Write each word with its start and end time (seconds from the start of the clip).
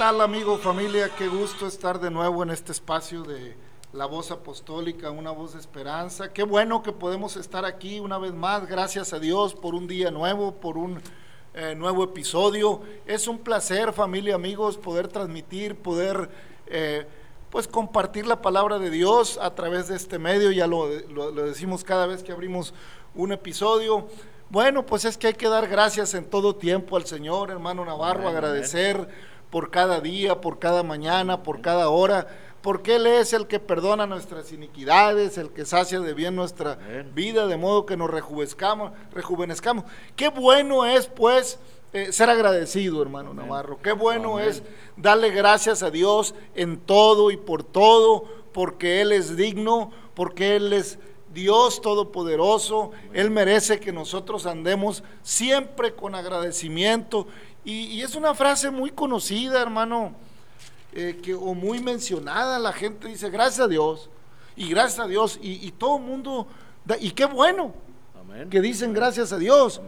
¿Qué 0.00 0.06
tal 0.06 0.22
amigo, 0.22 0.56
familia? 0.56 1.10
Qué 1.14 1.28
gusto 1.28 1.66
estar 1.66 2.00
de 2.00 2.10
nuevo 2.10 2.42
en 2.42 2.48
este 2.48 2.72
espacio 2.72 3.22
de 3.22 3.54
la 3.92 4.06
voz 4.06 4.30
apostólica, 4.30 5.10
una 5.10 5.30
voz 5.30 5.52
de 5.52 5.60
esperanza. 5.60 6.32
Qué 6.32 6.42
bueno 6.42 6.82
que 6.82 6.90
podemos 6.90 7.36
estar 7.36 7.66
aquí 7.66 8.00
una 8.00 8.16
vez 8.16 8.32
más. 8.32 8.66
Gracias 8.66 9.12
a 9.12 9.18
Dios 9.18 9.54
por 9.54 9.74
un 9.74 9.86
día 9.86 10.10
nuevo, 10.10 10.54
por 10.54 10.78
un 10.78 11.02
eh, 11.52 11.74
nuevo 11.74 12.02
episodio. 12.02 12.80
Es 13.04 13.28
un 13.28 13.40
placer, 13.40 13.92
familia, 13.92 14.36
amigos, 14.36 14.78
poder 14.78 15.06
transmitir, 15.06 15.76
poder 15.76 16.30
eh, 16.66 17.06
pues 17.50 17.68
compartir 17.68 18.26
la 18.26 18.40
palabra 18.40 18.78
de 18.78 18.88
Dios 18.88 19.36
a 19.36 19.54
través 19.54 19.88
de 19.88 19.96
este 19.96 20.18
medio. 20.18 20.50
Ya 20.50 20.66
lo, 20.66 20.88
lo 21.10 21.44
decimos 21.44 21.84
cada 21.84 22.06
vez 22.06 22.22
que 22.22 22.32
abrimos 22.32 22.72
un 23.14 23.32
episodio. 23.32 24.08
Bueno, 24.48 24.86
pues 24.86 25.04
es 25.04 25.18
que 25.18 25.26
hay 25.26 25.34
que 25.34 25.50
dar 25.50 25.68
gracias 25.68 26.14
en 26.14 26.24
todo 26.24 26.56
tiempo 26.56 26.96
al 26.96 27.04
Señor, 27.04 27.50
hermano 27.50 27.84
Navarro, 27.84 28.26
agradecer 28.28 29.06
por 29.50 29.70
cada 29.70 30.00
día, 30.00 30.40
por 30.40 30.58
cada 30.58 30.82
mañana, 30.82 31.42
por 31.42 31.60
cada 31.60 31.88
hora, 31.88 32.26
porque 32.62 32.96
Él 32.96 33.06
es 33.06 33.32
el 33.32 33.46
que 33.46 33.58
perdona 33.58 34.06
nuestras 34.06 34.52
iniquidades, 34.52 35.38
el 35.38 35.50
que 35.50 35.64
sacia 35.64 36.00
de 36.00 36.14
bien 36.14 36.36
nuestra 36.36 36.78
vida, 37.14 37.46
de 37.46 37.56
modo 37.56 37.86
que 37.86 37.96
nos 37.96 38.10
rejuvenezcamos. 38.10 38.92
rejuvenezcamos. 39.12 39.84
Qué 40.14 40.28
bueno 40.28 40.84
es, 40.84 41.06
pues, 41.06 41.58
eh, 41.92 42.12
ser 42.12 42.30
agradecido, 42.30 43.02
hermano 43.02 43.34
Navarro. 43.34 43.80
Qué 43.82 43.92
bueno 43.92 44.38
es 44.38 44.62
darle 44.96 45.30
gracias 45.30 45.82
a 45.82 45.90
Dios 45.90 46.34
en 46.54 46.78
todo 46.78 47.30
y 47.30 47.36
por 47.36 47.64
todo, 47.64 48.24
porque 48.52 49.00
Él 49.00 49.10
es 49.12 49.36
digno, 49.36 49.90
porque 50.14 50.56
Él 50.56 50.72
es 50.72 50.98
Dios 51.32 51.80
Todopoderoso. 51.80 52.90
Él 53.12 53.30
merece 53.30 53.80
que 53.80 53.92
nosotros 53.92 54.46
andemos 54.46 55.02
siempre 55.22 55.94
con 55.94 56.14
agradecimiento 56.14 57.26
y, 57.64 58.00
es 58.00 58.14
una 58.14 58.34
frase 58.34 58.70
muy 58.70 58.90
conocida, 58.90 59.60
hermano, 59.60 60.14
eh, 60.92 61.20
que, 61.22 61.34
o 61.34 61.54
muy 61.54 61.80
mencionada. 61.80 62.58
La 62.58 62.72
gente 62.72 63.08
dice, 63.08 63.30
gracias 63.30 63.60
a 63.60 63.68
Dios, 63.68 64.08
y 64.56 64.68
gracias 64.70 65.00
a 65.00 65.06
Dios, 65.06 65.38
y, 65.42 65.70
todo 65.72 65.98
el 65.98 66.02
mundo, 66.02 66.46
y 67.00 67.10
qué 67.10 67.26
bueno 67.26 67.74
que 68.50 68.60
dicen 68.60 68.92
gracias 68.92 69.32
a 69.32 69.38
Dios. 69.38 69.80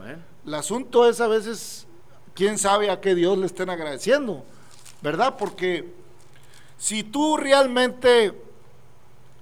El 0.44 0.54
asunto 0.54 1.08
es 1.08 1.20
a 1.20 1.28
veces, 1.28 1.86
quién 2.34 2.58
sabe 2.58 2.90
a 2.90 3.00
qué 3.00 3.14
Dios 3.14 3.38
le 3.38 3.46
estén 3.46 3.70
agradeciendo, 3.70 4.44
¿verdad? 5.00 5.36
Porque 5.38 5.92
si 6.78 7.02
tú 7.02 7.36
realmente 7.36 8.32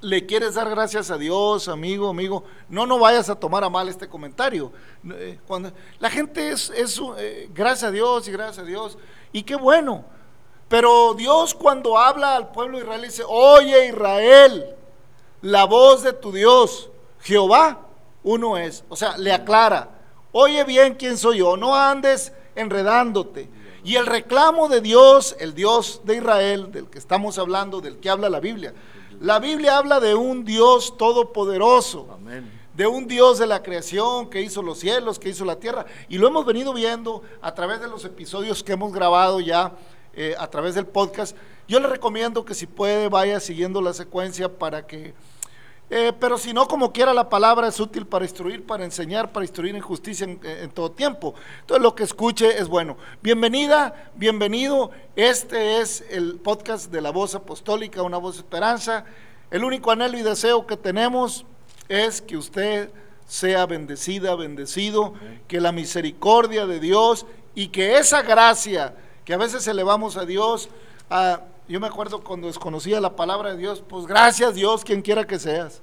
le 0.01 0.27
quieres 0.27 0.55
dar 0.55 0.69
gracias 0.71 1.11
a 1.11 1.19
Dios, 1.19 1.69
amigo, 1.69 2.09
amigo, 2.09 2.45
no, 2.69 2.87
no 2.87 2.99
vayas 2.99 3.29
a 3.29 3.35
tomar 3.35 3.65
a 3.65 3.69
mal 3.69 3.89
este 3.89 4.09
comentario. 4.09 4.73
Eh, 5.13 5.39
cuando, 5.47 5.73
la 5.99 6.11
gente 6.11 6.51
es, 6.51 6.71
es 6.71 7.01
eh, 7.19 7.51
gracias 7.53 7.89
a 7.89 7.91
Dios 7.91 8.27
y 8.29 8.33
gracias 8.33 8.59
a 8.59 8.65
Dios, 8.65 8.99
y 9.33 9.43
qué 9.43 9.57
bueno. 9.57 10.05
Pero 10.69 11.15
Dios 11.15 11.55
cuando 11.55 11.99
habla 11.99 12.37
al 12.37 12.53
pueblo 12.53 12.79
de 12.79 12.85
Israel 12.85 13.03
dice, 13.03 13.25
oye 13.27 13.89
Israel, 13.89 14.77
la 15.43 15.65
voz 15.65 16.03
de 16.03 16.13
tu 16.13 16.33
Dios, 16.33 16.91
Jehová, 17.21 17.87
uno 18.23 18.57
es. 18.57 18.85
O 18.89 18.97
sea, 18.97 19.19
le 19.19 19.33
aclara, 19.33 19.91
oye 20.33 20.65
bien 20.65 20.95
quién 20.95 21.19
soy 21.19 21.39
yo, 21.39 21.57
no 21.57 21.75
andes 21.75 22.33
enredándote. 22.55 23.49
Y 23.83 23.97
el 23.97 24.07
reclamo 24.07 24.69
de 24.69 24.81
Dios, 24.81 25.35
el 25.41 25.55
Dios 25.55 26.03
de 26.05 26.17
Israel, 26.17 26.71
del 26.71 26.89
que 26.89 26.99
estamos 26.99 27.39
hablando, 27.39 27.81
del 27.81 27.99
que 27.99 28.11
habla 28.11 28.29
la 28.29 28.41
Biblia, 28.41 28.75
la 29.21 29.39
Biblia 29.39 29.77
habla 29.77 30.01
de 30.01 30.15
un 30.15 30.45
Dios 30.45 30.97
todopoderoso. 30.97 32.19
De 32.75 32.87
un 32.87 33.07
Dios 33.07 33.39
de 33.39 33.47
la 33.47 33.63
creación 33.63 34.31
que 34.31 34.41
hizo 34.41 34.63
los 34.63 34.79
cielos, 34.79 35.19
que 35.19 35.29
hizo 35.29 35.45
la 35.45 35.57
tierra. 35.57 35.85
Y 36.09 36.17
lo 36.17 36.27
hemos 36.27 36.47
venido 36.47 36.73
viendo 36.73 37.23
a 37.43 37.53
través 37.55 37.81
de 37.83 37.89
los 37.89 38.05
episodios 38.07 38.65
que 38.65 38.73
hemos 38.73 38.93
grabado 38.95 39.39
ya 39.41 39.73
eh, 40.15 40.35
a 40.39 40.49
través 40.49 40.75
del 40.75 40.87
podcast. 40.87 41.37
Yo 41.69 41.81
le 41.81 41.89
recomiendo 41.89 42.47
que 42.47 42.55
si 42.55 42.67
puede 42.67 43.11
vaya 43.11 43.41
siguiendo 43.41 43.83
la 43.83 43.93
secuencia 43.93 44.49
para 44.59 44.87
que 44.87 45.13
eh, 45.91 46.13
pero 46.19 46.39
si 46.39 46.53
no, 46.53 46.69
como 46.69 46.93
quiera, 46.93 47.13
la 47.13 47.29
palabra 47.29 47.69
es 47.69 47.81
útil 47.81 48.07
para 48.07 48.25
instruir, 48.25 48.65
para 48.65 48.85
enseñar, 48.85 49.33
para 49.33 49.45
instruir 49.45 49.75
en 49.75 49.83
justicia 49.83 50.25
en, 50.25 50.41
en, 50.43 50.71
todo 50.71 50.93
tiempo. 50.93 51.35
Entonces, 51.61 51.83
lo 51.83 51.95
que 51.95 52.05
escuche 52.05 52.59
es 52.59 52.69
bueno. 52.69 52.97
Bienvenida, 53.21 54.11
bienvenido. 54.15 54.91
Este 55.17 55.81
es 55.81 56.05
el 56.09 56.37
podcast 56.37 56.91
de 56.91 57.01
la 57.01 57.11
voz 57.11 57.35
apostólica, 57.35 58.03
una 58.03 58.19
voz 58.19 58.37
de 58.37 58.43
esperanza. 58.43 59.05
El 59.51 59.65
único 59.65 59.91
anhelo 59.91 60.17
y 60.17 60.23
deseo 60.23 60.67
que 60.67 60.77
tenemos 60.77 61.45
es 61.89 62.23
que 62.23 62.37
usted 62.37 62.91
sea 63.27 63.67
bendecida, 63.67 64.35
bendecido, 64.37 65.15
que 65.49 65.61
la 65.61 65.73
misericordia 65.73 66.67
de 66.67 66.81
Dios 66.81 67.27
y 67.55 67.69
que 67.69 67.99
esa 67.99 68.23
gracia 68.23 68.95
que 69.25 69.35
a 69.35 69.39
veces 69.39 69.67
elevamos 69.69 70.17
a 70.17 70.25
Dios, 70.25 70.69
a 71.09 71.43
yo 71.71 71.79
me 71.79 71.87
acuerdo 71.87 72.23
cuando 72.25 72.49
desconocía 72.49 73.01
la 73.01 73.15
palabra 73.15 73.53
de 73.53 73.57
Dios, 73.57 73.83
pues 73.89 74.05
gracias 74.05 74.55
Dios, 74.55 74.85
quien 74.85 75.03
quiera 75.03 75.25
que 75.25 75.39
seas. 75.39 75.81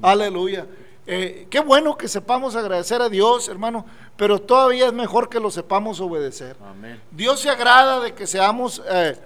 Aleluya. 0.00 0.66
Eh, 1.06 1.46
qué 1.50 1.60
bueno 1.60 1.96
que 1.96 2.08
sepamos 2.08 2.56
agradecer 2.56 3.02
a 3.02 3.10
Dios, 3.10 3.48
hermano, 3.48 3.84
pero 4.16 4.38
todavía 4.38 4.86
es 4.86 4.92
mejor 4.92 5.28
que 5.28 5.38
lo 5.38 5.50
sepamos 5.50 6.00
obedecer. 6.00 6.56
Dios 7.10 7.40
se 7.40 7.50
agrada 7.50 8.00
de 8.00 8.14
que 8.14 8.26
seamos, 8.26 8.82
eh, 8.90 9.18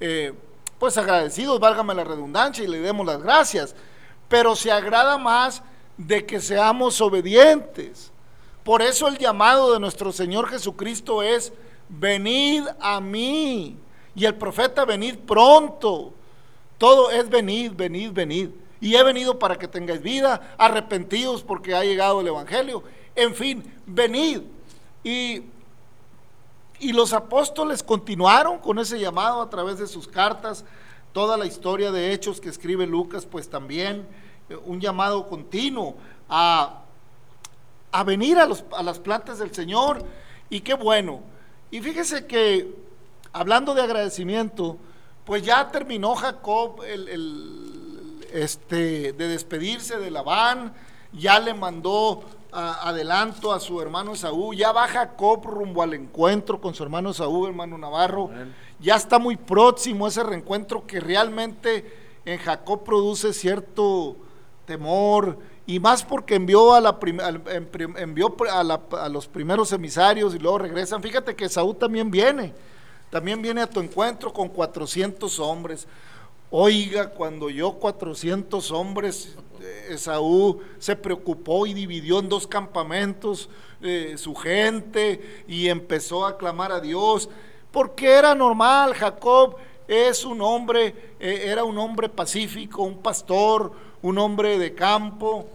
eh, 0.00 0.32
pues 0.78 0.96
agradecidos, 0.96 1.58
válgame 1.58 1.94
la 1.94 2.04
redundancia, 2.04 2.62
y 2.64 2.68
le 2.68 2.78
demos 2.78 3.04
las 3.04 3.20
gracias, 3.20 3.74
pero 4.28 4.54
se 4.54 4.70
agrada 4.70 5.18
más 5.18 5.62
de 5.96 6.24
que 6.24 6.40
seamos 6.40 7.00
obedientes. 7.00 8.12
Por 8.62 8.82
eso 8.82 9.08
el 9.08 9.18
llamado 9.18 9.72
de 9.72 9.80
nuestro 9.80 10.12
Señor 10.12 10.48
Jesucristo 10.48 11.22
es, 11.22 11.52
venid 11.88 12.64
a 12.80 13.00
mí 13.00 13.76
y 14.18 14.24
el 14.24 14.34
profeta, 14.34 14.84
venid 14.84 15.14
pronto. 15.18 16.12
Todo 16.76 17.08
es 17.12 17.28
venid, 17.28 17.72
venid, 17.76 18.10
venid. 18.10 18.50
Y 18.80 18.96
he 18.96 19.02
venido 19.04 19.38
para 19.38 19.56
que 19.56 19.68
tengáis 19.68 20.02
vida, 20.02 20.56
arrepentidos 20.58 21.44
porque 21.44 21.72
ha 21.72 21.84
llegado 21.84 22.20
el 22.20 22.26
Evangelio. 22.26 22.82
En 23.14 23.32
fin, 23.32 23.62
venid. 23.86 24.40
Y, 25.04 25.44
y 26.80 26.92
los 26.92 27.12
apóstoles 27.12 27.80
continuaron 27.84 28.58
con 28.58 28.80
ese 28.80 28.98
llamado 28.98 29.40
a 29.40 29.48
través 29.50 29.78
de 29.78 29.86
sus 29.86 30.08
cartas. 30.08 30.64
Toda 31.12 31.36
la 31.36 31.46
historia 31.46 31.92
de 31.92 32.12
hechos 32.12 32.40
que 32.40 32.48
escribe 32.48 32.88
Lucas, 32.88 33.24
pues 33.24 33.48
también 33.48 34.04
eh, 34.50 34.56
un 34.64 34.80
llamado 34.80 35.28
continuo 35.28 35.94
a, 36.28 36.82
a 37.92 38.02
venir 38.02 38.36
a, 38.36 38.46
los, 38.46 38.64
a 38.76 38.82
las 38.82 38.98
plantas 38.98 39.38
del 39.38 39.54
Señor. 39.54 40.04
Y 40.50 40.62
qué 40.62 40.74
bueno. 40.74 41.20
Y 41.70 41.80
fíjese 41.80 42.26
que 42.26 42.87
hablando 43.38 43.72
de 43.74 43.82
agradecimiento, 43.82 44.76
pues 45.24 45.44
ya 45.44 45.70
terminó 45.70 46.14
Jacob 46.16 46.82
el, 46.82 48.24
este, 48.32 49.12
de 49.12 49.28
despedirse 49.28 49.98
de 49.98 50.10
Labán, 50.10 50.74
ya 51.12 51.38
le 51.38 51.54
mandó 51.54 52.24
adelanto 52.50 53.52
a 53.52 53.60
su 53.60 53.80
hermano 53.80 54.16
Saúl, 54.16 54.56
ya 54.56 54.72
va 54.72 54.88
Jacob 54.88 55.44
rumbo 55.44 55.82
al 55.82 55.94
encuentro 55.94 56.60
con 56.60 56.74
su 56.74 56.82
hermano 56.82 57.12
Saúl, 57.12 57.50
hermano 57.50 57.78
Navarro, 57.78 58.30
ya 58.80 58.96
está 58.96 59.18
muy 59.18 59.36
próximo 59.36 60.08
ese 60.08 60.22
reencuentro 60.22 60.86
que 60.86 60.98
realmente 60.98 62.18
en 62.24 62.38
Jacob 62.38 62.82
produce 62.82 63.32
cierto 63.32 64.16
temor 64.64 65.38
y 65.66 65.78
más 65.78 66.02
porque 66.02 66.34
envió 66.34 66.74
a, 66.74 66.80
la 66.80 66.98
envió 67.98 68.36
a 68.50 69.08
los 69.08 69.28
primeros 69.28 69.72
emisarios 69.72 70.34
y 70.34 70.38
luego 70.38 70.58
regresan. 70.58 71.02
Fíjate 71.02 71.36
que 71.36 71.48
Saúl 71.48 71.76
también 71.76 72.10
viene 72.10 72.54
también 73.10 73.40
viene 73.40 73.62
a 73.62 73.70
tu 73.70 73.80
encuentro 73.80 74.32
con 74.32 74.48
400 74.48 75.38
hombres. 75.38 75.86
Oiga, 76.50 77.10
cuando 77.10 77.50
yo 77.50 77.72
400 77.72 78.70
hombres, 78.70 79.36
eh, 79.60 79.88
Esaú 79.90 80.60
se 80.78 80.96
preocupó 80.96 81.66
y 81.66 81.74
dividió 81.74 82.20
en 82.20 82.28
dos 82.28 82.46
campamentos 82.46 83.48
eh, 83.82 84.14
su 84.16 84.34
gente 84.34 85.44
y 85.46 85.68
empezó 85.68 86.26
a 86.26 86.36
clamar 86.36 86.72
a 86.72 86.80
Dios, 86.80 87.28
porque 87.70 88.10
era 88.10 88.34
normal, 88.34 88.94
Jacob 88.94 89.56
es 89.86 90.24
un 90.24 90.40
hombre, 90.40 91.14
eh, 91.20 91.44
era 91.46 91.64
un 91.64 91.78
hombre 91.78 92.08
pacífico, 92.08 92.82
un 92.82 92.98
pastor, 92.98 93.72
un 94.02 94.18
hombre 94.18 94.58
de 94.58 94.74
campo 94.74 95.48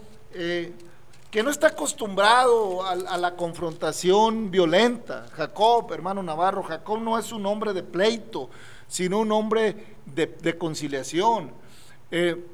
que 1.33 1.41
no 1.41 1.49
está 1.49 1.69
acostumbrado 1.69 2.85
a, 2.85 3.17
la 3.17 3.35
confrontación 3.35 4.51
violenta. 4.51 5.25
Jacob, 5.31 5.91
hermano 5.91 6.21
Navarro, 6.21 6.61
Jacob 6.61 7.01
no 7.01 7.17
es 7.17 7.31
un 7.31 7.43
hombre 7.47 7.73
de 7.73 7.81
pleito, 7.81 8.51
sino 8.87 9.17
un 9.17 9.31
hombre 9.31 9.97
de, 10.05 10.57
conciliación. 10.59 11.49
Eh, 12.11 12.45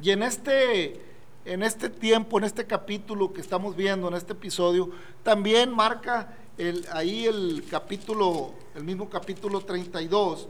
y 0.00 0.12
en 0.12 0.22
este, 0.22 1.04
en 1.44 1.64
este 1.64 1.90
tiempo, 1.90 2.38
en 2.38 2.44
este 2.44 2.68
capítulo 2.68 3.32
que 3.32 3.40
estamos 3.40 3.74
viendo, 3.74 4.06
en 4.06 4.14
este 4.14 4.34
episodio, 4.34 4.90
también 5.24 5.74
marca 5.74 6.36
el, 6.58 6.86
ahí 6.92 7.26
el 7.26 7.64
capítulo, 7.68 8.52
el 8.76 8.84
mismo 8.84 9.10
capítulo 9.10 9.60
32, 9.60 10.46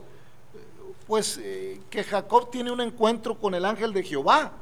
pues 1.07 1.39
eh, 1.41 1.81
que 1.89 2.03
Jacob 2.03 2.51
tiene 2.51 2.69
un 2.69 2.81
encuentro 2.81 3.39
con 3.39 3.55
el 3.55 3.65
ángel 3.65 3.91
de 3.91 4.03
Jehová 4.03 4.53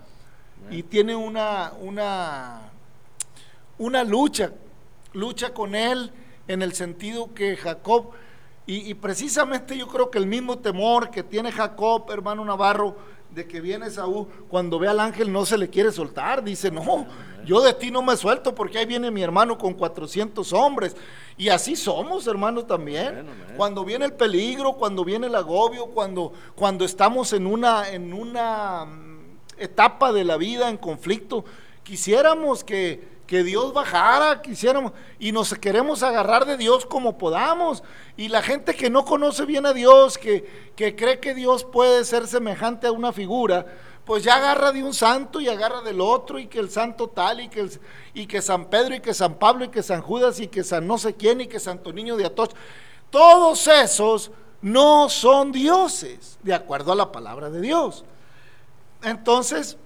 y 0.70 0.84
tiene 0.84 1.16
una, 1.16 1.74
una, 1.80 2.72
una 3.78 4.04
lucha, 4.04 4.52
lucha 5.14 5.54
con 5.54 5.76
él 5.76 6.12
en 6.48 6.62
el 6.62 6.74
sentido 6.74 7.34
que 7.34 7.58
Jacob 7.58 8.12
Y, 8.68 8.94
precisamente 8.94 9.78
yo 9.78 9.88
creo 9.88 10.10
que 10.10 10.18
el 10.18 10.28
mismo 10.28 10.60
temor 10.60 11.10
que 11.10 11.24
tiene 11.24 11.52
Jacob, 11.52 12.10
hermano 12.12 12.46
Navarro, 12.46 12.96
de 13.32 13.48
que 13.48 13.60
viene 13.60 13.90
Saúl, 13.90 14.28
cuando 14.50 14.78
ve 14.78 14.88
al 14.88 15.00
ángel 15.00 15.32
no 15.32 15.46
se 15.46 15.58
le 15.58 15.70
quiere 15.70 15.92
soltar, 15.92 16.44
dice, 16.44 16.70
no, 16.70 17.06
yo 17.46 17.62
de 17.62 17.74
ti 17.74 17.92
no 17.92 18.02
me 18.02 18.16
suelto 18.16 18.54
porque 18.54 18.78
ahí 18.78 18.86
viene 18.86 19.10
mi 19.10 19.24
hermano 19.24 19.58
con 19.58 19.74
400 19.74 20.54
hombres. 20.54 20.96
Y 21.38 21.50
así 21.50 21.76
somos, 21.76 22.28
hermano, 22.28 22.66
también. 22.66 23.26
Cuando 23.58 23.84
viene 23.84 24.06
el 24.06 24.14
peligro, 24.14 24.74
cuando 24.74 25.04
viene 25.04 25.28
el 25.28 25.36
agobio, 25.36 25.88
cuando, 25.88 26.34
cuando 26.56 26.86
estamos 26.86 27.34
en 27.34 27.48
una, 27.48 27.90
en 27.90 28.14
una 28.14 28.86
etapa 29.62 30.12
de 30.12 30.24
la 30.24 30.38
vida 30.38 30.70
en 30.70 30.78
conflicto, 30.78 31.46
quisiéramos 31.84 32.64
que, 32.64 33.08
que 33.28 33.44
Dios 33.44 33.74
bajara, 33.74 34.42
quisiéramos, 34.42 34.92
y 35.20 35.32
nos 35.32 35.54
queremos 35.54 36.04
agarrar 36.04 36.46
de 36.46 36.58
Dios 36.58 36.86
como 36.86 37.18
podamos. 37.18 37.84
Y 38.18 38.28
la 38.28 38.42
gente 38.42 38.76
que 38.76 38.90
no 38.90 39.06
conoce 39.06 39.46
bien 39.46 39.66
a 39.66 39.74
Dios, 39.74 40.18
que, 40.18 40.72
que 40.76 40.96
cree 40.96 41.20
que 41.20 41.34
Dios 41.34 41.64
puede 41.64 42.04
ser 42.04 42.28
semejante 42.28 42.88
a 42.88 42.92
una 42.92 43.14
figura, 43.14 43.66
pues 44.06 44.24
ya 44.24 44.36
agarra 44.36 44.72
de 44.72 44.84
un 44.84 44.94
santo 44.94 45.40
y 45.40 45.48
agarra 45.48 45.82
del 45.82 46.02
otro, 46.02 46.40
y 46.40 46.48
que 46.48 46.60
el 46.60 46.70
santo 46.70 47.08
tal, 47.08 47.40
y 47.40 47.50
que, 47.50 47.70
y 48.14 48.26
que 48.26 48.42
San 48.42 48.66
Pedro, 48.66 48.96
y 48.96 49.00
que 49.00 49.14
San 49.14 49.36
Pablo, 49.36 49.66
y 49.66 49.70
que 49.70 49.84
San 49.84 50.02
Judas, 50.02 50.40
y 50.40 50.48
que 50.48 50.64
San 50.64 50.86
no 50.86 50.98
sé 50.98 51.14
quién, 51.14 51.42
y 51.42 51.48
que 51.48 51.60
Santo 51.60 51.94
Niño 51.94 52.18
de 52.18 52.26
Atoch. 52.26 52.52
Todos 53.10 53.68
esos 53.68 54.32
no 54.62 55.10
son 55.10 55.52
dioses, 55.52 56.38
de 56.44 56.54
acuerdo 56.54 56.92
a 56.92 56.96
la 56.96 57.12
palabra 57.12 57.50
de 57.50 57.62
Dios. 57.62 58.04
Entonces, 59.04 59.78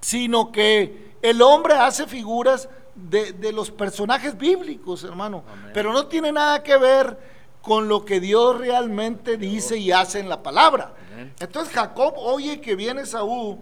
sino 0.00 0.52
que 0.52 1.14
el 1.22 1.42
hombre 1.42 1.74
hace 1.74 2.06
figuras 2.06 2.68
de, 2.94 3.52
los 3.52 3.70
personajes 3.70 4.36
bíblicos, 4.36 5.04
hermano, 5.04 5.44
pero 5.74 5.92
no 5.92 6.06
tiene 6.06 6.32
nada 6.32 6.62
que 6.62 6.76
ver 6.76 7.18
con 7.60 7.88
lo 7.88 8.04
que 8.04 8.20
Dios 8.20 8.58
realmente 8.58 9.36
dice 9.36 9.76
y 9.76 9.92
hace 9.92 10.20
en 10.20 10.28
la 10.28 10.42
palabra. 10.42 10.94
Entonces 11.40 11.74
Jacob 11.74 12.14
oye 12.16 12.60
que 12.60 12.74
viene 12.74 13.04
Saúl, 13.06 13.58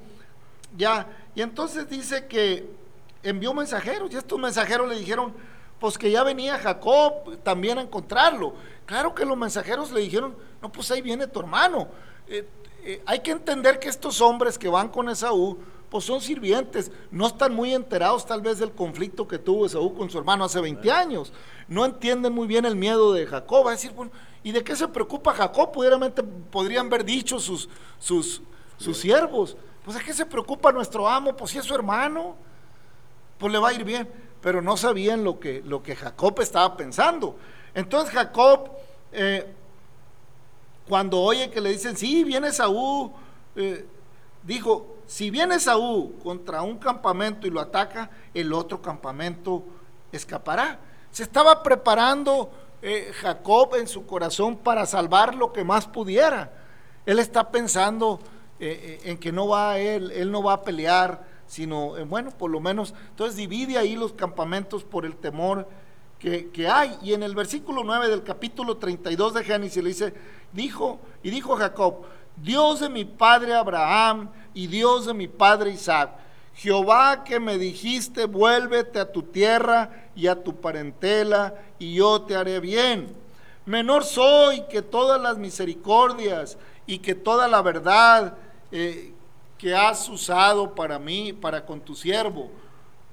ya, 0.77 1.07
y 1.35 1.43
entonces 1.43 1.89
dice 1.89 2.27
que 2.27 2.69
envió 3.23 3.55
mensajeros, 3.55 4.13
y 4.13 4.17
estos 4.17 4.39
mensajeros 4.39 4.89
le 4.89 4.99
dijeron, 4.99 5.33
pues 5.79 5.99
que 5.99 6.11
ya 6.11 6.23
venía 6.23 6.59
Jacob 6.59 7.39
también 7.43 7.79
a 7.79 7.83
encontrarlo. 7.83 8.55
Claro 8.87 9.15
que 9.15 9.25
los 9.25 9.37
mensajeros 9.37 9.91
le 9.93 10.01
dijeron, 10.01 10.37
no, 10.61 10.71
pues 10.71 10.91
ahí 10.91 11.01
viene 11.01 11.27
tu 11.27 11.41
hermano. 11.41 11.89
Eh, 12.29 12.47
eh, 12.85 13.03
hay 13.07 13.21
que 13.21 13.31
entender 13.31 13.79
que 13.79 13.89
estos 13.89 14.21
hombres 14.21 14.59
que 14.59 14.69
van 14.69 14.89
con 14.89 15.09
Esaú, 15.09 15.59
pues 15.89 16.05
son 16.05 16.21
sirvientes, 16.21 16.91
no 17.11 17.27
están 17.27 17.55
muy 17.55 17.73
enterados 17.73 18.27
tal 18.27 18.43
vez 18.43 18.59
del 18.59 18.73
conflicto 18.73 19.27
que 19.27 19.39
tuvo 19.39 19.65
Esaú 19.65 19.95
con 19.95 20.11
su 20.11 20.19
hermano 20.19 20.45
hace 20.45 20.61
20 20.61 20.91
años, 20.91 21.33
no 21.69 21.85
entienden 21.85 22.33
muy 22.33 22.47
bien 22.47 22.65
el 22.65 22.77
miedo 22.77 23.13
de 23.13 23.27
Jacob, 23.27 23.65
va 23.65 23.71
a 23.71 23.75
decir, 23.75 23.93
bueno, 23.93 24.13
¿y 24.43 24.53
de 24.53 24.63
qué 24.63 24.77
se 24.77 24.89
preocupa 24.89 25.33
Jacob? 25.33 25.73
Pudieramente 25.73 26.23
podrían 26.23 26.87
haber 26.87 27.05
dicho 27.05 27.39
sus, 27.39 27.69
sus, 27.99 28.43
sus 28.77 28.99
siervos, 28.99 29.57
pues 29.85 29.97
¿de 29.97 30.05
qué 30.05 30.13
se 30.13 30.27
preocupa 30.27 30.73
nuestro 30.73 31.09
amo? 31.09 31.37
Pues 31.37 31.53
si 31.53 31.59
es 31.59 31.65
su 31.65 31.75
hermano, 31.75 32.37
pues 33.39 33.53
le 33.53 33.59
va 33.59 33.69
a 33.71 33.73
ir 33.73 33.85
bien, 33.85 34.09
pero 34.41 34.61
no 34.61 34.77
sabían 34.77 35.25
lo 35.25 35.41
que, 35.41 35.63
lo 35.65 35.83
que 35.83 35.97
Jacob 35.97 36.39
estaba 36.41 36.77
pensando. 36.77 37.37
Entonces 37.75 38.15
Jacob, 38.15 38.71
eh, 39.13 39.47
cuando 40.89 41.21
oye 41.21 41.51
que 41.51 41.61
le 41.61 41.71
dicen, 41.71 41.97
sí, 41.97 42.25
viene 42.25 42.53
Saúl, 42.53 43.11
eh, 43.57 43.87
dijo, 44.43 44.97
si 45.07 45.31
viene 45.31 45.59
Saúl 45.59 46.15
contra 46.23 46.63
un 46.63 46.79
campamento 46.79 47.47
y 47.47 47.51
lo 47.51 47.61
ataca, 47.61 48.11
el 48.33 48.53
otro 48.53 48.83
campamento 48.83 49.65
escapará. 50.13 50.79
Se 51.11 51.23
estaba 51.23 51.63
preparando 51.63 52.51
eh, 52.83 53.13
Jacob 53.15 53.77
en 53.77 53.87
su 53.87 54.05
corazón 54.07 54.57
para 54.57 54.85
salvar 54.85 55.35
lo 55.35 55.53
que 55.53 55.65
más 55.65 55.87
pudiera. 55.87 56.53
Él 57.07 57.19
está 57.19 57.51
pensando 57.51 58.21
eh, 58.61 59.01
en 59.05 59.19
que 59.19 59.33
no 59.33 59.49
va 59.49 59.73
a 59.73 59.79
él, 59.79 60.11
él 60.11 60.31
no 60.31 60.43
va 60.43 60.55
a 60.55 60.63
pelear, 60.63 61.25
sino, 61.47 61.95
bueno, 62.07 62.31
por 62.31 62.51
lo 62.51 62.61
menos, 62.61 62.95
entonces 63.11 63.37
divide 63.37 63.79
ahí 63.79 63.97
los 63.97 64.13
campamentos 64.13 64.85
por 64.85 65.05
el 65.05 65.17
temor 65.17 65.69
que, 66.53 66.69
hay. 66.69 66.97
Y 67.03 67.13
en 67.13 67.23
el 67.23 67.35
versículo 67.35 67.85
9 67.85 68.09
del 68.09 68.23
capítulo 68.23 68.79
32 68.79 69.35
de 69.35 69.45
Génesis 69.45 69.83
le 69.83 69.89
dice, 69.91 70.15
dijo, 70.53 71.01
y 71.23 71.31
dijo 71.31 71.55
Jacob, 71.57 72.07
Dios 72.37 72.81
de 72.81 72.89
mi 72.89 73.05
padre 73.05 73.55
Abraham 73.55 74.31
y 74.55 74.67
Dios 74.67 75.07
de 75.07 75.13
mi 75.13 75.29
padre 75.29 75.73
Isaac, 75.73 76.13
Jehová 76.55 77.25
que 77.25 77.39
me 77.41 77.59
dijiste, 77.59 78.25
vuélvete 78.25 79.01
a 79.01 79.13
tu 79.13 79.23
tierra 79.23 80.09
y 80.17 80.27
a 80.27 80.43
tu 80.43 80.57
parentela, 80.61 81.55
y 81.79 81.95
yo 81.95 82.23
te 82.23 82.37
haré 82.37 82.59
bien. 82.59 83.15
Menor 83.67 84.05
soy 84.05 84.63
que 84.71 84.81
todas 84.81 85.21
las 85.21 85.37
misericordias 85.37 86.57
y 86.87 87.01
que 87.01 87.15
toda 87.15 87.49
la 87.49 87.61
verdad 87.61 88.35
eh, 88.73 89.13
que 89.59 89.75
has 89.75 90.09
usado 90.09 90.75
para 90.75 90.99
mí, 90.99 91.33
para 91.35 91.67
con 91.67 91.81
tu 91.81 91.95
siervo. 91.95 92.51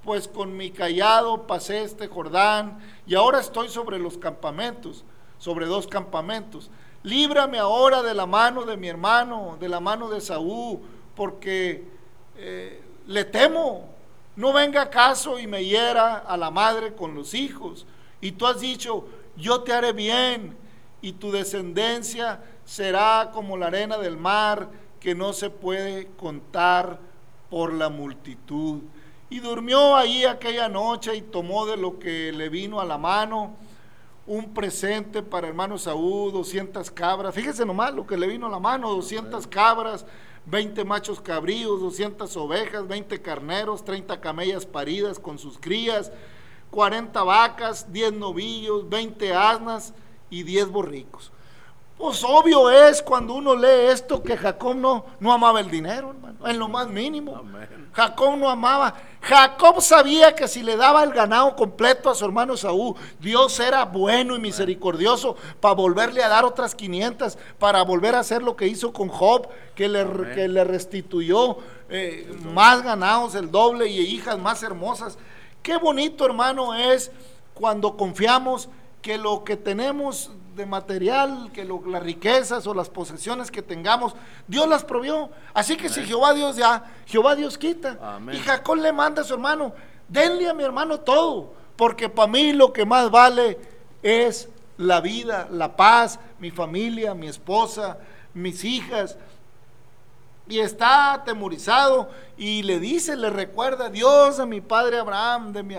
Pues 0.04 0.28
con 0.28 0.58
mi 0.58 0.72
callado 0.72 1.46
pasé 1.46 1.84
este 1.84 2.08
Jordán 2.08 2.80
y 3.06 3.16
ahora 3.16 3.40
estoy 3.40 3.70
sobre 3.70 4.00
los 4.00 4.18
campamentos, 4.18 5.06
sobre 5.38 5.68
dos 5.68 5.88
campamentos. 5.88 6.72
Líbrame 7.04 7.60
ahora 7.60 8.02
de 8.02 8.14
la 8.14 8.26
mano 8.26 8.64
de 8.64 8.78
mi 8.78 8.88
hermano, 8.88 9.58
de 9.60 9.70
la 9.70 9.80
mano 9.80 10.10
de 10.10 10.22
Saúl, 10.22 10.80
porque 11.16 11.88
eh, 12.38 12.84
le 13.08 13.26
temo. 13.26 13.90
No 14.36 14.54
venga 14.54 14.84
acaso 14.84 15.40
y 15.40 15.46
me 15.46 15.66
hiera 15.66 16.18
a 16.18 16.38
la 16.38 16.52
madre 16.52 16.94
con 16.94 17.14
los 17.14 17.34
hijos. 17.34 17.86
Y 18.22 18.32
tú 18.32 18.48
has 18.48 18.60
dicho, 18.60 19.06
yo 19.36 19.62
te 19.62 19.74
haré 19.74 19.94
bien 19.94 20.56
y 21.02 21.14
tu 21.14 21.32
descendencia 21.32 22.42
será 22.64 23.32
como 23.34 23.58
la 23.58 23.68
arena 23.68 23.98
del 23.98 24.18
mar 24.18 24.70
que 25.00 25.16
no 25.16 25.34
se 25.34 25.50
puede 25.50 26.08
contar 26.18 27.00
por 27.50 27.74
la 27.74 27.90
multitud. 27.90 28.82
Y 29.32 29.40
durmió 29.40 29.96
ahí 29.96 30.26
aquella 30.26 30.68
noche 30.68 31.16
y 31.16 31.22
tomó 31.22 31.66
de 31.66 31.78
lo 31.78 31.98
que 31.98 32.34
le 32.34 32.50
vino 32.50 32.82
a 32.82 32.86
la 32.86 32.98
mano 32.98 33.56
un 34.28 34.54
presente 34.54 35.24
para 35.24 35.48
hermano 35.48 35.78
Saúl, 35.78 36.34
200 36.34 36.92
cabras. 36.92 37.34
Fíjese 37.34 37.66
nomás 37.66 37.94
lo 37.94 38.06
que 38.06 38.18
le 38.18 38.28
vino 38.28 38.48
a 38.48 38.50
la 38.50 38.60
mano, 38.60 38.90
200 38.90 39.48
cabras, 39.48 40.06
20 40.48 40.84
machos 40.84 41.22
cabríos, 41.22 41.80
200 41.80 42.36
ovejas, 42.36 42.86
20 42.86 43.22
carneros, 43.22 43.86
30 43.86 44.20
camellas 44.20 44.66
paridas 44.66 45.18
con 45.18 45.40
sus 45.40 45.58
crías, 45.58 46.12
40 46.70 47.24
vacas, 47.24 47.92
10 47.94 48.12
novillos, 48.12 48.90
20 48.90 49.34
asnas 49.34 49.94
y 50.30 50.44
10 50.44 50.68
borricos. 50.68 51.32
Pues 52.02 52.24
obvio 52.24 52.72
es 52.72 53.00
cuando 53.00 53.36
uno 53.36 53.56
lee 53.56 53.92
esto 53.92 54.24
que 54.24 54.36
Jacob 54.36 54.76
no, 54.76 55.06
no 55.20 55.32
amaba 55.32 55.60
el 55.60 55.70
dinero, 55.70 56.10
hermano, 56.10 56.48
en 56.48 56.58
lo 56.58 56.68
más 56.68 56.88
mínimo. 56.88 57.44
Jacob 57.94 58.38
no 58.38 58.50
amaba. 58.50 58.96
Jacob 59.22 59.80
sabía 59.82 60.34
que 60.34 60.48
si 60.48 60.64
le 60.64 60.76
daba 60.78 61.04
el 61.04 61.12
ganado 61.12 61.56
completo 61.56 62.10
a 62.10 62.16
su 62.16 62.26
hermano 62.26 62.58
Saúl, 62.58 62.96
Dios 63.20 63.60
era 63.60 63.86
bueno 63.86 64.36
y 64.36 64.40
misericordioso 64.40 65.36
para 65.60 65.76
volverle 65.76 66.24
a 66.24 66.28
dar 66.28 66.44
otras 66.44 66.74
500, 66.74 67.38
para 67.60 67.84
volver 67.84 68.16
a 68.16 68.22
hacer 68.22 68.42
lo 68.42 68.56
que 68.56 68.66
hizo 68.66 68.92
con 68.92 69.08
Job, 69.08 69.48
que 69.76 69.88
le, 69.88 70.04
que 70.34 70.48
le 70.48 70.64
restituyó 70.64 71.58
eh, 71.88 72.36
más 72.52 72.82
ganados, 72.82 73.36
el 73.36 73.52
doble 73.52 73.86
y 73.86 74.00
hijas 74.00 74.40
más 74.40 74.64
hermosas. 74.64 75.20
Qué 75.62 75.78
bonito, 75.78 76.26
hermano, 76.26 76.74
es 76.74 77.12
cuando 77.54 77.96
confiamos 77.96 78.70
que 79.04 79.20
lo 79.20 79.44
que 79.44 79.56
tenemos 79.56 80.32
de 80.56 80.66
material, 80.66 81.50
que 81.54 81.66
las 81.66 82.04
riquezas 82.04 82.68
o 82.68 82.74
las 82.74 82.90
posesiones 82.90 83.52
que 83.52 83.62
tengamos, 83.62 84.14
Dios 84.48 84.68
las 84.68 84.84
provió. 84.84 85.30
Así 85.54 85.78
que 85.78 85.90
si 85.90 86.04
Jehová 86.04 86.34
Dios 86.34 86.58
ya, 86.58 86.84
Jehová 87.06 87.36
Dios 87.36 87.58
quita. 87.58 88.20
Y 88.32 88.38
Jacob 88.38 88.76
le 88.76 88.92
manda 88.92 89.22
a 89.22 89.26
su 89.26 89.34
hermano, 89.34 89.74
denle 90.08 90.50
a 90.50 90.54
mi 90.54 90.64
hermano 90.64 91.00
todo, 91.00 91.54
porque 91.76 92.10
para 92.10 92.32
mí 92.32 92.54
lo 92.54 92.74
que 92.74 92.86
más 92.86 93.10
vale 93.10 93.58
es 94.04 94.50
la 94.78 95.00
vida, 95.00 95.48
la 95.52 95.76
paz, 95.76 96.20
mi 96.40 96.52
familia, 96.52 97.14
mi 97.14 97.28
esposa, 97.28 97.98
mis 98.34 98.64
hijas. 98.64 99.18
Y 100.48 100.60
está 100.60 101.14
atemorizado 101.14 102.10
y 102.38 102.64
le 102.64 102.80
dice, 102.80 103.16
le 103.16 103.30
recuerda, 103.30 103.90
Dios 103.90 104.40
a 104.40 104.46
mi 104.46 104.60
padre 104.60 105.00
Abraham, 105.00 105.54
de, 105.54 105.64
mi, 105.64 105.76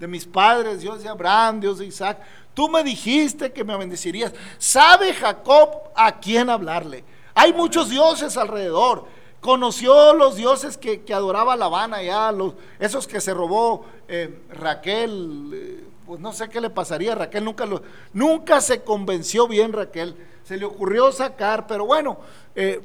de 0.00 0.06
mis 0.08 0.26
padres, 0.26 0.80
Dios 0.80 1.02
de 1.02 1.08
Abraham, 1.08 1.60
Dios 1.60 1.78
de 1.78 1.86
Isaac 1.86 2.18
Tú 2.60 2.68
me 2.68 2.84
dijiste 2.84 3.54
que 3.54 3.64
me 3.64 3.74
bendecirías. 3.74 4.34
¿Sabe 4.58 5.14
Jacob 5.14 5.70
a 5.94 6.20
quién 6.20 6.50
hablarle? 6.50 7.04
Hay 7.32 7.54
muchos 7.54 7.88
dioses 7.88 8.36
alrededor. 8.36 9.06
Conoció 9.40 10.12
los 10.12 10.36
dioses 10.36 10.76
que, 10.76 11.02
adoraba 11.14 11.56
La 11.56 11.64
Habana 11.64 12.02
ya, 12.02 12.30
los, 12.30 12.52
esos 12.78 13.06
que 13.06 13.22
se 13.22 13.32
robó 13.32 13.86
eh, 14.08 14.42
Raquel. 14.50 15.50
Eh, 15.54 15.84
pues 16.06 16.20
no 16.20 16.34
sé 16.34 16.50
qué 16.50 16.60
le 16.60 16.68
pasaría 16.68 17.12
a 17.12 17.14
Raquel, 17.14 17.46
nunca, 17.46 17.64
lo, 17.64 17.82
nunca 18.12 18.60
se 18.60 18.82
convenció 18.82 19.48
bien 19.48 19.72
Raquel. 19.72 20.14
Se 20.44 20.58
le 20.58 20.66
ocurrió 20.66 21.10
sacar, 21.12 21.66
pero 21.66 21.86
bueno, 21.86 22.18
eh, 22.54 22.82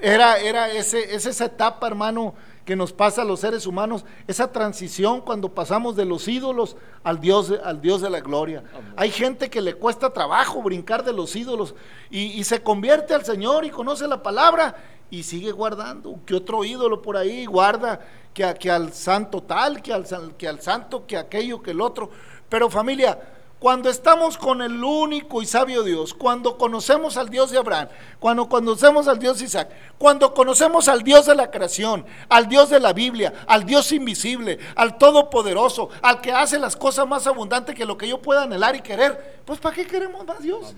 era, 0.00 0.38
era 0.38 0.70
ese, 0.70 1.14
esa 1.14 1.44
etapa, 1.44 1.86
hermano, 1.86 2.34
que 2.64 2.76
nos 2.76 2.92
pasa 2.92 3.22
a 3.22 3.24
los 3.24 3.40
seres 3.40 3.66
humanos, 3.66 4.04
esa 4.26 4.52
transición 4.52 5.20
cuando 5.20 5.48
pasamos 5.48 5.96
de 5.96 6.04
los 6.04 6.28
ídolos 6.28 6.76
al 7.02 7.20
Dios, 7.20 7.52
al 7.64 7.80
Dios 7.80 8.00
de 8.00 8.10
la 8.10 8.20
gloria. 8.20 8.62
Hay 8.96 9.10
gente 9.10 9.50
que 9.50 9.60
le 9.60 9.74
cuesta 9.74 10.12
trabajo 10.12 10.62
brincar 10.62 11.04
de 11.04 11.12
los 11.12 11.34
ídolos 11.34 11.74
y, 12.10 12.42
se 12.44 12.62
convierte 12.62 13.14
al 13.14 13.24
Señor 13.24 13.64
y 13.64 13.70
conoce 13.70 14.06
la 14.06 14.22
palabra 14.22 14.76
y 15.10 15.24
sigue 15.24 15.50
guardando, 15.50 16.20
que 16.24 16.36
otro 16.36 16.64
ídolo 16.64 17.02
por 17.02 17.16
ahí 17.16 17.44
guarda, 17.44 18.00
que, 18.32 18.54
que 18.60 18.70
al 18.70 18.92
santo 18.92 19.42
tal, 19.42 19.82
que 19.82 19.92
al, 19.92 20.06
que 20.36 20.46
al 20.46 20.60
santo, 20.60 21.06
que 21.06 21.16
aquello, 21.16 21.60
que 21.60 21.72
el 21.72 21.80
otro. 21.80 22.10
Pero 22.48 22.70
familia, 22.70 23.18
cuando 23.60 23.90
estamos 23.90 24.38
con 24.38 24.62
el 24.62 24.82
único 24.82 25.42
y 25.42 25.46
sabio 25.46 25.82
Dios, 25.82 26.14
cuando 26.14 26.56
conocemos 26.56 27.18
al 27.18 27.28
Dios 27.28 27.50
de 27.50 27.58
Abraham, 27.58 27.88
cuando 28.18 28.48
conocemos 28.48 29.06
al 29.06 29.18
Dios 29.18 29.38
de 29.38 29.44
Isaac, 29.44 29.68
cuando 29.98 30.32
conocemos 30.32 30.88
al 30.88 31.02
Dios 31.02 31.26
de 31.26 31.34
la 31.34 31.50
creación, 31.50 32.06
al 32.30 32.48
Dios 32.48 32.70
de 32.70 32.80
la 32.80 32.94
Biblia, 32.94 33.34
al 33.46 33.66
Dios 33.66 33.92
invisible, 33.92 34.58
al 34.76 34.96
Todopoderoso, 34.96 35.90
al 36.00 36.22
que 36.22 36.32
hace 36.32 36.58
las 36.58 36.74
cosas 36.74 37.06
más 37.06 37.26
abundantes 37.26 37.74
que 37.74 37.84
lo 37.84 37.98
que 37.98 38.08
yo 38.08 38.22
pueda 38.22 38.44
anhelar 38.44 38.74
y 38.76 38.80
querer, 38.80 39.42
pues 39.44 39.60
¿para 39.60 39.76
qué 39.76 39.86
queremos 39.86 40.26
más 40.26 40.42
Dios? 40.42 40.74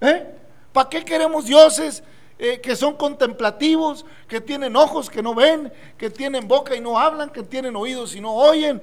¿Eh? 0.00 0.26
¿Para 0.72 0.88
qué 0.88 1.04
queremos 1.04 1.44
dioses? 1.44 2.02
Eh, 2.36 2.60
que 2.60 2.74
son 2.74 2.96
contemplativos, 2.96 4.04
que 4.26 4.40
tienen 4.40 4.74
ojos 4.74 5.08
que 5.08 5.22
no 5.22 5.36
ven, 5.36 5.72
que 5.96 6.10
tienen 6.10 6.48
boca 6.48 6.74
y 6.74 6.80
no 6.80 6.98
hablan, 6.98 7.30
que 7.30 7.44
tienen 7.44 7.76
oídos 7.76 8.16
y 8.16 8.20
no 8.20 8.34
oyen, 8.34 8.82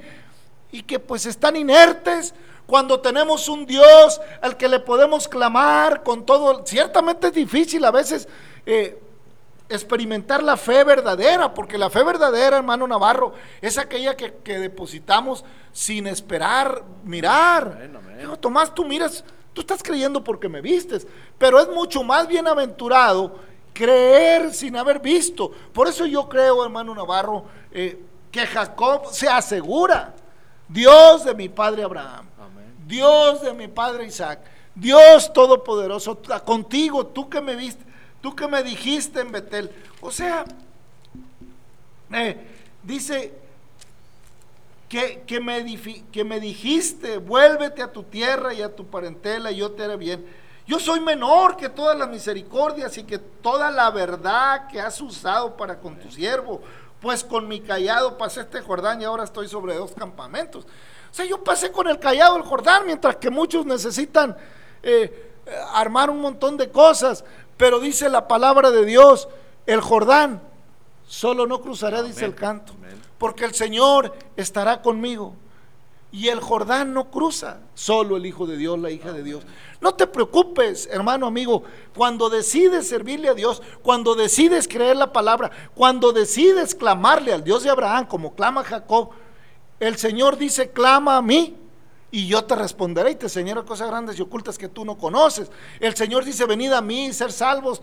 y 0.72 0.82
que 0.82 1.00
pues 1.00 1.26
están 1.26 1.58
inertes 1.58 2.34
cuando 2.66 3.00
tenemos 3.00 3.50
un 3.50 3.66
Dios 3.66 4.22
al 4.42 4.58
que 4.58 4.70
le 4.70 4.80
podemos 4.80 5.28
clamar 5.28 6.04
con 6.04 6.26
todo, 6.26 6.66
ciertamente 6.66 7.28
es 7.28 7.34
difícil 7.34 7.84
a 7.84 7.92
veces 7.92 8.28
eh, 8.66 9.00
experimentar 9.68 10.42
la 10.42 10.56
fe 10.56 10.84
verdadera, 10.84 11.54
porque 11.54 11.78
la 11.78 11.90
fe 11.90 12.04
verdadera, 12.04 12.58
hermano 12.58 12.88
Navarro, 12.88 13.34
es 13.62 13.78
aquella 13.78 14.16
que, 14.16 14.60
depositamos 14.60 15.44
sin 15.72 16.08
esperar 16.08 16.84
mirar. 17.04 17.90
Tomás, 18.40 18.74
tú 18.74 18.86
miras, 18.86 19.24
tú 19.54 19.62
estás 19.62 19.84
creyendo 19.84 20.24
porque 20.24 20.48
me 20.48 20.62
vistes, 20.62 21.06
pero 21.38 21.60
es 21.60 21.68
mucho 21.70 22.02
más 22.04 22.28
bienaventurado 22.28 23.40
creer 23.74 24.54
sin 24.54 24.78
haber 24.78 25.00
visto. 25.00 25.52
Por 25.74 25.88
eso 25.88 26.06
yo 26.06 26.30
creo, 26.30 26.64
hermano 26.64 26.96
Navarro, 26.96 27.46
eh, 27.72 28.00
que 28.32 28.48
Jacob 28.48 29.08
se 29.12 29.28
asegura, 29.28 30.14
Dios 30.70 31.26
de 31.26 31.36
mi 31.36 31.50
padre 31.50 31.84
Abraham 31.84 32.33
Dios 32.86 33.42
de 33.42 33.54
mi 33.54 33.68
padre 33.68 34.06
Isaac, 34.06 34.40
Dios 34.76 35.32
todopoderoso, 35.34 36.20
contigo, 36.46 37.06
tú 37.08 37.30
que 37.30 37.42
me 37.42 37.56
viste, 37.56 37.84
tú 38.22 38.36
que 38.36 38.48
me 38.48 38.64
dijiste 38.64 39.22
en 39.22 39.32
Betel. 39.32 39.72
O 40.02 40.12
sea, 40.12 40.46
dice 42.84 43.34
que, 44.90 45.24
que 45.26 46.24
me 46.24 46.40
dijiste, 46.40 47.18
vuélvete 47.18 47.82
a 47.82 47.92
tu 47.92 48.04
tierra 48.04 48.54
y 48.54 48.62
a 48.62 48.76
tu 48.76 48.86
parentela 48.88 49.52
y 49.52 49.58
yo 49.58 49.72
te 49.72 49.84
haré 49.84 49.98
bien. 49.98 50.26
Yo 50.66 50.80
soy 50.80 51.02
menor 51.02 51.58
que 51.58 51.68
todas 51.68 51.98
las 51.98 52.08
misericordias 52.10 52.98
y 52.98 53.04
que 53.04 53.20
toda 53.20 53.70
la 53.70 53.92
verdad 53.92 54.68
que 54.68 54.80
has 54.80 55.00
usado 55.02 55.58
para 55.58 55.80
con 55.80 55.98
tu 56.00 56.10
siervo, 56.10 56.62
pues 57.02 57.24
con 57.24 57.50
mi 57.50 57.60
callado 57.60 58.18
pasé 58.18 58.42
este 58.42 58.62
Jordán 58.62 59.02
y 59.02 59.04
ahora 59.04 59.26
estoy 59.26 59.50
sobre 59.50 59.76
dos 59.76 59.92
campamentos. 59.92 60.66
O 61.14 61.16
sea, 61.16 61.26
yo 61.26 61.44
pasé 61.44 61.72
con 61.72 61.88
el 61.88 62.00
callado 62.00 62.38
el 62.38 62.42
Jordán, 62.42 62.88
mientras 62.88 63.18
que 63.18 63.30
muchos 63.30 63.68
necesitan 63.68 64.36
eh, 64.82 65.32
armar 65.72 66.10
un 66.10 66.20
montón 66.20 66.58
de 66.58 66.72
cosas. 66.72 67.24
Pero 67.56 67.80
dice 67.80 68.10
la 68.10 68.28
palabra 68.28 68.72
de 68.72 68.84
Dios, 68.84 69.28
el 69.68 69.80
Jordán 69.80 70.42
solo 71.06 71.46
no 71.46 71.62
cruzaré, 71.62 72.02
dice 72.02 72.26
el 72.26 72.34
canto, 72.34 72.74
porque 73.20 73.46
el 73.46 73.54
Señor 73.54 74.12
estará 74.38 74.82
conmigo. 74.82 75.36
Y 76.12 76.30
el 76.30 76.40
Jordán 76.40 76.96
no 76.96 77.12
cruza, 77.12 77.60
solo 77.76 78.18
el 78.18 78.26
Hijo 78.26 78.48
de 78.48 78.58
Dios, 78.58 78.80
la 78.80 78.90
hija 78.90 79.14
de 79.14 79.22
Dios. 79.22 79.44
No 79.82 79.94
te 79.94 80.08
preocupes, 80.08 80.90
hermano 80.92 81.28
amigo, 81.28 81.62
cuando 81.96 82.32
decides 82.32 82.88
servirle 82.88 83.30
a 83.30 83.36
Dios, 83.36 83.62
cuando 83.84 84.16
decides 84.16 84.68
creer 84.68 84.96
la 84.96 85.14
palabra, 85.14 85.52
cuando 85.76 86.12
decides 86.12 86.74
clamarle 86.74 87.34
al 87.34 87.44
Dios 87.44 87.62
de 87.62 87.70
Abraham, 87.70 88.08
como 88.08 88.34
clama 88.34 88.64
Jacob, 88.64 89.12
el 89.88 89.98
Señor 89.98 90.38
dice, 90.38 90.72
clama 90.72 91.18
a 91.18 91.22
mí 91.22 91.56
y 92.12 92.28
yo 92.28 92.44
te 92.44 92.56
responderé 92.56 93.12
y 93.12 93.16
te 93.16 93.26
enseñaré 93.26 93.64
cosas 93.64 93.88
grandes 93.88 94.20
y 94.20 94.22
ocultas 94.22 94.58
que 94.58 94.68
tú 94.68 94.86
no 94.86 94.98
conoces. 94.98 95.50
El 95.80 95.96
Señor 95.96 96.24
dice, 96.24 96.46
venid 96.46 96.72
a 96.72 96.82
mí, 96.82 97.12
ser 97.12 97.32
salvos 97.32 97.82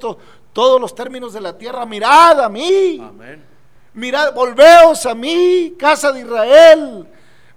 todos 0.53 0.81
los 0.81 0.95
términos 0.95 1.33
de 1.33 1.41
la 1.41 1.59
tierra, 1.59 1.85
mirad 1.85 2.41
a 2.41 2.49
mí. 2.49 3.01
Amén. 3.01 3.45
Mirad, 3.93 4.33
volveos 4.33 5.05
a 5.05 5.17
mí, 5.17 5.75
casa 5.77 6.13
de 6.13 6.21
Israel, 6.21 7.09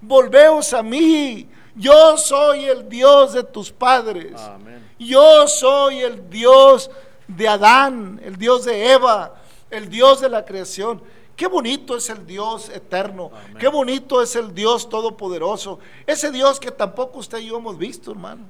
volveos 0.01 0.73
a 0.73 0.81
mí. 0.81 1.47
Yo 1.75 2.17
soy 2.17 2.65
el 2.65 2.89
Dios 2.89 3.33
de 3.33 3.43
tus 3.43 3.71
padres. 3.71 4.33
Amén. 4.41 4.83
Yo 4.97 5.47
soy 5.47 5.99
el 5.99 6.27
Dios 6.29 6.89
de 7.27 7.47
Adán, 7.47 8.19
el 8.23 8.35
Dios 8.37 8.65
de 8.65 8.93
Eva, 8.93 9.35
el 9.69 9.89
Dios 9.89 10.21
de 10.21 10.29
la 10.29 10.43
creación. 10.43 11.03
Qué 11.35 11.47
bonito 11.47 11.97
es 11.97 12.09
el 12.09 12.27
Dios 12.27 12.69
eterno. 12.69 13.31
Qué 13.59 13.67
bonito 13.67 14.21
es 14.21 14.35
el 14.35 14.53
Dios 14.53 14.87
todopoderoso. 14.87 15.79
Ese 16.05 16.31
Dios 16.31 16.59
que 16.59 16.69
tampoco 16.69 17.19
usted 17.19 17.39
y 17.39 17.47
yo 17.47 17.57
hemos 17.57 17.77
visto, 17.77 18.11
hermano. 18.11 18.45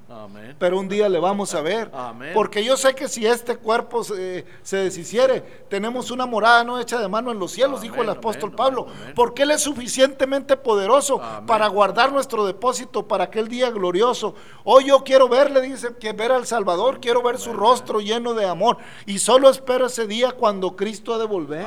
Pero 0.59 0.79
un 0.79 0.89
día 0.89 1.07
le 1.07 1.19
vamos 1.19 1.55
a 1.55 1.61
ver. 1.61 1.89
Porque 2.33 2.63
yo 2.63 2.75
sé 2.75 2.93
que 2.93 3.07
si 3.07 3.25
este 3.25 3.55
cuerpo 3.55 4.03
se, 4.03 4.45
deshiciere, 4.69 5.65
tenemos 5.69 6.11
una 6.11 6.25
morada 6.25 6.63
no 6.63 6.79
hecha 6.79 6.99
de 6.99 7.07
mano 7.07 7.31
en 7.31 7.39
los 7.39 7.51
cielos, 7.51 7.81
dijo 7.81 8.01
el 8.01 8.09
apóstol 8.09 8.51
Pablo. 8.51 8.87
Porque 9.15 9.43
Él 9.43 9.51
es 9.51 9.61
suficientemente 9.61 10.57
poderoso 10.57 11.21
para 11.47 11.67
guardar 11.67 12.11
nuestro 12.11 12.45
depósito 12.45 13.07
para 13.07 13.25
aquel 13.25 13.47
día 13.47 13.71
glorioso. 13.71 14.35
Hoy 14.65 14.85
yo 14.87 15.03
quiero 15.03 15.29
verle, 15.29 15.61
dice, 15.61 15.95
que 15.99 16.11
ver 16.11 16.33
al 16.33 16.45
Salvador, 16.45 16.99
quiero 16.99 17.21
ver 17.21 17.37
su 17.37 17.53
rostro 17.53 18.01
lleno 18.01 18.33
de 18.33 18.45
amor. 18.45 18.77
Y 19.05 19.19
solo 19.19 19.49
espero 19.49 19.85
ese 19.85 20.05
día 20.05 20.33
cuando 20.33 20.75
Cristo 20.75 21.13
ha 21.13 21.17
de 21.17 21.25
volver. 21.25 21.65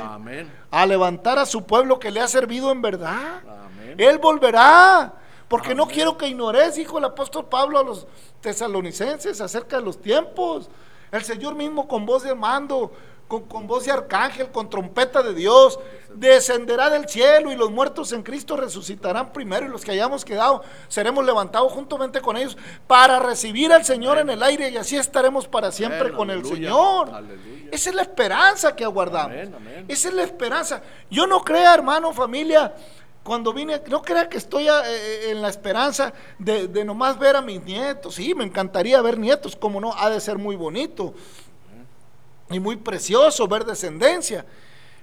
A 0.77 0.85
levantar 0.85 1.39
a 1.39 1.45
su 1.47 1.63
pueblo 1.63 1.97
que 1.97 2.11
le 2.11 2.19
ha 2.19 2.27
servido 2.27 2.71
en 2.71 2.83
verdad. 2.83 3.41
Él 3.97 4.19
volverá. 4.19 5.11
Porque 5.47 5.73
no 5.73 5.87
quiero 5.87 6.17
que 6.17 6.27
ignores, 6.27 6.75
dijo 6.75 6.99
el 6.99 7.05
apóstol 7.05 7.45
Pablo 7.45 7.79
a 7.79 7.83
los 7.83 8.05
tesalonicenses 8.41 9.41
acerca 9.41 9.77
de 9.77 9.81
los 9.81 9.99
tiempos. 9.99 10.69
El 11.11 11.23
Señor 11.23 11.55
mismo 11.55 11.87
con 11.87 12.05
voz 12.05 12.23
de 12.23 12.35
mando 12.35 12.91
con, 13.27 13.67
voz 13.67 13.85
de 13.85 13.91
arcángel, 13.91 14.49
con 14.51 14.69
trompeta 14.69 15.21
de 15.21 15.33
Dios, 15.33 15.79
descenderá 16.13 16.89
del 16.89 17.07
cielo 17.09 17.51
y 17.51 17.55
los 17.55 17.69
muertos 17.69 18.13
en 18.13 18.23
Cristo 18.23 18.55
resucitarán 18.55 19.33
primero 19.33 19.65
y 19.65 19.69
los 19.69 19.83
que 19.83 19.91
hayamos 19.91 20.23
quedado 20.23 20.63
seremos 20.87 21.25
levantados 21.25 21.71
juntamente 21.73 22.21
con 22.21 22.37
ellos 22.37 22.57
para 22.87 23.19
recibir 23.19 23.71
al 23.73 23.83
Señor 23.83 24.17
en 24.17 24.29
el 24.29 24.41
aire 24.41 24.69
y 24.69 24.77
así 24.77 24.95
estaremos 24.95 25.47
para 25.47 25.71
siempre 25.71 26.13
con 26.13 26.31
el 26.31 26.45
Señor. 26.45 27.09
Esa 27.69 27.89
es 27.89 27.95
la 27.95 28.01
esperanza 28.03 28.75
que 28.75 28.85
aguardamos. 28.85 29.35
Esa 29.87 30.07
es 30.07 30.13
la 30.13 30.23
esperanza. 30.23 30.81
Yo 31.11 31.27
no 31.27 31.43
crea, 31.43 31.73
hermano, 31.73 32.13
familia, 32.13 32.73
cuando 33.23 33.51
vine, 33.51 33.81
no 33.89 34.01
crea 34.01 34.29
que 34.29 34.37
estoy 34.37 34.69
eh, 34.69 34.71
eh, 34.85 35.31
en 35.31 35.41
la 35.41 35.49
esperanza 35.49 36.13
de, 36.39 36.69
de 36.69 36.85
nomás 36.85 37.19
ver 37.19 37.35
a 37.35 37.41
mis 37.41 37.61
nietos. 37.61 38.15
Sí, 38.15 38.33
me 38.33 38.45
encantaría 38.45 39.01
ver 39.01 39.17
nietos, 39.17 39.57
como 39.57 39.81
no, 39.81 39.93
ha 39.97 40.09
de 40.09 40.21
ser 40.21 40.37
muy 40.37 40.55
bonito 40.55 41.13
y 42.49 42.59
muy 42.59 42.75
precioso 42.77 43.47
ver 43.47 43.65
descendencia. 43.65 44.45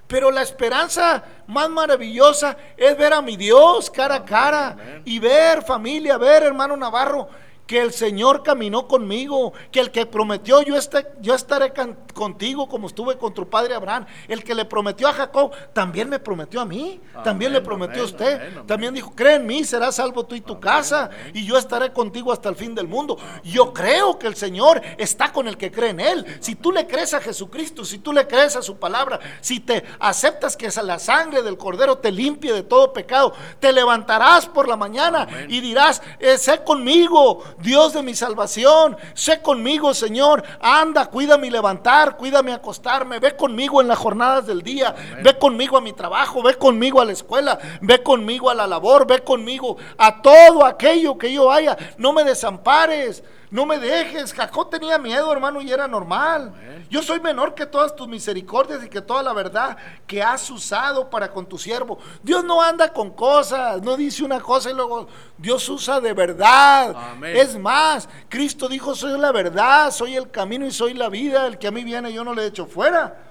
Pero 0.07 0.31
la 0.31 0.43
esperanza 0.43 1.25
más 1.47 1.69
maravillosa 1.71 2.57
es 2.77 2.97
ver 2.97 3.13
a 3.15 3.23
mi 3.23 3.37
Dios 3.37 3.91
cara 3.91 4.17
a 4.17 4.25
cara 4.25 4.77
y 5.05 5.19
ver 5.19 5.63
familia, 5.63 6.19
ver 6.19 6.43
hermano 6.43 6.77
Navarro, 6.77 7.29
que 7.66 7.80
el 7.80 7.92
Señor 7.92 8.42
caminó 8.42 8.87
conmigo, 8.87 9.52
que 9.73 9.80
el 9.80 9.90
que 9.90 10.06
prometió 10.06 10.62
yo, 10.62 10.75
yo 11.21 11.35
estaré 11.35 11.73
contigo 12.12 12.68
como 12.68 12.87
estuve 12.87 13.16
con 13.16 13.33
tu 13.33 13.49
padre 13.49 13.75
Abraham, 13.75 14.06
el 14.28 14.44
que 14.44 14.54
le 14.54 14.64
prometió 14.64 15.09
a 15.09 15.12
Jacob, 15.12 15.52
también 15.73 16.09
me 16.09 16.18
prometió 16.18 16.61
a 16.61 16.64
mí, 16.64 17.00
también 17.23 17.52
le 17.52 17.61
prometió 17.61 18.02
a 18.02 18.04
usted, 18.06 18.62
también 18.66 18.94
dijo, 18.94 19.12
cree 19.14 19.37
en 19.37 19.47
mí, 19.47 19.64
serás 19.64 19.97
salvo 19.97 20.26
tú 20.26 20.35
y 20.35 20.40
tu 20.40 20.61
casa, 20.61 21.11
y 21.33 21.44
yo 21.47 21.56
estaré 21.56 21.92
contigo 21.92 22.33
hasta 22.33 22.49
el 22.49 22.56
fin 22.56 22.75
del 22.75 22.88
mundo. 22.88 23.16
Yo 23.42 23.73
creo 23.73 24.18
que 24.18 24.26
el 24.26 24.37
Señor 24.37 24.83
está 24.99 25.33
con 25.33 25.49
el 25.49 25.56
que 25.56 25.71
cree 25.71 25.90
en 25.90 26.00
Él. 26.00 26.26
Si 26.40 26.54
tú 26.54 26.73
le 26.73 26.87
crees 26.87 27.14
a 27.14 27.21
Jesucristo, 27.21 27.85
si 27.85 27.99
tú 27.99 28.12
le 28.12 28.26
crees 28.26 28.56
a 28.56 28.62
su 28.62 28.76
palabra, 28.76 29.21
si 29.40 29.61
te 29.61 29.85
aceptas 29.99 30.56
que 30.56 30.68
la 30.83 30.99
sangre 30.99 31.42
del 31.42 31.56
Cordero 31.56 31.99
te 31.99 32.11
limpie 32.11 32.52
de 32.52 32.62
todo 32.62 32.92
pecado, 32.92 33.33
te 33.61 33.73
levantarás 33.73 34.47
por 34.47 34.68
la 34.68 34.76
mañana 34.76 35.28
y 35.49 35.61
dirás, 35.61 36.02
eh, 36.18 36.37
sé 36.37 36.64
conmigo, 36.64 37.42
Dios 37.58 37.92
de 37.92 38.02
mi 38.02 38.14
salvación, 38.14 38.96
sé 39.14 39.40
conmigo, 39.40 39.94
Señor. 39.94 40.42
Anda, 40.61 41.06
cuida 41.06 41.38
mi 41.38 41.50
levantar, 41.50 42.16
cuida 42.16 42.42
mi 42.42 42.52
acostarme. 42.52 43.18
Ve 43.18 43.37
conmigo 43.37 43.80
en 43.80 43.88
las 43.88 43.99
jornadas 43.99 44.46
del 44.46 44.62
día. 44.62 44.94
Ve 45.23 45.38
conmigo 45.38 45.76
a 45.76 45.80
mi 45.80 45.92
trabajo, 45.92 46.42
ve 46.42 46.54
conmigo 46.54 47.00
a 47.00 47.04
la 47.04 47.12
escuela, 47.12 47.58
ve 47.80 48.02
conmigo 48.02 48.50
a 48.50 48.54
la 48.54 48.66
labor, 48.66 49.06
ve 49.06 49.20
conmigo 49.20 49.76
a 49.99 50.23
todo 50.23 50.64
aquello 50.64 51.16
que 51.18 51.32
yo 51.32 51.50
haya. 51.50 51.76
No 51.99 52.12
me 52.12 52.25
desampares. 52.25 53.23
No 53.54 53.66
me 53.66 53.78
dejes. 53.78 54.34
Jacob 54.34 54.68
tenía 54.68 54.99
miedo, 54.99 55.32
hermano, 55.32 55.62
y 55.62 55.70
era 55.70 55.87
normal. 55.87 56.52
Yo 56.90 57.04
soy 57.04 57.20
menor 57.20 57.54
que 57.54 57.64
todas 57.64 57.94
tus 57.94 58.08
misericordias 58.08 58.82
y 58.82 58.88
que 58.88 59.00
toda 59.00 59.23
la 59.23 59.32
verdad 59.32 59.76
que 60.08 60.20
has 60.20 60.50
usado 60.50 61.08
para 61.08 61.30
con 61.30 61.46
tu 61.46 61.56
siervo. 61.56 62.00
Dios 62.20 62.42
no 62.42 62.61
anda 62.61 62.92
con 62.92 63.12
cosas, 63.12 63.80
no 63.80 63.96
dice 63.96 64.25
una 64.25 64.40
cosa 64.40 64.73
y 64.73 64.75
luego 64.75 65.06
Dios 65.38 65.68
usa 65.68 66.00
de 66.00 66.12
verdad. 66.12 66.96
Es 67.23 67.56
más, 67.56 68.08
Cristo 68.28 68.68
dijo, 68.68 68.92
soy 68.96 69.20
la 69.20 69.30
verdad, 69.30 69.92
soy 69.92 70.16
el 70.16 70.32
camino 70.32 70.66
y 70.66 70.73
soy 70.73 70.92
la 70.94 71.08
vida. 71.08 71.46
El 71.46 71.56
que 71.56 71.68
a 71.68 71.70
mí 71.70 71.84
viene 71.84 72.12
yo 72.12 72.25
no 72.25 72.34
le 72.34 72.46
echo 72.46 72.66
fuera. 72.66 73.23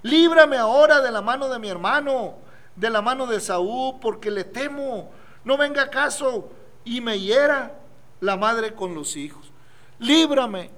Líbrame 0.00 0.56
ahora 0.56 1.02
de 1.02 1.12
la 1.12 1.20
mano 1.20 1.46
de 1.46 1.58
mi 1.58 1.68
hermano, 1.68 2.36
de 2.74 2.88
la 2.88 3.02
mano 3.02 3.26
de 3.26 3.38
Saúl, 3.38 3.96
porque 4.00 4.30
le 4.30 4.44
temo. 4.44 5.10
No 5.44 5.58
venga 5.58 5.82
acaso 5.82 6.48
y 6.86 7.02
me 7.02 7.20
hiera 7.20 7.74
la 8.20 8.38
madre 8.38 8.74
con 8.74 8.94
los 8.94 9.14
hijos 9.14 9.52
líbrame. 9.98 10.70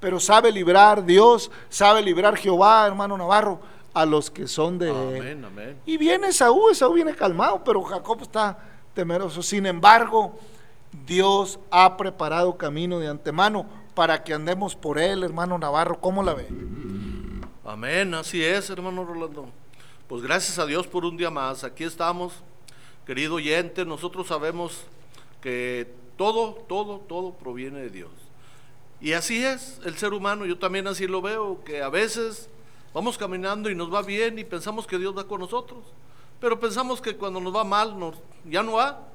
Pero 0.00 0.18
sabe 0.18 0.50
librar 0.50 1.04
Dios, 1.04 1.48
sabe 1.68 2.02
librar 2.02 2.36
Jehová, 2.36 2.86
hermano 2.88 3.16
Navarro, 3.16 3.60
a 3.94 4.04
los 4.04 4.30
que 4.30 4.48
son 4.48 4.76
de 4.76 4.90
amén, 4.90 5.44
Amén. 5.44 5.78
Y 5.86 5.96
viene 5.96 6.32
Saúl, 6.32 6.74
Saúl 6.74 6.96
viene 6.96 7.14
calmado, 7.14 7.62
pero 7.62 7.80
Jacob 7.82 8.18
está 8.22 8.58
temeroso. 8.94 9.42
Sin 9.42 9.64
embargo, 9.64 10.36
Dios 11.06 11.60
ha 11.70 11.96
preparado 11.96 12.56
camino 12.56 12.98
de 12.98 13.08
antemano 13.08 13.66
para 13.94 14.24
que 14.24 14.34
andemos 14.34 14.74
por 14.74 14.98
él, 14.98 15.22
hermano 15.22 15.56
Navarro. 15.56 16.00
¿Cómo 16.00 16.22
la 16.22 16.34
ve? 16.34 16.48
Amén, 17.64 18.12
así 18.14 18.42
es, 18.44 18.70
hermano 18.70 19.04
Rolando. 19.04 19.46
Pues 20.08 20.20
gracias 20.22 20.58
a 20.58 20.66
Dios 20.66 20.86
por 20.86 21.04
un 21.04 21.16
día 21.16 21.30
más. 21.30 21.62
Aquí 21.62 21.84
estamos, 21.84 22.32
querido 23.06 23.36
oyente. 23.36 23.84
Nosotros 23.84 24.26
sabemos 24.26 24.82
que 25.40 25.94
todo, 26.16 26.54
todo, 26.68 26.98
todo 26.98 27.34
proviene 27.34 27.80
de 27.80 27.90
Dios. 27.90 28.10
Y 29.02 29.14
así 29.14 29.44
es 29.44 29.80
el 29.84 29.98
ser 29.98 30.14
humano, 30.14 30.46
yo 30.46 30.56
también 30.56 30.86
así 30.86 31.08
lo 31.08 31.20
veo, 31.20 31.64
que 31.64 31.82
a 31.82 31.88
veces 31.88 32.48
vamos 32.94 33.18
caminando 33.18 33.68
y 33.68 33.74
nos 33.74 33.92
va 33.92 34.00
bien 34.00 34.38
y 34.38 34.44
pensamos 34.44 34.86
que 34.86 34.96
Dios 34.96 35.18
va 35.18 35.26
con 35.26 35.40
nosotros, 35.40 35.80
pero 36.40 36.60
pensamos 36.60 37.00
que 37.00 37.16
cuando 37.16 37.40
nos 37.40 37.52
va 37.52 37.64
mal 37.64 37.96
ya 38.48 38.62
no 38.62 38.74
va. 38.74 39.08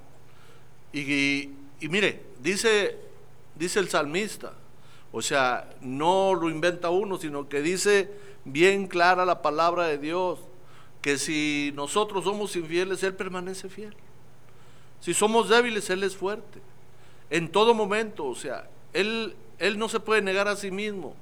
Y, 0.91 1.51
mire, 1.79 2.21
dice, 2.41 2.97
dice 3.55 3.79
el 3.79 3.87
salmista, 3.87 4.51
o 5.13 5.21
sea, 5.21 5.69
no 5.79 6.35
lo 6.35 6.49
inventa 6.49 6.89
uno, 6.89 7.17
sino 7.17 7.47
que 7.47 7.61
dice 7.61 8.11
bien 8.43 8.87
clara 8.87 9.23
la 9.23 9.41
palabra 9.41 9.85
de 9.85 9.99
Dios, 9.99 10.39
que 11.01 11.17
si 11.17 11.71
nosotros 11.75 12.25
somos 12.25 12.53
infieles, 12.57 13.03
Él 13.03 13.15
permanece 13.15 13.69
fiel. 13.69 13.95
Si 14.99 15.13
somos 15.13 15.47
débiles, 15.47 15.89
Él 15.89 16.03
es 16.03 16.17
fuerte. 16.17 16.59
En 17.29 17.49
todo 17.49 17.73
momento, 17.73 18.25
o 18.25 18.35
sea, 18.35 18.69
Él 18.91 19.33
él 19.59 19.77
no 19.77 19.89
se 19.89 19.99
puede 19.99 20.21
negar 20.21 20.47
a 20.47 20.55
sí 20.55 20.71
mismo. 20.71 21.15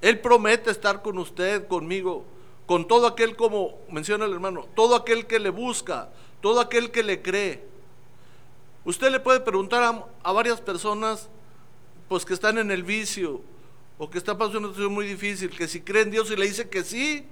Él 0.00 0.20
promete 0.20 0.70
estar 0.70 1.02
con 1.02 1.18
usted, 1.18 1.66
conmigo, 1.68 2.24
con 2.66 2.86
todo 2.86 3.06
aquel, 3.06 3.36
como 3.36 3.78
menciona 3.90 4.24
el 4.24 4.32
hermano, 4.32 4.66
todo 4.74 4.96
aquel 4.96 5.26
que 5.26 5.38
le 5.38 5.50
busca, 5.50 6.10
todo 6.40 6.60
aquel 6.60 6.90
que 6.90 7.02
le 7.02 7.22
cree. 7.22 7.62
Usted 8.84 9.10
le 9.10 9.20
puede 9.20 9.40
preguntar 9.40 10.06
a, 10.22 10.32
varias 10.32 10.60
personas, 10.60 11.28
pues 12.08 12.24
que 12.24 12.34
están 12.34 12.58
en 12.58 12.70
el 12.70 12.82
vicio, 12.82 13.40
o 13.98 14.10
que 14.10 14.18
están 14.18 14.36
pasando 14.36 14.58
una 14.58 14.68
situación 14.68 14.92
muy 14.92 15.06
difícil, 15.06 15.50
que 15.50 15.66
si 15.66 15.80
cree 15.80 16.02
en 16.02 16.10
Dios 16.10 16.30
y 16.30 16.36
le 16.36 16.46
dice 16.46 16.68
que 16.68 16.84
sí, 16.84 17.24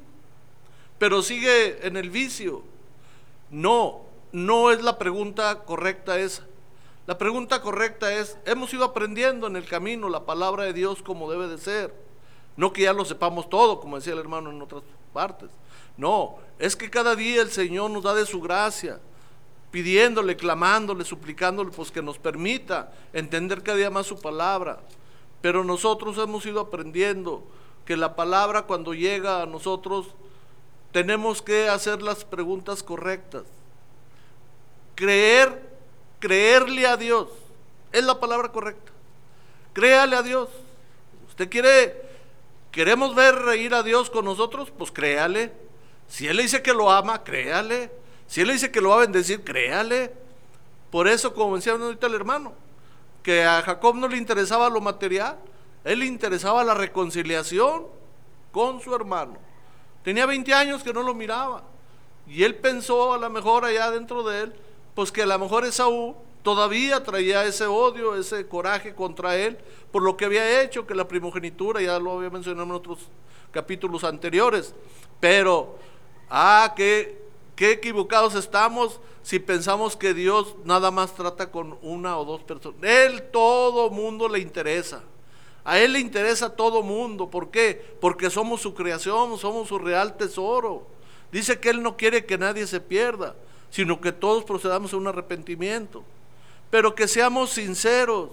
pero 0.99 1.23
sigue 1.23 1.87
en 1.87 1.97
el 1.97 2.11
vicio. 2.11 2.63
No, 3.51 4.03
no 4.33 4.71
es 4.71 4.83
la 4.83 4.99
pregunta 4.99 5.65
correcta 5.65 6.19
esa. 6.19 6.45
La 7.07 7.19
pregunta 7.19 7.61
correcta 7.61 8.15
es, 8.15 8.39
¿hemos 8.47 8.73
ido 8.73 8.85
aprendiendo 8.85 9.47
en 9.47 9.57
el 9.57 9.67
camino 9.67 10.09
la 10.09 10.25
palabra 10.25 10.65
de 10.65 10.73
Dios 10.73 11.03
como 11.03 11.31
debe 11.31 11.49
de 11.49 11.59
ser? 11.59 11.95
No 12.57 12.73
que 12.73 12.83
ya 12.83 12.93
lo 12.93 13.05
sepamos 13.05 13.51
todo, 13.51 13.79
como 13.79 13.97
decía 13.97 14.15
el 14.15 14.21
hermano 14.21 14.51
en 14.51 14.63
otras 14.63 14.83
partes. 15.13 15.51
No, 15.99 16.37
es 16.59 16.77
que 16.77 16.89
cada 16.89 17.15
día 17.15 17.43
el 17.43 17.51
Señor 17.51 17.91
nos 17.91 18.05
da 18.05 18.15
de 18.15 18.25
su 18.25 18.41
gracia, 18.41 19.01
pidiéndole, 19.71 20.37
clamándole, 20.37 21.05
suplicándole, 21.05 21.71
pues 21.71 21.91
que 21.91 22.01
nos 22.01 22.19
permita 22.19 22.93
entender 23.13 23.63
cada 23.63 23.79
día 23.79 23.91
más 23.91 24.07
su 24.07 24.19
palabra. 24.21 24.81
Pero 25.43 25.63
nosotros 25.63 26.17
hemos 26.17 26.47
ido 26.47 26.61
aprendiendo 26.61 27.45
que 27.85 27.99
la 27.99 28.17
palabra 28.17 28.63
cuando 28.63 28.95
llega 28.95 29.43
a 29.43 29.47
nosotros 29.47 30.07
tenemos 30.91 31.43
que 31.43 31.69
hacer 31.69 32.01
las 32.01 32.25
preguntas 32.25 32.83
correctas. 32.83 33.43
Creer 34.95 35.64
creerle 36.25 36.87
a 36.87 36.97
Dios. 36.97 37.29
Es 37.93 38.03
la 38.03 38.19
palabra 38.19 38.51
correcta. 38.51 38.91
Créale 39.75 40.17
a 40.17 40.23
Dios. 40.23 40.49
Usted 41.29 41.51
quiere, 41.51 42.01
queremos 42.73 43.15
ver 43.15 43.35
reír 43.35 43.75
a 43.75 43.83
Dios 43.83 44.09
con 44.09 44.25
nosotros, 44.25 44.73
pues 44.77 44.91
créale. 44.91 45.53
Si 46.09 46.27
Él 46.27 46.39
le 46.39 46.45
dice 46.45 46.63
que 46.63 46.73
lo 46.73 46.91
ama, 46.91 47.23
créale. 47.23 47.93
Si 48.27 48.41
Él 48.41 48.47
le 48.47 48.55
dice 48.55 48.73
que 48.73 48.81
lo 48.81 48.89
va 48.89 48.97
a 48.97 49.01
bendecir, 49.01 49.45
créale. 49.45 50.15
Por 50.91 51.09
eso, 51.09 51.35
como 51.35 51.57
decía 51.57 51.75
ahorita 51.75 52.07
el 52.07 52.15
hermano, 52.15 52.55
que 53.23 53.45
a 53.45 53.61
Jacob 53.61 53.95
no 53.97 54.09
le 54.09 54.17
interesaba 54.17 54.71
lo 54.71 54.81
material, 54.81 55.37
él 55.85 55.99
le 55.99 56.07
interesaba 56.07 56.65
la 56.65 56.73
reconciliación 56.73 57.85
con 58.51 58.81
su 58.81 58.95
hermano. 58.95 59.37
Tenía 60.03 60.25
20 60.25 60.55
años 60.55 60.83
que 60.83 60.95
no 60.95 61.03
lo 61.03 61.13
miraba. 61.13 61.65
Y 62.27 62.45
él 62.45 62.55
pensó 62.55 63.13
a 63.13 63.19
lo 63.19 63.29
mejor 63.29 63.67
allá 63.67 63.91
dentro 63.91 64.23
de 64.23 64.45
él, 64.45 64.55
pues 64.95 65.11
que 65.11 65.23
a 65.23 65.27
lo 65.27 65.39
mejor 65.39 65.65
Esaú 65.65 66.15
todavía 66.43 67.03
traía 67.03 67.45
ese 67.45 67.67
odio, 67.67 68.15
ese 68.15 68.47
coraje 68.47 68.95
contra 68.95 69.37
él 69.37 69.59
por 69.91 70.03
lo 70.03 70.17
que 70.17 70.25
había 70.25 70.61
hecho, 70.61 70.87
que 70.87 70.95
la 70.95 71.07
primogenitura, 71.07 71.81
ya 71.81 72.01
lo 72.01 72.19
había 72.19 72.29
mencionado 72.29 72.65
en 72.65 72.73
otros 72.73 72.99
capítulos 73.53 74.03
anteriores. 74.03 74.75
Pero, 75.21 75.79
ah, 76.29 76.75
qué, 76.77 77.23
qué 77.55 77.71
equivocados 77.71 78.35
estamos 78.35 79.01
si 79.23 79.39
pensamos 79.39 79.97
que 79.97 80.13
Dios 80.13 80.57
nada 80.65 80.91
más 80.91 81.15
trata 81.15 81.51
con 81.51 81.79
una 81.81 82.19
o 82.19 82.25
dos 82.25 82.43
personas. 82.43 82.79
Él 82.83 83.23
todo 83.31 83.89
mundo 83.89 84.29
le 84.29 84.41
interesa. 84.41 85.05
A 85.65 85.79
Él 85.79 85.93
le 85.93 86.01
interesa 86.01 86.57
todo 86.57 86.83
mundo. 86.83 87.31
¿Por 87.31 87.53
qué? 87.53 87.97
Porque 88.01 88.29
somos 88.31 88.61
su 88.61 88.75
creación, 88.75 89.39
somos 89.39 89.69
su 89.69 89.79
real 89.79 90.17
tesoro. 90.17 90.89
Dice 91.31 91.61
que 91.61 91.71
Él 91.71 91.83
no 91.85 91.97
quiere 91.97 92.27
que 92.27 92.37
nadie 92.37 92.67
se 92.67 92.81
pierda 92.81 93.37
sino 93.75 94.01
que 94.01 94.13
todos 94.13 94.45
procedamos 94.45 94.93
a 94.93 94.97
un 94.99 95.09
arrepentimiento. 95.09 96.05
Pero 96.71 96.95
que 96.95 97.09
seamos 97.09 97.51
sinceros, 97.51 98.31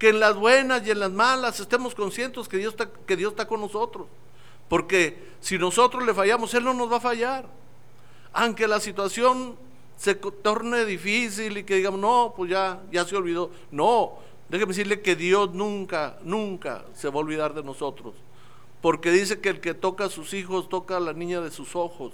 que 0.00 0.08
en 0.08 0.18
las 0.18 0.34
buenas 0.34 0.84
y 0.84 0.90
en 0.90 0.98
las 0.98 1.12
malas 1.12 1.60
estemos 1.60 1.94
conscientes 1.94 2.48
que 2.48 2.56
Dios 2.56 2.72
está, 2.72 2.90
que 3.06 3.16
Dios 3.16 3.30
está 3.30 3.46
con 3.46 3.60
nosotros. 3.60 4.08
Porque 4.68 5.28
si 5.38 5.58
nosotros 5.58 6.04
le 6.04 6.12
fallamos, 6.12 6.52
Él 6.54 6.64
no 6.64 6.74
nos 6.74 6.90
va 6.90 6.96
a 6.96 7.00
fallar. 7.00 7.46
Aunque 8.32 8.66
la 8.66 8.80
situación 8.80 9.54
se 9.96 10.16
torne 10.16 10.84
difícil 10.84 11.56
y 11.56 11.62
que 11.62 11.76
digamos, 11.76 12.00
no, 12.00 12.34
pues 12.36 12.50
ya, 12.50 12.82
ya 12.90 13.04
se 13.04 13.14
olvidó. 13.14 13.52
No, 13.70 14.14
déjeme 14.48 14.70
decirle 14.70 15.02
que 15.02 15.14
Dios 15.14 15.54
nunca, 15.54 16.18
nunca 16.24 16.84
se 16.96 17.08
va 17.10 17.14
a 17.14 17.18
olvidar 17.18 17.54
de 17.54 17.62
nosotros. 17.62 18.16
Porque 18.80 19.12
dice 19.12 19.40
que 19.40 19.50
el 19.50 19.60
que 19.60 19.72
toca 19.72 20.06
a 20.06 20.10
sus 20.10 20.34
hijos 20.34 20.68
toca 20.68 20.96
a 20.96 21.00
la 21.00 21.12
niña 21.12 21.40
de 21.40 21.52
sus 21.52 21.76
ojos. 21.76 22.12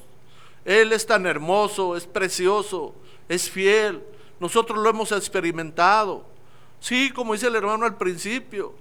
Él 0.64 0.92
es 0.92 1.06
tan 1.06 1.26
hermoso, 1.26 1.96
es 1.96 2.06
precioso, 2.06 2.94
es 3.28 3.50
fiel. 3.50 4.02
Nosotros 4.38 4.78
lo 4.78 4.88
hemos 4.88 5.12
experimentado. 5.12 6.24
Sí, 6.80 7.10
como 7.10 7.34
dice 7.34 7.48
el 7.48 7.56
hermano 7.56 7.84
al 7.84 7.96
principio, 7.96 8.74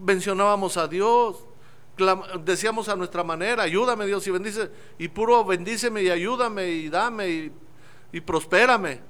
mencionábamos 0.00 0.76
a 0.76 0.86
Dios, 0.86 1.44
decíamos 2.44 2.88
a 2.88 2.96
nuestra 2.96 3.24
manera, 3.24 3.62
ayúdame 3.62 4.06
Dios 4.06 4.26
y 4.26 4.30
bendice, 4.30 4.70
y 4.98 5.08
puro 5.08 5.44
bendíceme 5.44 6.02
y 6.02 6.10
ayúdame 6.10 6.68
y 6.68 6.88
dame 6.88 7.28
y, 7.28 7.52
y 8.12 8.20
prospérame. 8.20 9.00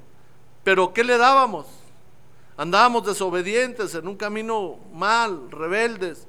Pero 0.65 0.93
¿qué 0.93 1.05
le 1.05 1.19
dábamos? 1.19 1.67
Andábamos 2.57 3.05
desobedientes 3.07 3.95
en 3.95 4.09
un 4.09 4.17
camino 4.17 4.79
mal, 4.93 5.51
rebeldes, 5.51 6.27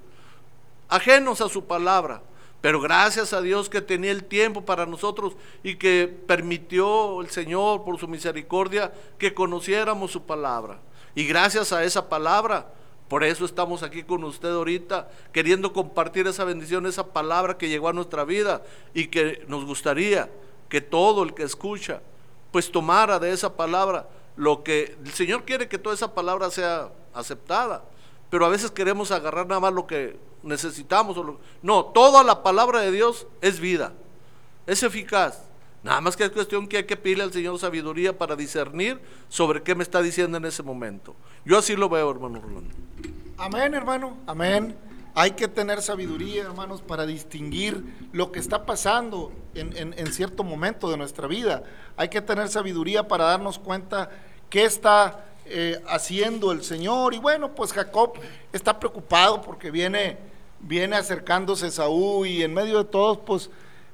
ajenos 0.90 1.40
a 1.42 1.48
su 1.48 1.66
palabra. 1.66 2.22
Pero 2.62 2.82
gracias 2.82 3.34
a 3.34 3.42
Dios 3.42 3.70
que 3.70 3.82
tenía 3.82 4.12
el 4.12 4.24
tiempo 4.24 4.66
para 4.66 4.86
nosotros 4.86 5.34
y 5.64 5.76
que 5.76 6.08
permitió 6.08 7.22
el 7.22 7.30
Señor 7.30 7.84
por 7.84 8.00
su 8.00 8.08
misericordia 8.08 8.92
que 9.20 9.34
conociéramos 9.34 10.12
su 10.12 10.24
palabra. 10.24 10.80
Y 11.14 11.26
gracias 11.26 11.72
a 11.72 11.84
esa 11.84 12.10
palabra, 12.10 12.68
por 13.08 13.24
eso 13.24 13.46
estamos 13.46 13.84
aquí 13.84 14.04
con 14.04 14.24
usted 14.24 14.50
ahorita, 14.50 15.10
queriendo 15.32 15.72
compartir 15.72 16.28
esa 16.28 16.44
bendición, 16.44 16.86
esa 16.86 17.14
palabra 17.14 17.58
que 17.58 17.70
llegó 17.70 17.90
a 17.90 17.94
nuestra 17.94 18.24
vida 18.24 18.64
y 18.94 19.08
que 19.08 19.44
nos 19.48 19.64
gustaría 19.64 20.30
que 20.68 20.82
todo 20.82 21.24
el 21.24 21.34
que 21.34 21.44
escucha, 21.44 22.02
pues 22.52 22.72
tomara 22.72 23.20
de 23.20 23.32
esa 23.32 23.56
palabra 23.56 24.08
lo 24.36 24.64
que 24.64 24.98
el 25.04 25.12
Señor 25.12 25.44
quiere 25.46 25.68
que 25.68 25.78
toda 25.78 25.96
esa 25.96 26.14
palabra 26.14 26.52
sea 26.52 26.90
aceptada. 27.14 27.84
Pero 28.30 28.46
a 28.46 28.50
veces 28.50 28.72
queremos 28.72 29.12
agarrar 29.12 29.48
nada 29.48 29.60
más 29.60 29.74
lo 29.74 29.88
que 29.88 30.18
necesitamos. 30.44 31.18
no, 31.62 31.86
toda 31.86 32.24
la 32.24 32.44
palabra 32.44 32.82
de 32.82 32.92
Dios 32.92 33.28
es 33.42 33.60
vida, 33.60 33.94
es 34.66 34.84
eficaz. 34.84 35.44
Nada 35.84 36.02
más 36.02 36.18
que 36.18 36.26
es 36.26 36.32
cuestión 36.32 36.68
que 36.68 36.78
hay 36.78 36.84
que 36.84 36.98
pedirle 36.98 37.24
al 37.24 37.32
Señor 37.32 37.58
sabiduría 37.60 38.18
para 38.18 38.36
discernir 38.36 39.00
sobre 39.30 39.64
qué 39.64 39.76
me 39.76 39.84
está 39.84 40.02
diciendo 40.02 40.38
en 40.38 40.46
ese 40.46 40.64
momento. 40.64 41.16
Yo 41.46 41.58
así 41.58 41.76
lo 41.76 41.88
veo, 41.88 42.10
hermano 42.10 42.42
Rolando. 42.42 42.76
Amén, 43.38 43.74
hermano, 43.74 44.18
amén. 44.26 44.76
Hay 45.14 45.32
que 45.32 45.48
tener 45.48 45.82
sabiduría, 45.82 46.44
hermanos, 46.44 46.82
para 46.82 47.06
distinguir 47.06 47.84
lo 48.12 48.32
que 48.32 48.40
está 48.40 48.66
pasando 48.66 49.32
en, 49.56 50.14
cierto 50.14 50.44
momento 50.44 50.92
de 50.92 50.98
nuestra 50.98 51.28
vida. 51.28 51.64
Hay 51.96 52.10
que 52.10 52.22
tener 52.22 52.50
sabiduría 52.50 53.08
para 53.08 53.26
darnos 53.26 53.58
cuenta 53.58 54.12
qué 54.50 54.66
está 54.66 55.27
eh, 55.50 55.84
haciendo 55.88 56.52
el 56.52 56.64
Señor. 56.64 57.14
Y 57.14 57.20
bueno, 57.20 57.54
pues 57.54 57.74
Jacob 57.74 58.14
está 58.52 58.80
preocupado 58.80 59.42
porque 59.42 59.72
viene, 59.72 60.18
viene 60.60 60.96
acercándose 60.96 61.72
Saúl 61.72 62.28
y 62.28 62.44
en 62.44 62.54
medio 62.54 62.78
de 62.78 62.86
todos, 62.86 63.20
pues, 63.20 63.50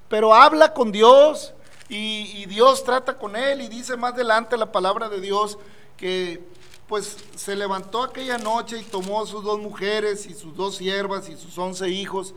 pero 0.08 0.34
habla 0.34 0.74
con 0.74 0.92
Dios 0.92 1.54
y, 1.90 2.32
y 2.36 2.46
Dios 2.46 2.84
trata 2.84 3.18
con 3.18 3.36
él 3.36 3.62
y 3.62 3.68
dice 3.68 3.98
más 3.98 4.14
adelante 4.14 4.58
la 4.58 4.72
palabra 4.72 5.10
de 5.10 5.22
Dios 5.22 5.58
que 5.98 6.44
pues 6.88 7.18
se 7.36 7.56
levantó 7.56 8.04
aquella 8.04 8.38
noche 8.38 8.78
y 8.78 8.84
tomó 8.84 9.26
sus 9.26 9.44
dos 9.44 9.60
mujeres 9.60 10.26
y 10.26 10.34
sus 10.34 10.56
dos 10.56 10.76
siervas 10.76 11.30
y 11.30 11.36
sus 11.36 11.58
once 11.58 11.90
hijos 11.90 12.36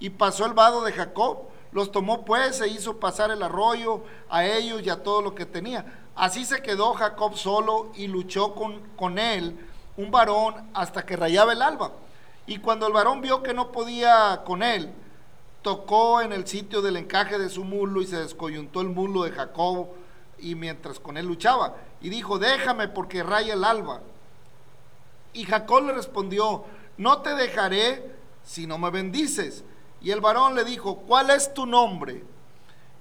y 0.00 0.10
pasó 0.10 0.46
el 0.46 0.52
vado 0.52 0.82
de 0.82 0.92
Jacob. 0.92 1.44
Los 1.70 1.92
tomó 1.92 2.24
pues 2.24 2.60
e 2.60 2.66
hizo 2.68 2.98
pasar 2.98 3.30
el 3.30 3.42
arroyo 3.42 4.02
a 4.28 4.44
ellos 4.44 4.82
y 4.82 4.90
a 4.90 5.02
todo 5.02 5.22
lo 5.22 5.34
que 5.34 5.46
tenía. 5.46 6.01
Así 6.14 6.44
se 6.44 6.62
quedó 6.62 6.92
Jacob 6.94 7.36
solo 7.36 7.90
y 7.94 8.06
luchó 8.06 8.54
con, 8.54 8.80
con 8.96 9.18
él 9.18 9.58
un 9.96 10.10
varón 10.10 10.54
hasta 10.74 11.04
que 11.04 11.16
rayaba 11.16 11.52
el 11.52 11.62
alba. 11.62 11.92
Y 12.46 12.58
cuando 12.58 12.86
el 12.86 12.92
varón 12.92 13.20
vio 13.20 13.42
que 13.42 13.54
no 13.54 13.72
podía 13.72 14.42
con 14.44 14.62
él, 14.62 14.92
tocó 15.62 16.20
en 16.20 16.32
el 16.32 16.46
sitio 16.46 16.82
del 16.82 16.96
encaje 16.96 17.38
de 17.38 17.48
su 17.48 17.64
mulo 17.64 18.02
y 18.02 18.06
se 18.06 18.18
descoyuntó 18.18 18.80
el 18.80 18.88
mulo 18.88 19.22
de 19.22 19.30
Jacob 19.30 19.88
y 20.38 20.54
mientras 20.54 20.98
con 20.98 21.16
él 21.16 21.26
luchaba. 21.26 21.76
Y 22.00 22.10
dijo, 22.10 22.38
déjame 22.38 22.88
porque 22.88 23.22
raya 23.22 23.54
el 23.54 23.64
alba. 23.64 24.00
Y 25.32 25.44
Jacob 25.44 25.84
le 25.84 25.92
respondió, 25.94 26.64
no 26.96 27.18
te 27.22 27.34
dejaré 27.34 28.14
si 28.44 28.66
no 28.66 28.76
me 28.76 28.90
bendices. 28.90 29.64
Y 30.00 30.10
el 30.10 30.20
varón 30.20 30.56
le 30.56 30.64
dijo, 30.64 30.96
¿cuál 30.96 31.30
es 31.30 31.54
tu 31.54 31.64
nombre? 31.64 32.24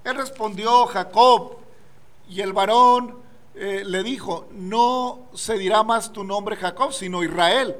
Él 0.03 0.15
respondió, 0.15 0.85
Jacob. 0.85 1.57
Y 2.31 2.39
el 2.39 2.53
varón 2.53 3.17
eh, 3.55 3.83
le 3.85 4.03
dijo, 4.03 4.47
no 4.53 5.27
se 5.33 5.57
dirá 5.57 5.83
más 5.83 6.13
tu 6.13 6.23
nombre 6.23 6.55
Jacob, 6.55 6.93
sino 6.93 7.25
Israel, 7.25 7.75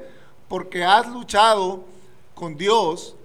porque 0.46 0.84
has 0.84 1.08
luchado 1.08 1.86
con 2.34 2.58
Dios 2.58 3.16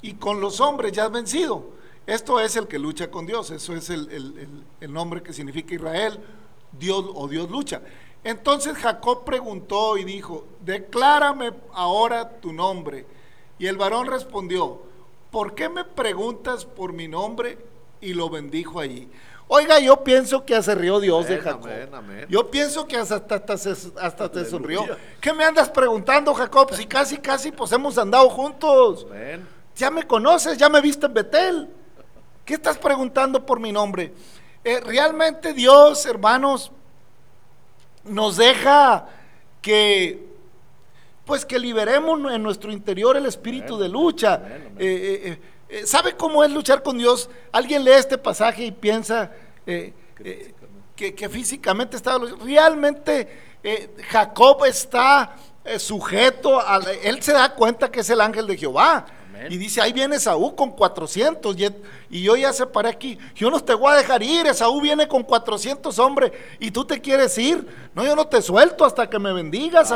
y 0.00 0.14
con 0.14 0.40
los 0.40 0.60
hombres 0.60 0.90
ya 0.90 1.04
has 1.04 1.12
vencido. 1.12 1.70
Esto 2.08 2.40
es 2.40 2.56
el 2.56 2.66
que 2.66 2.80
lucha 2.80 3.08
con 3.08 3.24
Dios, 3.24 3.52
eso 3.52 3.76
es 3.76 3.88
el, 3.88 4.58
nombre 4.88 5.22
que 5.22 5.32
significa 5.32 5.76
Israel, 5.76 6.18
Dios 6.72 7.04
o 7.14 7.28
Dios 7.28 7.48
lucha. 7.48 7.80
Entonces 8.24 8.76
Jacob 8.78 9.24
preguntó 9.24 9.96
y 9.96 10.02
dijo, 10.02 10.48
declárame 10.60 11.52
ahora 11.72 12.40
tu 12.40 12.52
nombre. 12.52 13.06
Y 13.60 13.68
el 13.68 13.76
varón 13.76 14.08
respondió, 14.08 14.82
¿por 15.30 15.54
qué 15.54 15.68
me 15.68 15.84
preguntas 15.84 16.64
por 16.64 16.92
mi 16.92 17.06
nombre? 17.06 17.58
Y 18.00 18.14
lo 18.14 18.28
bendijo 18.28 18.80
allí. 18.80 19.08
Oiga, 19.54 19.78
yo 19.80 20.02
pienso 20.02 20.46
que 20.46 20.62
se 20.62 20.74
rió 20.74 20.98
Dios 20.98 21.28
de 21.28 21.36
Jacob. 21.36 21.68
Yo 22.26 22.50
pienso 22.50 22.86
que 22.86 22.96
hasta, 22.96 23.22
hasta, 24.00 24.30
te 24.30 24.46
sonrió. 24.46 24.82
¿Qué 25.20 25.34
me 25.34 25.44
andas 25.44 25.68
preguntando, 25.68 26.32
Jacob? 26.32 26.72
Si 26.72 26.86
casi, 26.86 27.18
casi, 27.18 27.52
pues 27.52 27.70
hemos 27.72 27.98
andado 27.98 28.30
juntos. 28.30 29.06
Ya 29.76 29.90
me 29.90 30.06
conoces, 30.06 30.56
ya 30.56 30.70
me 30.70 30.80
viste 30.80 31.04
en 31.04 31.12
Betel. 31.12 31.68
¿Qué 32.46 32.54
estás 32.54 32.78
preguntando 32.78 33.44
por 33.44 33.60
mi 33.60 33.72
nombre? 33.72 34.14
Eh, 34.64 34.80
realmente 34.80 35.52
Dios, 35.52 36.06
hermanos, 36.06 36.72
nos 38.04 38.38
deja 38.38 39.06
que, 39.60 40.28
pues 41.26 41.44
que 41.44 41.58
liberemos 41.58 42.32
en 42.32 42.42
nuestro 42.42 42.72
interior 42.72 43.18
el 43.18 43.26
espíritu 43.26 43.76
de 43.76 43.90
lucha. 43.90 44.40
Eh, 44.78 45.20
eh, 45.26 45.40
¿Sabe 45.84 46.16
cómo 46.16 46.44
es 46.44 46.50
luchar 46.50 46.82
con 46.82 46.98
Dios? 46.98 47.30
Alguien 47.50 47.84
lee 47.84 47.92
este 47.92 48.18
pasaje 48.18 48.64
y 48.64 48.72
piensa 48.72 49.30
que, 49.64 51.28
físicamente 51.30 51.96
está... 51.96 52.18
Realmente 52.44 53.52
Jacob 54.08 54.64
está 54.64 55.36
sujeto, 55.78 56.60
a, 56.60 56.80
él 57.02 57.22
se 57.22 57.32
da 57.32 57.54
cuenta 57.54 57.90
que 57.90 58.00
es 58.00 58.10
el 58.10 58.20
ángel 58.20 58.46
de 58.46 58.56
Jehová. 58.56 59.06
Y 59.48 59.56
dice, 59.56 59.80
ahí 59.80 59.92
viene 59.92 60.20
Saúl 60.20 60.54
con 60.54 60.70
400 60.72 61.56
y, 61.58 61.66
yo 62.20 62.36
ya 62.36 62.52
separé 62.52 62.90
aquí. 62.90 63.18
Yo 63.34 63.50
no 63.50 63.58
te 63.60 63.72
voy 63.72 63.92
a 63.92 63.96
dejar 63.96 64.22
ir, 64.22 64.46
Esaú 64.46 64.82
viene 64.82 65.08
con 65.08 65.22
400 65.22 65.98
hombres 65.98 66.32
y 66.60 66.70
tú 66.70 66.84
te 66.84 67.00
quieres 67.00 67.38
ir. 67.38 67.66
No, 67.94 68.04
yo 68.04 68.14
no 68.14 68.26
te 68.26 68.42
suelto 68.42 68.84
hasta 68.84 69.08
que 69.08 69.18
me 69.18 69.32
bendigas, 69.32 69.90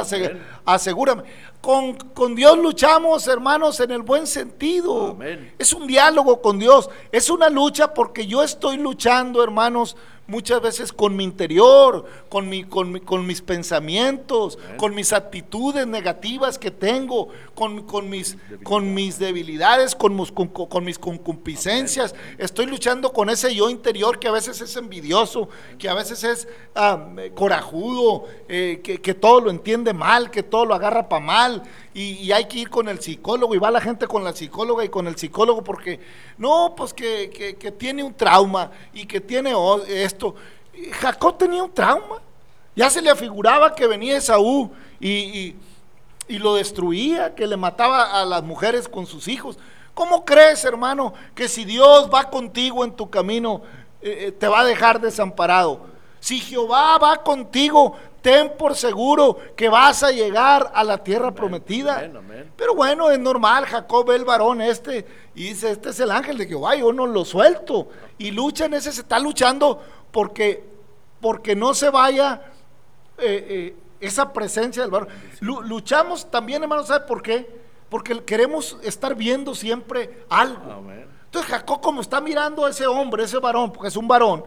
asegúrame. 0.65 1.25
Con, 1.61 1.95
con, 1.95 2.35
Dios 2.35 2.57
luchamos, 2.57 3.27
hermanos, 3.29 3.81
en 3.81 3.91
el 3.91 4.03
buen 4.03 4.27
sentido. 4.27 5.19
Es 5.59 5.73
un 5.75 5.87
diálogo 5.87 6.41
con 6.41 6.59
Dios, 6.59 6.89
es 7.13 7.29
una 7.29 7.51
lucha 7.51 7.93
porque 7.93 8.27
yo 8.27 8.43
estoy 8.43 8.79
luchando, 8.79 9.43
hermanos 9.43 9.97
muchas 10.27 10.61
veces 10.61 10.93
con 10.93 11.17
mi 11.17 11.25
interior, 11.25 12.05
con, 12.29 12.49
mi, 12.49 12.65
con, 12.65 12.99
con 13.01 13.27
mis 13.27 13.41
pensamientos, 13.41 14.59
con 14.77 14.95
mis 14.95 15.13
actitudes 15.13 15.87
negativas 15.87 16.59
que 16.59 16.71
tengo, 16.71 17.29
con, 17.55 17.83
con 17.85 18.09
mis, 18.09 18.37
con 18.65 18.93
mis 18.95 19.19
debilidades, 19.19 19.95
con, 19.95 20.17
con, 20.27 20.85
mis 20.85 20.99
concupiscencias. 20.99 22.06
Estoy 22.39 22.67
luchando 22.67 23.13
con 23.13 23.31
ese 23.31 23.55
yo 23.55 23.71
interior 23.71 24.19
que 24.19 24.29
a 24.29 24.33
veces 24.33 24.61
es 24.61 24.77
envidioso, 24.77 25.49
que 25.79 25.89
a 25.89 25.95
veces 25.95 26.25
es 26.25 26.49
ah, 26.75 27.09
corajudo, 27.35 28.25
eh, 28.49 28.81
que, 28.83 29.01
que 29.01 29.15
todo 29.15 29.41
lo 29.41 29.51
entiende 29.51 29.93
mal, 29.93 30.31
que 30.31 30.43
todo 30.43 30.65
lo 30.65 30.75
agarra 30.75 31.09
para 31.09 31.25
mal 31.25 31.63
y, 31.97 32.31
hay 32.31 32.45
que 32.45 32.59
ir 32.59 32.69
con 32.69 32.89
el 32.89 33.01
psicólogo 33.01 33.55
y 33.55 33.59
va 33.59 33.71
la 33.71 33.81
gente 33.81 34.07
con 34.07 34.23
la 34.23 34.35
psicóloga 34.35 34.85
y 34.85 34.91
con 34.91 35.07
el 35.07 35.17
psicólogo 35.17 35.65
porque 35.65 35.99
no, 36.37 36.75
pues 36.77 36.93
que, 36.93 37.75
tiene 37.79 38.03
un 38.03 38.13
trauma 38.13 38.71
y 38.93 39.07
que 39.07 39.19
tiene 39.19 39.55
esto. 39.89 40.35
Jacob 40.93 41.39
tenía 41.39 41.63
un 41.63 41.73
trauma. 41.73 42.21
Ya 42.75 42.91
se 42.91 43.01
le 43.01 43.09
afiguraba 43.09 43.75
que 43.75 43.87
venía 43.87 44.19
Esaú 44.19 44.71
y, 45.01 45.57
y, 46.29 46.39
lo 46.39 46.55
destruía, 46.57 47.35
que 47.35 47.47
le 47.47 47.57
mataba 47.57 48.21
a 48.21 48.27
las 48.27 48.43
mujeres 48.43 48.89
con 48.89 49.07
sus 49.07 49.27
hijos. 49.27 49.59
¿Cómo 49.97 50.27
crees, 50.27 50.63
hermano, 50.67 51.15
que 51.35 51.49
si 51.49 51.65
Dios 51.65 52.11
va 52.13 52.29
contigo 52.29 52.85
en 52.85 52.93
tu 52.93 53.09
camino, 53.09 53.63
eh, 54.03 54.27
eh, 54.27 54.33
te 54.33 54.47
va 54.47 54.61
a 54.61 54.65
dejar 54.67 55.01
desamparado? 55.01 55.87
Si 56.21 56.39
Jehová 56.39 56.99
va 56.99 57.23
contigo, 57.23 57.97
ten 58.21 58.53
por 58.59 58.77
seguro 58.77 59.39
que 59.57 59.71
vas 59.71 60.03
a 60.03 60.11
llegar 60.11 60.71
a 60.75 60.85
la 60.85 60.99
tierra 60.99 61.31
prometida. 61.31 62.11
Pero 62.59 62.75
bueno, 62.75 63.11
es 63.11 63.19
normal, 63.19 63.65
Jacob 63.65 64.09
ve 64.09 64.17
el 64.17 64.27
varón 64.27 64.61
este 64.61 65.07
y 65.35 65.45
dice, 65.45 65.71
este 65.71 65.89
es 65.89 66.01
el 66.01 66.11
ángel 66.11 66.37
de 66.37 66.47
Jehová, 66.47 66.75
yo 66.75 66.93
no 66.93 67.07
lo 67.07 67.25
suelto. 67.25 67.89
Y 68.19 68.33
lucha 68.33 68.67
en 68.67 68.75
ese, 68.75 68.93
se 68.93 69.01
está 69.01 69.19
luchando 69.19 69.83
porque, 70.11 70.63
porque 71.23 71.57
no 71.57 71.73
se 71.73 71.89
vaya 71.89 72.43
eh, 73.17 73.47
eh, 73.49 73.77
esa 74.01 74.31
presencia 74.31 74.83
del 74.83 74.91
varón. 74.91 75.09
luchamos 75.41 76.31
también, 76.31 76.63
hermano, 76.63 76.85
¿sabe 76.85 77.07
por 77.07 77.23
qué? 77.23 77.65
Porque 77.89 78.23
queremos 78.25 78.77
estar 78.83 79.15
viendo 79.15 79.55
siempre 79.55 80.25
algo. 80.29 80.85
Entonces 81.25 81.51
Jacob 81.51 81.81
como 81.81 82.01
está 82.01 82.21
mirando 82.21 82.65
a 82.65 82.71
ese 82.71 82.87
hombre, 82.87 83.25
ese 83.25 83.39
varón, 83.39 83.73
porque 83.73 83.89
es 83.89 83.97
un 83.97 84.09
varón, 84.09 84.45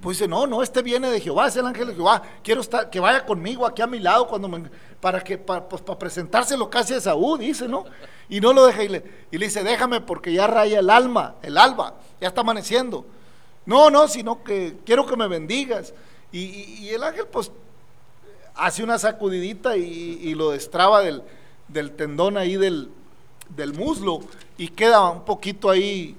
pues 0.00 0.18
dice, 0.18 0.28
no, 0.28 0.46
no, 0.46 0.62
este 0.62 0.82
viene 0.82 1.10
de 1.10 1.18
Jehová, 1.20 1.46
es 1.46 1.56
el 1.56 1.66
ángel 1.66 1.88
de 1.88 1.94
Jehová. 1.94 2.20
Quiero 2.42 2.60
estar, 2.60 2.90
que 2.90 3.00
vaya 3.00 3.24
conmigo 3.24 3.66
aquí 3.66 3.80
a 3.80 3.86
mi 3.86 3.98
lado 3.98 4.26
cuando 4.26 4.50
para 5.00 5.22
que, 5.22 5.38
para, 5.38 5.66
pues, 5.66 5.80
para 5.80 5.98
presentárselo 5.98 6.68
casi 6.68 6.92
a 6.94 7.00
Saúl, 7.00 7.38
dice, 7.38 7.68
¿no? 7.68 7.84
Y 8.28 8.40
no 8.40 8.52
lo 8.52 8.66
deja 8.66 8.84
y 8.84 8.88
le, 8.88 9.04
y 9.30 9.38
le 9.38 9.46
dice, 9.46 9.62
déjame 9.62 10.00
porque 10.02 10.32
ya 10.32 10.46
raya 10.46 10.80
el 10.80 10.90
alma, 10.90 11.36
el 11.42 11.56
alba, 11.56 11.94
ya 12.20 12.28
está 12.28 12.42
amaneciendo. 12.42 13.06
No, 13.64 13.88
no, 13.88 14.08
sino 14.08 14.44
que 14.44 14.76
quiero 14.84 15.06
que 15.06 15.16
me 15.16 15.26
bendigas. 15.26 15.94
Y, 16.32 16.88
el 16.88 17.02
ángel, 17.02 17.26
pues, 17.26 17.50
hace 18.56 18.82
una 18.82 18.98
sacudidita 18.98 19.76
y, 19.76 20.34
lo 20.34 20.50
destraba 20.50 21.00
del, 21.00 21.22
del, 21.68 21.92
tendón 21.92 22.36
ahí 22.36 22.56
del, 22.56 22.90
del 23.56 23.74
muslo 23.74 24.20
y 24.56 24.68
queda 24.68 25.10
un 25.10 25.24
poquito 25.24 25.70
ahí 25.70 26.16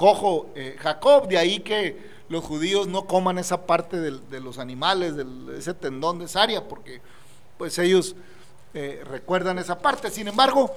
cojo, 0.00 0.46
eh, 0.54 0.76
Jacob, 0.80 1.28
de 1.28 1.36
ahí 1.36 1.60
que 1.60 2.10
los 2.30 2.42
judíos 2.42 2.88
no 2.88 3.04
coman 3.04 3.36
esa 3.36 3.66
parte 3.66 4.00
de 4.00 4.40
los 4.40 4.58
animales, 4.58 5.14
de 5.14 5.58
ese 5.58 5.74
tendón 5.74 6.18
de 6.18 6.26
Saria, 6.26 6.66
porque 6.66 7.02
pues 7.58 7.78
ellos 7.78 8.16
eh, 8.72 9.02
recuerdan 9.04 9.58
esa 9.58 9.78
parte. 9.78 10.10
Sin 10.10 10.26
embargo, 10.26 10.74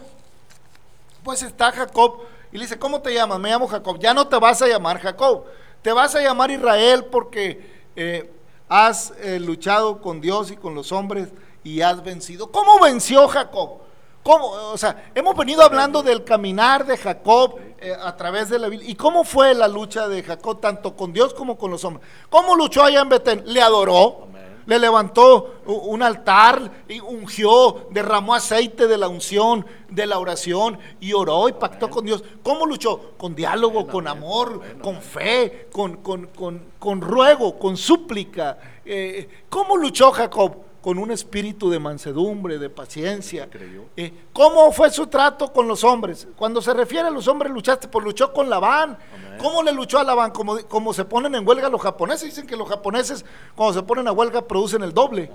pues 1.24 1.42
está 1.42 1.72
Jacob 1.72 2.18
y 2.52 2.58
le 2.58 2.66
dice, 2.66 2.78
¿cómo 2.78 3.02
te 3.02 3.13
llamas? 3.13 3.39
Me 3.39 3.50
llamo 3.50 3.66
Jacob. 3.66 3.98
Ya 3.98 4.13
no 4.13 4.28
te 4.28 4.38
vas 4.38 4.62
a 4.62 4.68
llamar 4.68 5.00
Jacob, 5.00 5.46
te 5.82 5.94
vas 5.94 6.13
a 6.16 6.22
llamar 6.22 6.52
Israel 6.52 7.06
porque 7.06 7.86
eh, 7.96 8.30
has 8.68 9.13
luchado 9.39 10.02
con 10.02 10.20
Dios 10.20 10.52
y 10.52 10.58
con 10.58 10.76
los 10.76 10.92
hombres 10.92 11.30
y 11.63 11.80
has 11.80 12.04
vencido. 12.04 12.52
¿Cómo 12.52 12.78
venció 12.82 13.26
Jacob? 13.30 13.83
¿Cómo? 14.24 14.48
O 14.48 14.78
sea, 14.78 15.12
hemos 15.14 15.36
venido 15.36 15.62
hablando 15.64 16.02
del 16.02 16.24
caminar 16.24 16.86
de 16.86 16.98
Jacob 16.98 17.60
eh, 17.78 17.94
a 18.02 18.16
través 18.16 18.50
de 18.50 18.58
la 18.58 18.70
Biblia. 18.70 18.90
¿Y 18.90 18.96
cómo 18.96 19.26
fue 19.26 19.54
la 19.54 19.68
lucha 19.68 20.08
de 20.08 20.24
Jacob, 20.24 20.62
tanto 20.62 20.96
con 20.96 21.12
Dios 21.12 21.34
como 21.34 21.58
con 21.58 21.72
los 21.72 21.84
hombres? 21.84 22.08
¿Cómo 22.30 22.56
luchó 22.56 22.84
allá 22.84 23.02
en 23.02 23.10
Betén? 23.10 23.44
Le 23.46 23.62
adoró, 23.62 24.28
le 24.66 24.80
levantó 24.80 25.56
un 25.66 26.02
altar, 26.02 26.72
y 26.88 27.02
ungió, 27.02 27.88
derramó 27.92 28.34
aceite 28.34 28.88
de 28.88 28.98
la 28.98 29.10
unción, 29.10 29.66
de 29.90 30.06
la 30.06 30.18
oración, 30.20 30.80
y 31.02 31.12
oró 31.12 31.50
y 31.50 31.54
pactó 31.54 31.90
con 31.90 32.06
Dios. 32.06 32.24
¿Cómo 32.44 32.66
luchó? 32.66 33.16
Con 33.18 33.36
diálogo, 33.36 33.88
con 33.88 34.08
amor, 34.08 34.62
con 34.82 35.02
fe, 35.02 35.68
con, 35.70 35.98
con, 35.98 37.02
ruego, 37.02 37.60
con 37.60 37.76
súplica. 37.76 38.58
Eh, 38.86 39.28
¿Cómo 39.50 39.76
luchó 39.76 40.14
Jacob? 40.14 40.73
Con 40.84 41.00
un 41.00 41.12
espíritu 41.12 41.69
de 41.69 41.80
mansedumbre, 41.80 42.60
de 42.60 42.69
paciencia. 42.69 43.48
Eh, 43.96 44.26
¿Cómo 44.34 44.69
fue 44.74 44.91
su 44.91 45.08
trato 45.08 45.54
con 45.54 45.65
los 45.65 45.82
hombres? 45.86 46.28
Cuando 46.36 46.62
se 46.62 46.74
refiere 46.74 47.08
a 47.08 47.10
los 47.10 47.26
hombres, 47.30 47.54
luchaste, 47.54 47.88
pues 47.88 48.04
luchó 48.04 48.34
con 48.34 48.50
Labán. 48.50 48.98
¿Cómo 49.39 49.63
le 49.63 49.72
luchó 49.72 49.98
a 49.98 50.04
Labán? 50.04 50.32
Como, 50.32 50.60
como 50.67 50.93
se 50.93 51.06
ponen 51.06 51.36
en 51.36 51.48
huelga 51.48 51.69
los 51.69 51.82
japoneses. 51.82 52.28
Dicen 52.28 52.46
que 52.46 52.58
los 52.58 52.67
japoneses, 52.67 53.24
cuando 53.56 53.80
se 53.80 53.84
ponen 53.84 54.10
a 54.10 54.12
huelga, 54.12 54.46
producen 54.46 54.84
el 54.84 54.93
doble. 54.93 55.32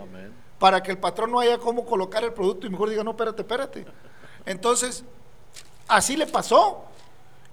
Para 0.59 0.83
que 0.83 0.91
el 0.91 0.99
patrón 0.99 1.33
no 1.33 1.41
haya 1.41 1.57
cómo 1.57 1.87
colocar 1.87 2.23
el 2.25 2.35
producto 2.35 2.67
y 2.67 2.71
mejor 2.71 2.91
diga, 2.91 3.03
no, 3.03 3.13
espérate, 3.13 3.41
espérate. 3.41 3.87
Entonces, 4.45 5.03
así 5.89 6.15
le 6.15 6.27
pasó. 6.27 6.85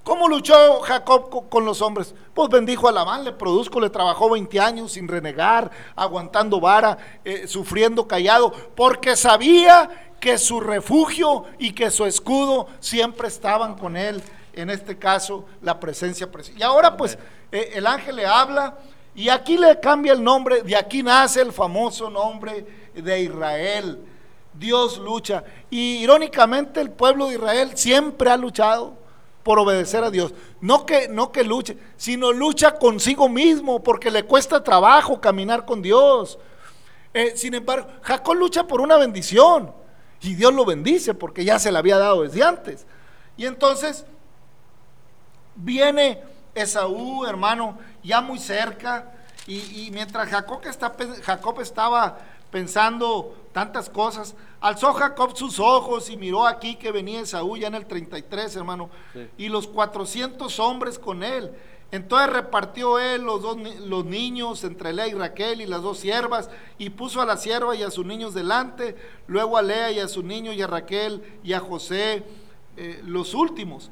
¿Cómo 0.06 0.28
luchó 0.28 0.82
Jacob 0.82 1.50
con 1.50 1.66
los 1.66 1.82
hombres? 1.82 2.14
Pues 2.36 2.48
bendijo 2.50 2.88
a 2.88 2.92
Labán, 2.92 3.24
le 3.24 3.32
produjo, 3.32 3.80
le 3.80 3.90
trabajó 3.90 4.30
20 4.30 4.60
años 4.60 4.92
sin 4.92 5.08
renegar, 5.08 5.72
aguantando 5.96 6.60
vara, 6.60 6.96
eh, 7.24 7.48
sufriendo 7.48 8.08
callado, 8.08 8.52
porque 8.76 9.16
sabía 9.16 10.14
que 10.20 10.38
su 10.38 10.60
refugio 10.60 11.46
y 11.58 11.72
que 11.72 11.90
su 11.90 12.06
escudo 12.06 12.68
siempre 12.80 13.28
estaban 13.28 13.80
con 13.80 13.98
él. 13.98 14.22
En 14.54 14.70
este 14.70 14.96
caso, 14.96 15.46
la 15.64 15.80
presencia. 15.80 16.30
Y 16.56 16.62
ahora 16.62 16.96
pues 16.96 17.18
eh, 17.52 17.72
el 17.74 17.88
ángel 17.88 18.18
le 18.18 18.28
habla 18.28 18.78
y 19.16 19.30
aquí 19.30 19.58
le 19.58 19.80
cambia 19.80 20.14
el 20.14 20.24
nombre, 20.24 20.62
de 20.62 20.76
aquí 20.76 21.02
nace 21.02 21.42
el 21.42 21.52
famoso 21.52 22.12
nombre 22.12 22.92
de 22.94 23.22
Israel. 23.22 24.06
Dios 24.54 25.00
lucha. 25.00 25.44
Y 25.72 25.98
irónicamente 26.04 26.80
el 26.80 26.92
pueblo 26.92 27.30
de 27.30 27.34
Israel 27.38 27.72
siempre 27.74 28.30
ha 28.30 28.38
luchado 28.38 29.04
por 29.46 29.60
obedecer 29.60 30.04
a 30.04 30.10
Dios. 30.10 30.34
No 30.60 30.88
que, 30.88 31.08
no 31.08 31.32
que 31.32 31.44
luche, 31.44 31.78
sino 31.98 32.34
lucha 32.34 32.80
consigo 32.80 33.30
mismo 33.30 33.84
porque 33.84 34.10
le 34.10 34.24
cuesta 34.24 34.64
trabajo 34.64 35.22
caminar 35.22 35.66
con 35.66 35.84
Dios. 35.84 36.40
Eh, 37.14 37.34
sin 37.36 37.54
embargo, 37.54 37.88
Jacob 38.02 38.34
lucha 38.34 38.66
por 38.66 38.82
una 38.82 38.98
bendición 38.98 39.72
y 40.20 40.34
Dios 40.34 40.52
lo 40.52 40.66
bendice 40.66 41.14
porque 41.14 41.46
ya 41.46 41.60
se 41.60 41.72
la 41.72 41.78
había 41.78 42.00
dado 42.00 42.24
desde 42.24 42.44
antes. 42.44 42.88
Y 43.38 43.46
entonces 43.46 44.04
viene 45.56 46.24
Esaú, 46.56 47.28
hermano, 47.28 47.78
ya 48.02 48.22
muy 48.22 48.40
cerca, 48.40 49.12
y, 49.46 49.92
mientras 49.94 50.28
Jacob, 50.30 50.62
está, 50.66 50.96
Jacob 51.24 51.62
estaba 51.62 52.18
pensando 52.50 53.36
tantas 53.54 53.92
cosas. 53.92 54.34
Alzó 54.66 54.94
Jacob 54.94 55.38
sus 55.38 55.60
ojos 55.60 56.10
y 56.10 56.18
miró 56.18 56.48
aquí 56.48 56.76
que 56.76 56.92
venía 56.92 57.20
Esaú 57.20 57.56
ya 57.56 57.68
en 57.68 57.76
el 57.76 57.86
33, 57.86 58.56
hermano, 58.56 58.90
y 59.38 59.48
los 59.48 59.68
400 59.68 60.60
hombres 60.60 60.98
con 60.98 61.22
él. 61.22 61.52
Entonces 61.92 62.34
repartió 62.34 62.98
él 62.98 63.22
los 63.22 63.44
dos 63.44 63.58
los 63.82 64.06
niños 64.06 64.64
entre 64.64 64.92
Lea 64.92 65.06
y 65.06 65.14
Raquel 65.14 65.62
y 65.62 65.68
las 65.68 65.84
dos 65.84 66.00
siervas, 66.00 66.50
y 66.80 66.90
puso 66.90 67.22
a 67.22 67.28
la 67.28 67.38
sierva 67.38 67.76
y 67.76 67.84
a 67.84 67.92
sus 67.92 68.08
niños 68.08 68.34
delante, 68.34 68.96
luego 69.28 69.56
a 69.56 69.62
Lea 69.62 69.92
y 69.92 70.00
a 70.00 70.08
su 70.08 70.24
niño 70.24 70.52
y 70.52 70.64
a 70.64 70.66
Raquel 70.66 71.22
y 71.44 71.54
a 71.54 71.60
José 71.60 72.24
eh, 72.76 73.04
los 73.06 73.36
últimos. 73.36 73.92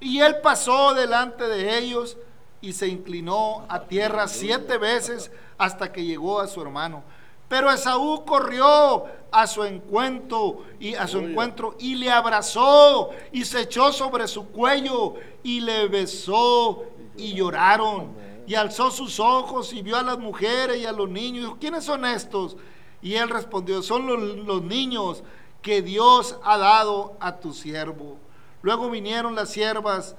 Y 0.00 0.18
él 0.22 0.40
pasó 0.42 0.92
delante 0.92 1.46
de 1.46 1.78
ellos 1.78 2.16
y 2.60 2.72
se 2.72 2.88
inclinó 2.88 3.64
a 3.68 3.84
tierra 3.84 4.26
siete 4.26 4.76
veces 4.76 5.30
hasta 5.56 5.92
que 5.92 6.04
llegó 6.04 6.40
a 6.40 6.48
su 6.48 6.60
hermano. 6.60 7.04
Pero 7.50 7.68
Esaú 7.68 8.24
corrió 8.24 9.06
a 9.32 9.44
su 9.48 9.64
encuentro 9.64 10.62
y 10.78 10.94
a 10.94 11.08
su 11.08 11.18
encuentro 11.18 11.74
y 11.80 11.96
le 11.96 12.08
abrazó 12.08 13.10
y 13.32 13.44
se 13.44 13.62
echó 13.62 13.92
sobre 13.92 14.28
su 14.28 14.46
cuello 14.50 15.14
y 15.42 15.58
le 15.58 15.88
besó 15.88 16.84
y 17.16 17.34
lloraron. 17.34 18.14
Y 18.46 18.54
alzó 18.54 18.92
sus 18.92 19.18
ojos 19.18 19.72
y 19.72 19.82
vio 19.82 19.96
a 19.96 20.04
las 20.04 20.16
mujeres 20.16 20.76
y 20.76 20.86
a 20.86 20.92
los 20.92 21.08
niños. 21.08 21.46
dijo, 21.46 21.56
¿quiénes 21.58 21.82
son 21.82 22.04
estos? 22.04 22.56
Y 23.02 23.14
él 23.14 23.28
respondió, 23.28 23.82
son 23.82 24.06
los, 24.06 24.20
los 24.46 24.62
niños 24.62 25.24
que 25.60 25.82
Dios 25.82 26.38
ha 26.44 26.56
dado 26.56 27.16
a 27.18 27.40
tu 27.40 27.52
siervo. 27.52 28.16
Luego 28.62 28.88
vinieron 28.88 29.34
las 29.34 29.50
siervas, 29.50 30.14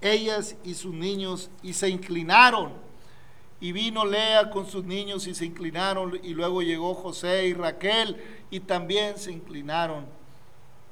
ellas 0.00 0.54
y 0.62 0.74
sus 0.74 0.94
niños, 0.94 1.50
y 1.60 1.72
se 1.72 1.88
inclinaron 1.88 2.81
y 3.62 3.70
vino 3.70 4.04
Lea 4.04 4.50
con 4.50 4.66
sus 4.68 4.84
niños 4.84 5.28
y 5.28 5.36
se 5.36 5.44
inclinaron, 5.44 6.18
y 6.20 6.34
luego 6.34 6.62
llegó 6.62 6.94
José 6.94 7.46
y 7.46 7.54
Raquel 7.54 8.16
y 8.50 8.58
también 8.58 9.16
se 9.16 9.30
inclinaron. 9.30 10.04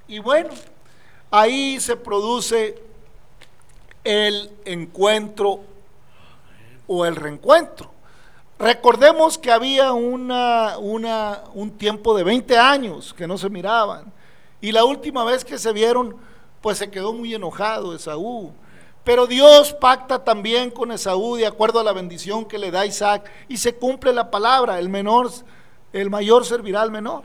Y 0.06 0.20
bueno, 0.20 0.50
ahí 1.32 1.80
se 1.80 1.96
produce 1.96 2.80
el 4.04 4.52
encuentro 4.64 5.64
o 6.86 7.04
el 7.04 7.16
reencuentro. 7.16 7.90
Recordemos 8.56 9.36
que 9.36 9.50
había 9.50 9.92
una, 9.92 10.78
una, 10.78 11.42
un 11.54 11.72
tiempo 11.72 12.16
de 12.16 12.22
20 12.22 12.56
años 12.56 13.12
que 13.12 13.26
no 13.26 13.36
se 13.36 13.50
miraban. 13.50 14.12
Y 14.60 14.70
la 14.70 14.84
última 14.84 15.24
vez 15.24 15.44
que 15.44 15.58
se 15.58 15.72
vieron, 15.72 16.14
pues 16.60 16.78
se 16.78 16.88
quedó 16.88 17.12
muy 17.12 17.34
enojado 17.34 17.96
Esaú. 17.96 18.52
Pero 19.10 19.26
Dios 19.26 19.72
pacta 19.72 20.22
también 20.22 20.70
con 20.70 20.92
Esaú 20.92 21.34
de 21.34 21.44
acuerdo 21.44 21.80
a 21.80 21.82
la 21.82 21.92
bendición 21.92 22.44
que 22.44 22.60
le 22.60 22.70
da 22.70 22.86
Isaac 22.86 23.28
y 23.48 23.56
se 23.56 23.74
cumple 23.74 24.12
la 24.12 24.30
palabra, 24.30 24.78
el 24.78 24.88
menor, 24.88 25.32
el 25.92 26.10
mayor 26.10 26.46
servirá 26.46 26.82
al 26.82 26.92
menor. 26.92 27.24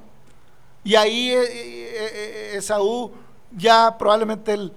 Y 0.84 0.96
ahí 0.96 1.30
eh, 1.30 1.44
eh, 1.44 2.12
eh, 2.12 2.52
Esaú 2.56 3.12
ya 3.52 4.00
probablemente 4.00 4.54
él 4.54 4.74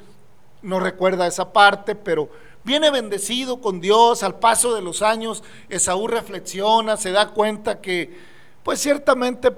no 0.61 0.81
recuerda 0.81 1.27
esa 1.27 1.51
parte, 1.51 1.95
pero 1.95 2.29
viene 2.63 2.91
bendecido 2.91 3.63
con 3.63 3.81
Dios 3.81 4.23
al 4.23 4.39
paso 4.39 4.75
de 4.75 4.83
los 4.83 5.01
años. 5.01 5.43
Esaú 5.71 6.09
reflexiona, 6.09 6.99
se 6.99 7.11
da 7.11 7.31
cuenta 7.31 7.81
que 7.81 8.19
pues 8.63 8.83
ciertamente 8.83 9.51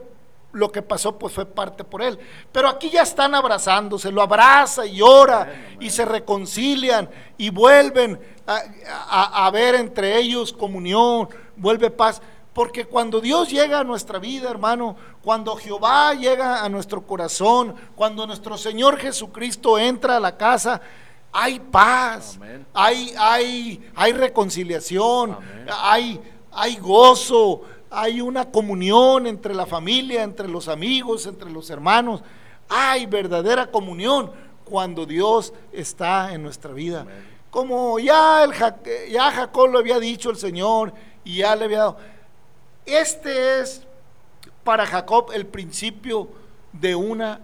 lo 0.53 0.73
que 0.73 0.83
pasó 0.83 1.19
pues 1.19 1.33
fue 1.33 1.47
parte 1.47 1.85
por 1.85 2.03
él. 2.03 2.19
Pero 2.53 2.69
aquí 2.69 2.91
ya 2.91 3.03
están 3.03 3.35
abrazándose, 3.35 4.11
lo 4.11 4.23
abraza 4.23 4.87
y 4.87 5.01
ora 5.03 5.77
y 5.79 5.91
se 5.91 6.05
reconcilian 6.05 7.09
y 7.39 7.51
vuelven 7.51 8.19
a, 8.47 9.49
ver 9.53 9.77
entre 9.77 10.19
ellos 10.19 10.53
comunión, 10.53 11.29
vuelve 11.57 11.91
paz. 11.91 12.21
Porque 12.53 12.85
cuando 12.85 13.21
Dios 13.21 13.49
llega 13.49 13.79
a 13.79 13.85
nuestra 13.85 14.19
vida, 14.19 14.51
hermano, 14.51 14.97
cuando 15.23 15.55
Jehová 15.55 16.15
llega 16.15 16.65
a 16.65 16.69
nuestro 16.69 17.07
corazón, 17.07 17.77
cuando 17.95 18.27
nuestro 18.27 18.59
Señor 18.59 18.99
Jesucristo 18.99 19.79
entra 19.79 20.17
a 20.17 20.21
la 20.21 20.37
casa, 20.37 20.81
hay 21.33 21.61
paz, 21.61 22.41
hay, 22.75 23.15
hay, 23.17 23.91
hay 23.95 24.13
reconciliación, 24.13 25.39
hay, 25.81 26.21
hay 26.51 26.77
gozo, 26.77 27.63
hay 27.91 28.21
una 28.21 28.51
comunión 28.51 29.27
entre 29.27 29.53
la 29.53 29.67
familia, 29.67 30.23
entre 30.23 30.49
los 30.49 30.69
amigos, 30.69 31.27
entre 31.27 31.51
los 31.51 31.69
hermanos. 31.71 32.23
Hay 32.69 33.07
verdadera 33.07 33.71
comunión 33.71 34.31
cuando 34.65 35.05
Dios 35.05 35.53
está 35.73 36.33
en 36.33 36.43
nuestra 36.43 36.73
vida. 36.73 37.05
Como 37.51 37.99
ya, 37.99 38.45
el, 38.45 38.53
ya 39.11 39.33
Jacob 39.33 39.71
lo 39.71 39.81
había 39.81 39.99
dicho 39.99 40.31
el 40.31 40.37
Señor 40.37 40.93
y 41.25 41.39
ya 41.39 41.57
le 41.57 41.65
había 41.65 41.79
dado. 41.79 41.97
Este 42.87 43.61
es 43.61 43.83
para 44.63 44.87
Jacob 44.87 45.33
el 45.35 45.47
principio 45.47 46.29
de 46.73 46.95
una 46.95 47.41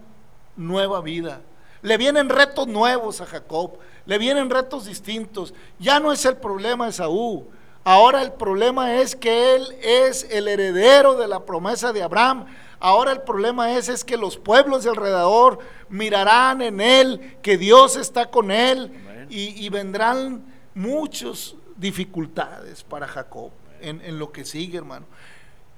nueva 0.55 1.01
vida. 1.01 1.41
Le 1.81 1.97
vienen 1.97 2.29
retos 2.29 2.67
nuevos 2.67 3.19
a 3.19 3.25
Jacob, 3.25 3.77
le 4.05 4.17
vienen 4.17 4.49
retos 4.49 4.85
distintos. 4.85 5.53
Ya 5.77 5.99
no 5.99 6.13
es 6.13 6.25
el 6.25 6.37
problema 6.37 6.85
de 6.85 6.93
Saúl, 6.93 7.45
Ahora 7.89 8.21
el 8.21 8.33
problema 8.33 8.95
es 8.95 9.15
que 9.15 9.55
él 9.55 9.65
es 9.81 10.27
el 10.29 10.49
heredero 10.49 11.15
de 11.15 11.25
la 11.25 11.45
promesa 11.45 11.93
de 11.93 12.03
Abraham. 12.03 12.45
Ahora 12.81 13.13
el 13.13 13.21
problema 13.21 13.77
es, 13.77 13.87
es 13.87 14.03
que 14.03 14.17
los 14.17 14.35
pueblos 14.35 14.83
de 14.83 14.89
alrededor 14.89 15.59
mirarán 15.87 16.61
en 16.61 16.81
él, 16.81 17.37
que 17.41 17.57
Dios 17.57 17.95
está 17.95 18.29
con 18.29 18.51
él 18.51 18.91
y, 19.29 19.69
vendrán 19.69 20.43
muchas 20.75 21.55
dificultades 21.77 22.83
para 22.83 23.07
Jacob 23.07 23.51
en, 23.79 24.19
lo 24.19 24.33
que 24.33 24.43
sigue, 24.43 24.79
hermano. 24.79 25.05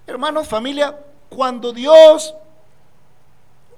Hermanos, 0.07 0.47
familia, 0.47 0.97
cuando 1.29 1.71
Dios 1.73 2.33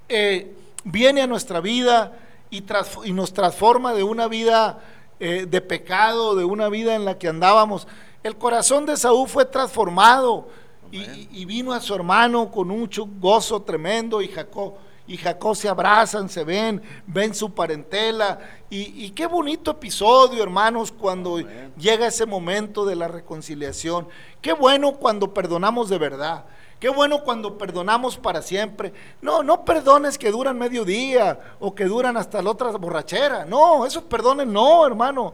eh, 0.08 0.54
viene 0.84 1.20
a 1.20 1.26
nuestra 1.26 1.60
vida 1.60 2.16
y, 2.48 2.64
y, 3.04 3.12
nos 3.12 3.34
transforma 3.34 3.92
de 3.92 4.04
una 4.04 4.26
vida 4.26 4.78
eh, 5.20 5.44
de 5.46 5.60
pecado, 5.60 6.34
de 6.34 6.44
una 6.44 6.70
vida 6.70 6.94
en 6.94 7.04
la 7.04 7.18
que 7.18 7.28
andábamos, 7.28 7.86
el 8.22 8.36
corazón 8.36 8.86
de 8.86 8.96
Saúl 8.96 9.28
fue 9.28 9.44
transformado 9.44 10.48
y, 10.92 11.44
vino 11.46 11.72
a 11.72 11.80
su 11.80 11.94
hermano 11.94 12.50
con 12.50 12.68
mucho 12.68 13.06
gozo 13.18 13.62
tremendo 13.62 14.20
y 14.20 14.28
Jacob. 14.28 14.74
y 15.06 15.16
Jacob 15.16 15.56
se 15.56 15.68
abrazan, 15.68 16.28
se 16.28 16.44
ven, 16.44 16.82
ven 17.06 17.34
su 17.34 17.52
parentela. 17.52 18.38
Y, 18.68 19.10
qué 19.10 19.26
bonito 19.26 19.70
episodio, 19.70 20.42
hermanos, 20.42 20.92
cuando 20.92 21.38
llega 21.76 22.06
ese 22.06 22.26
momento 22.26 22.84
de 22.84 22.96
la 22.96 23.08
reconciliación. 23.08 24.06
Qué 24.40 24.52
bueno 24.52 24.92
cuando 24.92 25.32
perdonamos 25.32 25.88
de 25.88 25.98
verdad. 25.98 26.44
Qué 26.78 26.88
bueno 26.88 27.22
cuando 27.22 27.56
perdonamos 27.56 28.18
para 28.18 28.42
siempre. 28.42 28.92
No, 29.20 29.42
no 29.42 29.64
perdones 29.64 30.18
que 30.18 30.30
duran 30.30 30.58
medio 30.58 30.84
día 30.84 31.38
o 31.60 31.74
que 31.74 31.84
duran 31.84 32.16
hasta 32.16 32.42
la 32.42 32.50
otra 32.50 32.70
borrachera. 32.72 33.44
No, 33.44 33.86
esos 33.86 34.02
perdones 34.02 34.46
no, 34.46 34.86
hermano. 34.86 35.32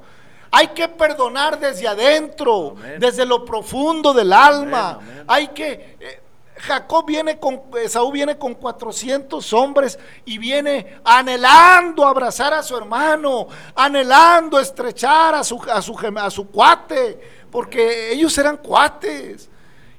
Hay 0.51 0.69
que 0.69 0.89
perdonar 0.89 1.59
desde 1.59 1.87
adentro, 1.87 2.75
desde 2.99 3.25
lo 3.27 3.45
profundo 3.45 4.13
del 4.13 4.33
alma. 4.33 4.99
Hay 5.27 5.49
que... 5.49 5.97
Eh, 6.01 6.23
Jacob 6.61 7.07
viene 7.07 7.39
con, 7.39 7.63
Esaú 7.81 8.11
viene 8.11 8.37
con 8.37 8.55
400 8.55 9.53
hombres 9.53 9.99
y 10.25 10.39
viene 10.39 10.99
anhelando 11.05 12.05
abrazar 12.05 12.53
a 12.53 12.65
su 12.65 12.77
hermano, 12.77 13.47
anhelando 13.77 14.59
estrechar 14.59 15.37
a 15.37 15.45
su, 15.45 15.63
a 15.71 15.81
su, 15.81 15.97
a 16.17 16.31
su 16.31 16.49
cuate, 16.49 17.21
porque 17.51 18.13
ellos 18.13 18.37
eran 18.39 18.57
cuates. 18.57 19.49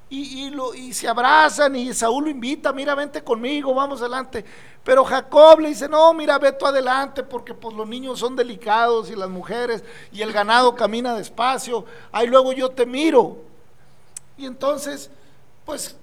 Y, 0.10 0.46
y, 0.46 0.50
lo, 0.50 0.74
y 0.74 0.92
se 0.92 1.08
abrazan 1.08 1.76
y 1.76 1.90
Esaú 1.90 2.22
lo 2.22 2.30
invita, 2.30 2.74
mira, 2.74 2.96
vente 2.96 3.24
conmigo, 3.24 3.74
vamos 3.76 4.02
adelante. 4.02 4.44
Pero 4.84 5.06
Jacob 5.06 5.60
le 5.60 5.70
dice, 5.70 5.88
no, 5.88 6.14
mira, 6.14 6.40
ve 6.40 6.52
tú 6.52 6.66
adelante, 6.66 7.22
porque 7.22 7.54
pues 7.54 7.76
los 7.76 7.88
niños 7.88 8.20
son 8.20 8.36
delicados 8.36 9.12
y 9.12 9.16
las 9.16 9.30
mujeres 9.30 9.84
y 10.12 10.22
el 10.22 10.32
ganado 10.32 10.74
camina 10.76 11.14
despacio, 11.14 11.86
ahí 12.12 12.28
luego 12.28 12.54
yo 12.54 12.70
te 12.70 12.86
miro. 12.86 13.38
Y 14.36 14.46
entonces, 14.46 15.12
pues 15.66 15.96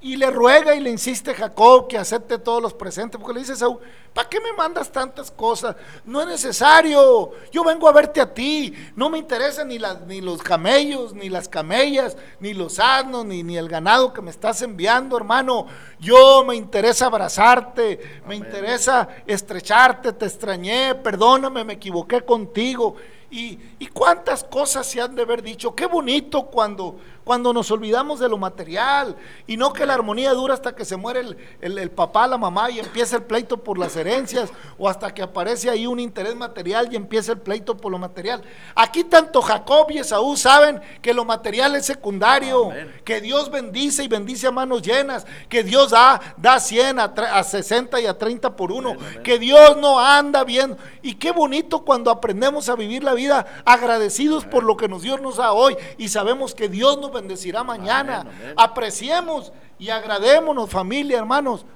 y 0.00 0.16
le 0.16 0.30
ruega 0.30 0.74
y 0.74 0.80
le 0.80 0.90
insiste 0.90 1.34
Jacob 1.34 1.88
que 1.88 1.96
acepte 1.96 2.38
todos 2.38 2.62
los 2.62 2.74
presentes, 2.74 3.18
porque 3.18 3.34
le 3.34 3.40
dice 3.40 3.56
Saúl, 3.56 3.78
¿para 4.12 4.28
qué 4.28 4.40
me 4.40 4.52
mandas 4.52 4.92
tantas 4.92 5.30
cosas? 5.30 5.74
No 6.04 6.20
es 6.20 6.26
necesario, 6.26 7.32
yo 7.50 7.64
vengo 7.64 7.88
a 7.88 7.92
verte 7.92 8.20
a 8.20 8.32
ti, 8.32 8.74
no 8.94 9.08
me 9.08 9.18
interesan 9.18 9.68
ni, 9.68 9.78
las, 9.78 10.02
ni 10.02 10.20
los 10.20 10.42
camellos, 10.42 11.14
ni 11.14 11.30
las 11.30 11.48
camellas, 11.48 12.16
ni 12.40 12.52
los 12.52 12.78
asnos, 12.78 13.24
ni, 13.24 13.42
ni 13.42 13.56
el 13.56 13.68
ganado 13.68 14.12
que 14.12 14.20
me 14.20 14.30
estás 14.30 14.60
enviando, 14.60 15.16
hermano. 15.16 15.66
Yo 15.98 16.44
me 16.44 16.56
interesa 16.56 17.06
abrazarte, 17.06 18.20
me 18.28 18.36
interesa 18.36 19.08
estrecharte, 19.26 20.12
te 20.12 20.26
extrañé, 20.26 20.94
perdóname, 20.94 21.64
me 21.64 21.72
equivoqué 21.72 22.20
contigo. 22.20 22.96
Y, 23.28 23.58
y 23.80 23.86
cuántas 23.88 24.44
cosas 24.44 24.86
se 24.86 25.00
han 25.00 25.16
de 25.16 25.22
haber 25.22 25.42
dicho, 25.42 25.74
qué 25.74 25.86
bonito 25.86 26.46
cuando 26.46 26.96
cuando 27.26 27.52
nos 27.52 27.72
olvidamos 27.72 28.20
de 28.20 28.28
lo 28.28 28.38
material 28.38 29.16
y 29.48 29.56
no 29.56 29.72
que 29.72 29.84
la 29.84 29.94
armonía 29.94 30.32
dura 30.32 30.54
hasta 30.54 30.76
que 30.76 30.84
se 30.84 30.96
muere 30.96 31.36
el, 31.60 31.90
papá, 31.90 32.28
la 32.28 32.38
mamá 32.38 32.70
y 32.70 32.78
empieza 32.78 33.16
el 33.16 33.24
pleito 33.24 33.64
por 33.64 33.78
las 33.78 33.96
herencias 33.96 34.48
o 34.78 34.88
hasta 34.88 35.12
que 35.12 35.22
aparece 35.22 35.68
ahí 35.68 35.88
un 35.88 35.98
interés 35.98 36.36
material 36.36 36.88
y 36.88 36.94
empieza 36.94 37.32
el 37.32 37.38
pleito 37.38 37.76
por 37.76 37.90
lo 37.90 37.98
material. 37.98 38.42
Aquí 38.76 39.02
tanto 39.02 39.42
Jacob 39.42 39.90
y 39.90 39.98
Esaú 39.98 40.36
saben 40.36 40.80
que 41.02 41.12
lo 41.12 41.24
material 41.24 41.74
es 41.74 41.86
secundario, 41.86 42.70
que 43.04 43.20
Dios 43.20 43.50
bendice 43.50 44.04
y 44.04 44.08
bendice 44.08 44.46
a 44.46 44.52
manos 44.52 44.82
llenas, 44.82 45.26
que 45.48 45.64
Dios 45.64 45.90
da, 45.90 46.20
da 46.36 46.60
100 46.60 47.00
a, 47.00 47.42
60 47.42 48.02
y 48.02 48.06
a 48.06 48.16
30 48.16 48.54
por 48.54 48.70
uno, 48.70 48.94
que 49.24 49.40
Dios 49.40 49.76
no 49.78 49.98
anda 49.98 50.44
bien. 50.44 50.76
Y 51.02 51.14
qué 51.14 51.32
bonito 51.32 51.84
cuando 51.84 52.12
aprendemos 52.12 52.68
a 52.68 52.76
vivir 52.76 53.02
la 53.02 53.14
vida 53.14 53.64
agradecidos 53.64 54.44
por 54.44 54.62
lo 54.62 54.76
que 54.76 54.86
nos 54.86 55.02
Dios 55.02 55.20
nos 55.20 55.38
da 55.38 55.50
hoy 55.52 55.76
y 55.98 56.06
sabemos 56.08 56.54
que 56.54 56.68
Dios 56.68 56.98
nos 56.98 57.15
bendecirá 57.16 57.64
mañana. 57.64 58.26
Apreciemos 58.56 59.52
y 59.78 59.90
agradémonos, 59.90 60.70
familia, 60.70 61.18
hermanos, 61.18 61.66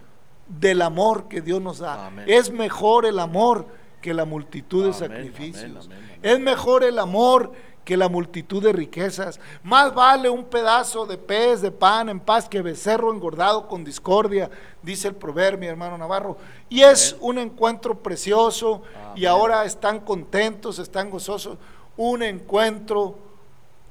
del 0.47 0.83
amor 0.83 1.29
que 1.29 1.41
Dios 1.41 1.61
nos 1.61 1.79
da. 1.79 2.11
Es 2.27 2.51
mejor 2.51 3.07
el 3.07 3.19
amor 3.19 3.67
que 4.01 4.15
la 4.15 4.25
multitud 4.25 4.87
de 4.87 4.93
sacrificios. 4.93 5.89
Es 6.23 6.39
mejor 6.39 6.85
el 6.85 6.99
amor 6.99 7.53
que 7.85 7.97
la 7.97 8.09
multitud 8.09 8.63
de 8.63 8.73
riquezas. 8.73 9.41
Más 9.63 9.95
vale 9.95 10.29
un 10.29 10.45
pedazo 10.45 11.07
de 11.07 11.19
pez, 11.19 11.61
de 11.61 11.71
pan 11.71 12.09
en 12.09 12.21
paz 12.21 12.49
que 12.49 12.63
becerro 12.63 13.13
engordado 13.13 13.67
con 13.67 13.85
discordia, 13.85 14.51
dice 14.83 15.09
el 15.09 15.15
proverbio, 15.15 15.71
hermano 15.71 15.99
Navarro. 15.99 16.37
Y 16.69 16.83
es 16.83 17.17
un 17.21 17.39
encuentro 17.39 17.99
precioso 17.99 18.83
y 19.15 19.27
ahora 19.27 19.65
están 19.65 20.01
contentos, 20.01 20.79
están 20.79 21.11
gozosos. 21.11 21.59
Un 21.97 22.23
encuentro 22.23 23.19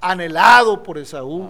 anhelado 0.01 0.83
por 0.83 0.97
Esaú. 0.97 1.49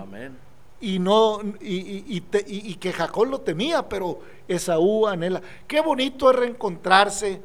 Y, 0.82 1.00
no, 1.00 1.42
y, 1.60 2.22
y, 2.40 2.76
que 2.76 2.94
Jacob 2.94 3.26
lo 3.26 3.42
temía, 3.42 3.88
pero 3.88 4.22
Esaú 4.48 5.08
anhela. 5.08 5.42
Qué 5.68 5.82
bonito 5.82 6.30
es 6.30 6.38
reencontrarse 6.38 7.42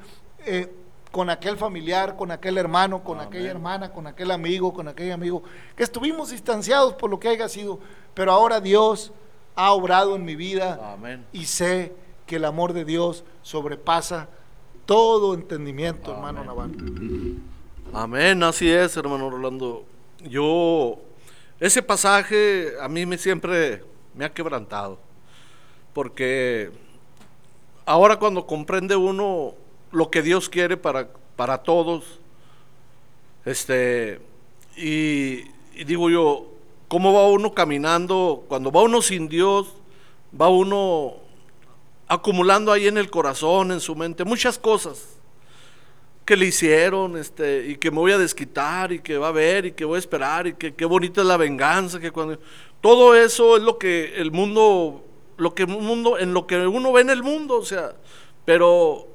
eh, 0.46 0.72
con 1.10 1.30
aquel 1.30 1.56
familiar, 1.56 2.16
con 2.16 2.30
aquel 2.30 2.58
hermano, 2.58 3.02
con 3.02 3.20
aquella 3.20 3.50
hermana, 3.50 3.92
con 3.92 4.06
aquel 4.06 4.30
amigo, 4.30 4.72
con 4.72 4.88
aquel 4.88 5.12
amigo, 5.12 5.42
que 5.76 5.84
estuvimos 5.84 6.30
distanciados 6.30 6.94
por 6.94 7.10
lo 7.10 7.20
que 7.20 7.28
haya 7.28 7.48
sido, 7.48 7.78
pero 8.14 8.32
ahora 8.32 8.60
Dios 8.60 9.12
ha 9.54 9.72
obrado 9.72 10.16
en 10.16 10.24
mi 10.24 10.34
vida 10.34 10.96
y 11.32 11.44
sé 11.44 11.94
que 12.26 12.36
el 12.36 12.44
amor 12.44 12.72
de 12.72 12.84
Dios 12.84 13.24
sobrepasa 13.42 14.28
todo 14.86 15.34
entendimiento, 15.34 16.12
hermano 16.12 16.44
Navarro. 16.44 16.72
Amén, 17.92 18.42
así 18.42 18.68
es, 18.68 18.96
hermano 18.96 19.30
Rolando 19.30 19.84
yo, 20.24 20.98
ese 21.60 21.82
pasaje 21.82 22.72
a 22.80 22.88
mí 22.88 23.06
me 23.06 23.18
siempre 23.18 23.84
me 24.14 24.24
ha 24.24 24.32
quebrantado, 24.32 24.98
porque 25.92 26.70
ahora 27.86 28.18
cuando 28.18 28.46
comprende 28.46 28.96
uno 28.96 29.54
lo 29.92 30.10
que 30.10 30.22
Dios 30.22 30.48
quiere 30.48 30.76
para, 30.76 31.08
para 31.36 31.58
todos, 31.58 32.20
este, 33.44 34.20
y, 34.76 35.42
y 35.74 35.84
digo 35.84 36.10
yo, 36.10 36.46
¿cómo 36.88 37.12
va 37.12 37.28
uno 37.28 37.52
caminando? 37.52 38.44
Cuando 38.48 38.72
va 38.72 38.82
uno 38.82 39.02
sin 39.02 39.28
Dios, 39.28 39.68
va 40.38 40.48
uno 40.48 41.14
acumulando 42.08 42.72
ahí 42.72 42.86
en 42.86 42.98
el 42.98 43.10
corazón, 43.10 43.72
en 43.72 43.80
su 43.80 43.94
mente, 43.94 44.24
muchas 44.24 44.58
cosas 44.58 45.13
que 46.24 46.36
le 46.36 46.46
hicieron, 46.46 47.16
este, 47.16 47.66
y 47.68 47.76
que 47.76 47.90
me 47.90 47.98
voy 47.98 48.12
a 48.12 48.18
desquitar, 48.18 48.92
y 48.92 49.00
que 49.00 49.18
va 49.18 49.28
a 49.28 49.32
ver, 49.32 49.66
y 49.66 49.72
que 49.72 49.84
voy 49.84 49.96
a 49.96 49.98
esperar, 49.98 50.46
y 50.46 50.54
que 50.54 50.74
qué 50.74 50.84
bonita 50.84 51.20
es 51.20 51.26
la 51.26 51.36
venganza, 51.36 52.00
que 52.00 52.10
cuando 52.10 52.38
todo 52.80 53.14
eso 53.14 53.56
es 53.56 53.62
lo 53.62 53.78
que 53.78 54.14
el 54.16 54.30
mundo, 54.30 55.04
lo 55.36 55.54
que 55.54 55.66
mundo, 55.66 56.18
en 56.18 56.32
lo 56.32 56.46
que 56.46 56.66
uno 56.66 56.92
ve 56.92 57.02
en 57.02 57.10
el 57.10 57.22
mundo, 57.22 57.56
o 57.56 57.64
sea, 57.64 57.94
pero 58.44 59.08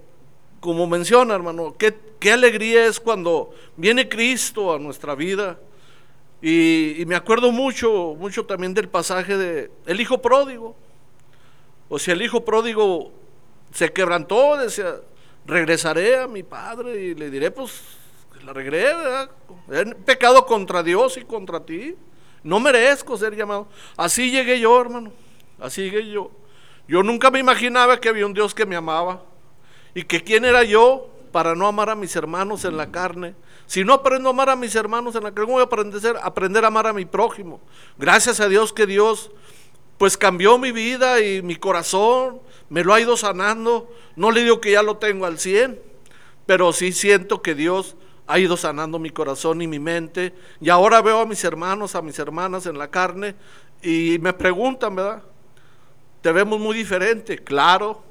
como 0.60 0.88
menciona, 0.88 1.34
hermano, 1.34 1.76
qué, 1.78 1.96
qué 2.20 2.32
alegría 2.34 2.86
es 2.86 3.00
cuando 3.00 3.54
viene 3.78 4.10
Cristo 4.10 4.74
a 4.74 4.80
nuestra 4.80 5.16
vida. 5.16 5.60
Y, 6.42 7.02
y, 7.02 7.06
me 7.06 7.16
acuerdo 7.16 7.52
mucho, 7.52 8.16
mucho 8.18 8.46
también 8.46 8.74
del 8.74 8.88
pasaje 8.88 9.38
de 9.38 9.72
el 9.86 10.00
hijo 10.00 10.22
pródigo. 10.22 10.76
O 11.90 12.00
sea, 12.00 12.14
el 12.14 12.22
hijo 12.22 12.46
pródigo 12.46 13.12
se 13.74 13.92
quebrantó, 13.92 14.56
decía, 14.58 14.96
regresaré 15.50 16.18
a 16.18 16.28
mi 16.28 16.44
padre 16.44 17.02
y 17.02 17.16
le 17.16 17.30
diré, 17.30 17.52
pues, 17.52 17.82
la 18.44 18.54
regresé, 18.54 18.96
¿verdad? 18.96 19.30
He 19.72 19.86
pecado 19.96 20.46
contra 20.46 20.82
Dios 20.84 21.18
y 21.18 21.24
contra 21.24 21.66
ti. 21.66 21.96
No 22.44 22.60
merezco 22.60 23.18
ser 23.18 23.36
llamado. 23.36 23.68
Así 23.98 24.32
llegué 24.32 24.60
yo, 24.60 24.80
hermano. 24.80 25.12
Así 25.60 25.84
llegué 25.84 26.10
yo. 26.10 26.32
Yo 26.88 27.04
nunca 27.04 27.30
me 27.30 27.40
imaginaba 27.40 28.00
que 28.00 28.10
había 28.10 28.26
un 28.26 28.34
Dios 28.34 28.56
que 28.56 28.66
me 28.66 28.76
amaba. 28.76 29.24
Y 29.94 30.04
que 30.04 30.24
quién 30.24 30.46
era 30.46 30.64
yo 30.64 31.10
para 31.32 31.56
no 31.56 31.68
amar 31.68 31.90
a 31.90 31.96
mis 31.96 32.16
hermanos 32.16 32.64
en 32.66 32.78
la 32.78 32.92
carne. 32.92 33.36
Si 33.66 33.84
no 33.84 33.94
aprendo 33.94 34.30
a 34.30 34.32
amar 34.32 34.50
a 34.50 34.56
mis 34.56 34.74
hermanos 34.76 35.16
en 35.16 35.24
la 35.24 35.32
carne, 35.32 35.46
¿cómo 35.46 35.54
voy 35.54 35.62
a 35.62 35.66
aprender, 35.66 36.18
aprender 36.24 36.64
a 36.64 36.68
amar 36.68 36.88
a 36.88 36.94
mi 36.94 37.06
prójimo? 37.06 37.60
Gracias 37.98 38.40
a 38.40 38.48
Dios 38.48 38.74
que 38.74 38.86
Dios 38.86 39.32
pues 39.98 40.18
cambió 40.18 40.58
mi 40.58 40.72
vida 40.72 41.20
y 41.20 41.42
mi 41.42 41.58
corazón, 41.58 42.40
me 42.70 42.84
lo 42.84 42.94
ha 42.94 43.02
ido 43.02 43.18
sanando. 43.18 43.94
No 44.16 44.32
le 44.32 44.44
digo 44.44 44.62
que 44.62 44.72
ya 44.72 44.84
lo 44.84 44.98
tengo 44.98 45.26
al 45.26 45.40
100, 45.40 45.80
pero 46.46 46.72
sí 46.74 46.92
siento 46.92 47.42
que 47.42 47.56
Dios 47.56 47.96
ha 48.28 48.38
ido 48.38 48.58
sanando 48.58 49.00
mi 49.00 49.10
corazón 49.10 49.62
y 49.62 49.68
mi 49.68 49.80
mente. 49.80 50.34
Y 50.62 50.70
ahora 50.70 51.02
veo 51.02 51.20
a 51.20 51.26
mis 51.26 51.44
hermanos, 51.44 51.96
a 51.96 52.02
mis 52.02 52.20
hermanas 52.20 52.68
en 52.68 52.78
la 52.78 52.90
carne 52.90 53.36
y 53.82 54.18
me 54.22 54.34
preguntan, 54.34 54.96
¿verdad? 54.96 55.24
Te 56.22 56.32
vemos 56.32 56.60
muy 56.60 56.76
diferente, 56.76 57.40
claro, 57.40 58.04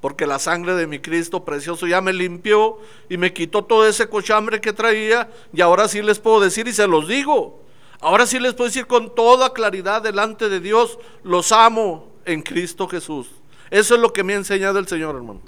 porque 0.00 0.26
la 0.26 0.38
sangre 0.38 0.74
de 0.74 0.86
mi 0.86 0.98
Cristo 0.98 1.44
precioso 1.44 1.86
ya 1.86 2.00
me 2.00 2.12
limpió 2.12 2.78
y 3.08 3.18
me 3.18 3.32
quitó 3.32 3.62
todo 3.62 3.86
ese 3.86 4.08
cochambre 4.08 4.60
que 4.60 4.72
traía 4.72 5.30
y 5.52 5.60
ahora 5.60 5.86
sí 5.86 6.02
les 6.02 6.18
puedo 6.18 6.40
decir 6.40 6.66
y 6.66 6.72
se 6.72 6.88
los 6.88 7.06
digo. 7.06 7.62
Ahora 8.00 8.26
sí 8.26 8.40
les 8.40 8.54
puedo 8.54 8.68
decir 8.68 8.88
con 8.88 9.14
toda 9.14 9.52
claridad 9.52 10.02
delante 10.02 10.48
de 10.48 10.58
Dios, 10.58 10.98
los 11.22 11.52
amo 11.52 12.08
en 12.24 12.42
Cristo 12.42 12.88
Jesús. 12.88 13.28
Eso 13.72 13.94
es 13.94 14.00
lo 14.02 14.12
que 14.12 14.22
me 14.22 14.34
ha 14.34 14.36
enseñado 14.36 14.78
el 14.78 14.86
Señor, 14.86 15.16
hermano. 15.16 15.40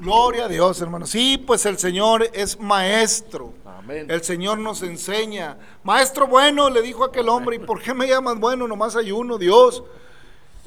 Gloria 0.00 0.46
a 0.46 0.48
Dios, 0.48 0.80
hermano. 0.80 1.06
Sí, 1.06 1.36
pues 1.36 1.66
el 1.66 1.78
Señor 1.78 2.30
es 2.32 2.58
maestro. 2.58 3.52
Amén. 3.66 4.06
El 4.08 4.22
Señor 4.24 4.56
nos 4.56 4.82
enseña. 4.82 5.58
Maestro 5.82 6.26
bueno, 6.26 6.70
le 6.70 6.80
dijo 6.80 7.04
aquel 7.04 7.28
hombre, 7.28 7.56
¿y 7.56 7.58
por 7.58 7.82
qué 7.82 7.92
me 7.92 8.08
llamas 8.08 8.40
bueno? 8.40 8.66
Nomás 8.66 8.96
hay 8.96 9.12
uno, 9.12 9.36
Dios. 9.36 9.84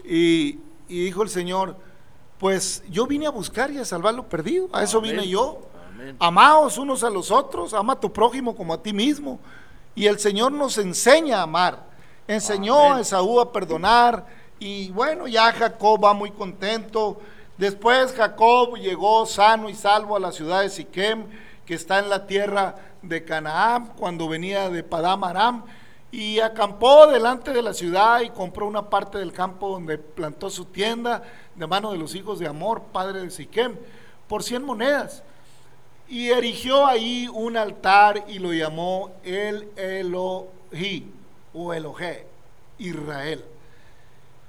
Y, 0.06 0.60
y 0.88 1.06
dijo 1.06 1.24
el 1.24 1.30
Señor, 1.30 1.76
pues 2.38 2.84
yo 2.88 3.08
vine 3.08 3.26
a 3.26 3.32
buscar 3.32 3.72
y 3.72 3.80
a 3.80 3.86
salvar 3.86 4.14
lo 4.14 4.30
perdido, 4.30 4.70
a 4.74 4.84
eso 4.84 5.00
Amén. 5.00 5.14
vine 5.14 5.28
yo. 5.28 5.62
Amén. 5.90 6.18
Amaos 6.20 6.78
unos 6.78 7.04
a 7.04 7.10
los 7.10 7.32
otros, 7.32 7.74
ama 7.74 7.94
a 7.94 8.00
tu 8.00 8.14
prójimo 8.14 8.56
como 8.56 8.76
a 8.76 8.84
ti 8.84 8.94
mismo. 8.94 9.40
Y 9.96 10.06
el 10.06 10.20
Señor 10.20 10.52
nos 10.52 10.78
enseña 10.78 11.40
a 11.40 11.44
amar. 11.44 11.84
Enseñó 12.28 12.80
Amén. 12.80 12.98
a 12.98 13.02
Esaú 13.02 13.40
a 13.40 13.52
perdonar. 13.52 14.41
Y 14.64 14.92
bueno, 14.92 15.28
ya 15.28 15.52
Jacob 15.54 16.06
va 16.06 16.14
muy 16.14 16.30
contento. 16.30 17.20
Después 17.58 18.14
Jacob 18.14 18.78
llegó 18.78 19.26
sano 19.26 19.70
y 19.70 19.74
salvo 19.74 20.16
a 20.16 20.20
la 20.20 20.32
ciudad 20.32 20.62
de 20.62 20.70
Siquem, 20.70 21.26
que 21.66 21.74
está 21.74 21.98
en 21.98 22.10
la 22.10 22.28
tierra 22.28 22.76
de 23.02 23.26
Canaán, 23.26 23.94
cuando 23.98 24.28
venía 24.28 24.70
de 24.70 24.84
Padam 24.84 25.24
Aram. 25.24 25.64
Y 26.12 26.42
acampó 26.42 27.08
delante 27.08 27.54
de 27.54 27.64
la 27.64 27.74
ciudad 27.74 28.22
y 28.22 28.30
compró 28.30 28.68
una 28.68 28.88
parte 28.88 29.18
del 29.18 29.34
campo 29.34 29.68
donde 29.68 29.98
plantó 29.98 30.52
su 30.52 30.66
tienda 30.66 31.24
de 31.56 31.66
mano 31.66 31.92
de 31.92 31.98
los 31.98 32.14
hijos 32.14 32.38
de 32.38 32.48
Amor, 32.48 32.84
padre 32.94 33.22
de 33.22 33.32
Siquem, 33.32 33.76
por 34.28 34.44
100 34.44 34.64
monedas. 34.64 35.24
Y 36.08 36.30
erigió 36.30 36.86
ahí 36.86 37.28
un 37.34 37.58
altar 37.58 38.26
y 38.28 38.38
lo 38.38 38.54
llamó 38.54 39.10
el 39.24 39.70
Elohi 39.76 41.12
o 41.52 41.74
Elohe, 41.74 42.28
Israel. 42.78 43.44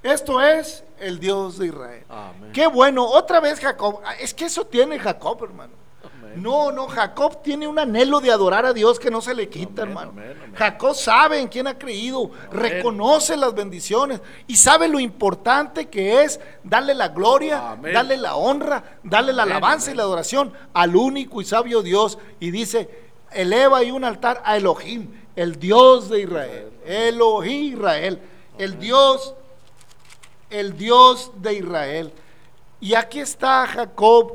Esto 0.03 0.41
es 0.41 0.83
el 0.99 1.19
Dios 1.19 1.57
de 1.57 1.67
Israel. 1.67 2.03
Amén. 2.09 2.51
Qué 2.51 2.67
bueno, 2.67 3.05
otra 3.05 3.39
vez 3.39 3.59
Jacob. 3.59 4.01
Ah, 4.05 4.13
Es 4.19 4.33
que 4.33 4.45
eso 4.45 4.65
tiene 4.65 4.99
Jacob, 4.99 5.41
hermano. 5.43 5.73
Amén. 6.03 6.33
No, 6.43 6.71
no, 6.71 6.87
Jacob 6.87 7.41
tiene 7.41 7.67
un 7.67 7.79
anhelo 7.79 8.19
de 8.19 8.31
adorar 8.31 8.65
a 8.65 8.73
Dios 8.73 8.99
que 8.99 9.09
no 9.09 9.21
se 9.21 9.33
le 9.33 9.47
quita, 9.47 9.83
Amén, 9.83 9.91
hermano. 9.97 10.11
amén. 10.11 10.53
Jacob 10.55 10.93
sabe 10.95 11.39
en 11.39 11.47
quién 11.47 11.67
ha 11.67 11.77
creído, 11.77 12.31
reconoce 12.51 13.37
las 13.37 13.53
bendiciones 13.53 14.19
y 14.45 14.55
sabe 14.57 14.87
lo 14.87 14.99
importante 14.99 15.87
que 15.87 16.23
es 16.23 16.39
darle 16.63 16.93
la 16.93 17.07
gloria, 17.09 17.77
darle 17.93 18.17
la 18.17 18.35
honra, 18.35 18.83
darle 19.03 19.31
la 19.31 19.43
alabanza 19.43 19.91
y 19.91 19.95
la 19.95 20.03
adoración 20.03 20.51
al 20.73 20.95
único 20.95 21.41
y 21.41 21.45
sabio 21.45 21.81
Dios. 21.81 22.17
Y 22.39 22.51
dice, 22.51 22.89
eleva 23.31 23.77
ahí 23.79 23.91
un 23.91 24.03
altar 24.03 24.41
a 24.45 24.57
Elohim, 24.57 25.09
el 25.35 25.57
Dios 25.59 26.09
de 26.09 26.21
Israel. 26.21 26.71
Elohim 26.85 27.73
Israel, 27.73 28.19
el 28.57 28.77
Dios, 28.79 29.33
el 30.53 30.77
Dios 30.77 31.31
de 31.41 31.55
Israel. 31.55 32.13
Y 32.79 32.93
aquí 32.93 33.19
está 33.19 33.65
Jacob 33.65 34.33